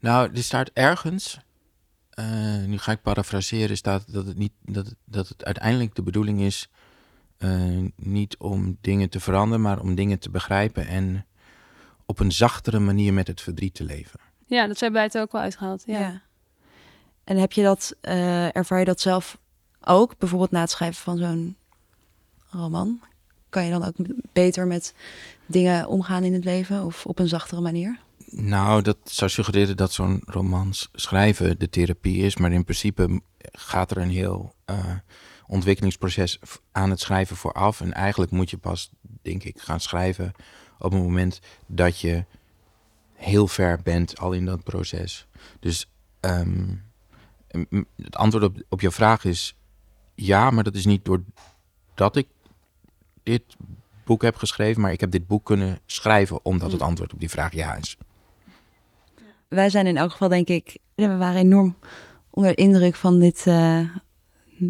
nou, 0.00 0.30
er 0.34 0.42
staat 0.42 0.70
ergens, 0.72 1.38
eh, 2.10 2.24
nu 2.66 2.78
ga 2.78 2.92
ik 2.92 3.02
parafraseren, 3.02 3.76
staat 3.76 4.12
dat 4.12 4.26
het, 4.26 4.36
niet, 4.38 4.52
dat 4.64 4.86
het, 4.86 4.94
dat 5.04 5.28
het 5.28 5.44
uiteindelijk 5.44 5.94
de 5.94 6.02
bedoeling 6.02 6.40
is 6.40 6.68
Eh, 7.38 7.50
niet 7.96 8.36
om 8.38 8.76
dingen 8.80 9.08
te 9.10 9.20
veranderen, 9.20 9.60
maar 9.62 9.80
om 9.80 9.94
dingen 9.94 10.18
te 10.18 10.30
begrijpen 10.30 10.86
en 10.86 11.26
op 12.06 12.18
een 12.20 12.32
zachtere 12.32 12.78
manier 12.78 13.12
met 13.12 13.26
het 13.26 13.40
verdriet 13.40 13.74
te 13.74 13.84
leven. 13.84 14.20
Ja, 14.46 14.66
dat 14.66 14.78
zijn 14.78 14.92
bij 14.92 15.02
het 15.02 15.18
ook 15.18 15.32
wel 15.32 15.40
uitgehaald. 15.40 15.82
Ja. 15.86 15.98
Ja. 15.98 16.22
En 17.24 17.36
heb 17.36 17.52
je 17.52 17.62
dat, 17.62 17.96
eh, 18.00 18.56
ervaar 18.56 18.78
je 18.78 18.84
dat 18.84 19.00
zelf 19.00 19.38
ook? 19.84 20.18
Bijvoorbeeld 20.18 20.50
na 20.50 20.60
het 20.60 20.70
schrijven 20.70 21.02
van 21.02 21.18
zo'n 21.18 21.56
roman? 22.50 23.00
Kan 23.48 23.64
je 23.64 23.70
dan 23.70 23.84
ook 23.84 23.94
beter 24.32 24.66
met 24.66 24.94
dingen 25.46 25.88
omgaan 25.88 26.24
in 26.24 26.32
het 26.32 26.44
leven 26.44 26.84
of 26.84 27.06
op 27.06 27.18
een 27.18 27.28
zachtere 27.28 27.60
manier? 27.60 27.98
Nou, 28.30 28.82
dat 28.82 28.96
zou 29.04 29.30
suggereren 29.30 29.76
dat 29.76 29.92
zo'n 29.92 30.22
roman 30.24 30.74
s- 30.74 30.88
schrijven 30.92 31.58
de 31.58 31.68
therapie 31.68 32.16
is, 32.22 32.36
maar 32.36 32.52
in 32.52 32.64
principe 32.64 33.20
gaat 33.52 33.90
er 33.90 33.96
een 33.96 34.10
heel 34.10 34.54
eh, 34.64 34.94
ontwikkelingsproces 35.46 36.38
aan 36.72 36.90
het 36.90 37.00
schrijven 37.00 37.36
vooraf. 37.36 37.80
En 37.80 37.92
eigenlijk 37.92 38.30
moet 38.30 38.50
je 38.50 38.58
pas, 38.58 38.90
denk 39.22 39.42
ik, 39.44 39.60
gaan 39.60 39.80
schrijven 39.80 40.32
op 40.78 40.92
het 40.92 41.02
moment 41.02 41.40
dat 41.66 42.00
je 42.00 42.24
heel 43.14 43.46
ver 43.48 43.80
bent 43.82 44.18
al 44.18 44.32
in 44.32 44.44
dat 44.44 44.64
proces. 44.64 45.26
Dus 45.60 45.90
ehm, 46.20 46.74
het 47.96 48.16
antwoord 48.16 48.44
op, 48.44 48.62
op 48.68 48.80
je 48.80 48.90
vraag 48.90 49.24
is 49.24 49.56
ja, 50.20 50.50
maar 50.50 50.64
dat 50.64 50.74
is 50.74 50.86
niet 50.86 51.04
doordat 51.04 52.16
ik 52.16 52.26
dit 53.22 53.42
boek 54.04 54.22
heb 54.22 54.36
geschreven, 54.36 54.80
maar 54.80 54.92
ik 54.92 55.00
heb 55.00 55.10
dit 55.10 55.26
boek 55.26 55.44
kunnen 55.44 55.78
schrijven 55.86 56.44
omdat 56.44 56.72
het 56.72 56.82
antwoord 56.82 57.12
op 57.12 57.20
die 57.20 57.30
vraag 57.30 57.54
ja 57.54 57.74
is. 57.74 57.96
Wij 59.48 59.70
zijn 59.70 59.86
in 59.86 59.96
elk 59.96 60.10
geval, 60.10 60.28
denk 60.28 60.48
ik, 60.48 60.78
we 60.94 61.16
waren 61.16 61.40
enorm 61.40 61.76
onder 62.30 62.54
de 62.54 62.62
indruk 62.62 62.94
van 62.94 63.18
dit 63.18 63.46
eh, 63.46 63.80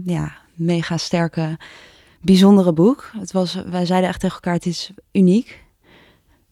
ja, 0.04 0.36
mega 0.54 0.96
sterke, 0.96 1.58
bijzondere 2.20 2.72
boek. 2.72 3.10
Het 3.18 3.32
was, 3.32 3.54
wij 3.54 3.86
zeiden 3.86 4.08
echt 4.08 4.20
tegen 4.20 4.34
elkaar, 4.34 4.54
het 4.54 4.66
is 4.66 4.92
uniek. 5.12 5.64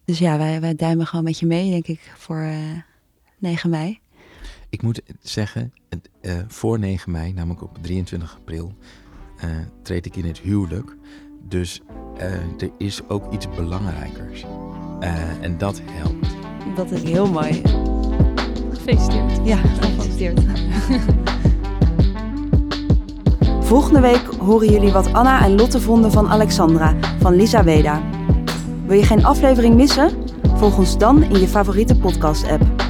Dus 0.05 0.19
ja, 0.19 0.39
wij, 0.39 0.61
wij 0.61 0.75
duimen 0.75 1.07
gewoon 1.07 1.25
met 1.25 1.39
je 1.39 1.47
mee, 1.47 1.71
denk 1.71 1.87
ik, 1.87 2.13
voor 2.17 2.41
eh 2.41 2.59
9 3.39 3.71
mei. 3.71 4.01
Ik 4.69 4.83
moet 4.83 5.03
zeggen, 5.23 5.73
het, 5.89 6.11
eh, 6.21 6.33
voor 6.49 6.79
9 6.79 7.13
mei, 7.13 7.33
namelijk 7.33 7.63
op 7.63 7.79
23 7.81 8.37
april, 8.37 8.73
eh, 9.37 9.49
treed 9.83 10.07
ik 10.07 10.17
in 10.17 10.25
het 10.25 10.39
huwelijk. 10.39 10.97
Dus 11.49 11.83
eh, 12.17 12.33
er 12.33 12.71
is 12.79 13.09
ook 13.09 13.33
iets 13.33 13.49
belangrijkers. 13.49 14.45
Eh, 15.01 15.43
en 15.43 15.59
dat 15.59 15.81
helpt. 15.85 16.27
Dat 16.77 16.91
is 16.91 17.03
heel 17.03 17.27
mooi. 17.27 17.63
Gefeliciteerd. 18.73 19.47
Ja, 19.47 19.57
gefeliciteerd. 19.57 20.41
Volgende 23.61 24.01
week 24.01 24.25
horen 24.39 24.71
jullie 24.71 24.93
wat 24.93 25.13
Anna 25.13 25.45
en 25.45 25.55
Lotte 25.55 25.81
vonden 25.81 26.13
van 26.13 26.29
Alexandra 26.29 26.95
van 27.21 27.35
Lisa 27.35 27.65
Weda. 27.65 28.03
Wil 28.87 28.97
je 28.97 29.05
geen 29.05 29.25
aflevering 29.25 29.75
missen? 29.75 30.11
Volg 30.55 30.79
ons 30.79 30.99
dan 30.99 31.23
in 31.23 31.41
je 31.41 31.49
favoriete 31.49 31.99
podcast-app. 31.99 32.86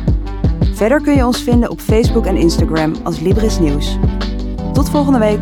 Verder 0.77 1.01
kun 1.01 1.14
je 1.14 1.27
ons 1.27 1.43
vinden 1.43 1.70
op 1.70 1.81
Facebook 1.81 2.27
en 2.27 2.37
Instagram 2.37 2.95
als 3.03 3.20
Libris 3.20 3.59
Nieuws. 3.59 3.99
Tot 4.72 4.91
volgende 4.91 5.18
week. 5.18 5.41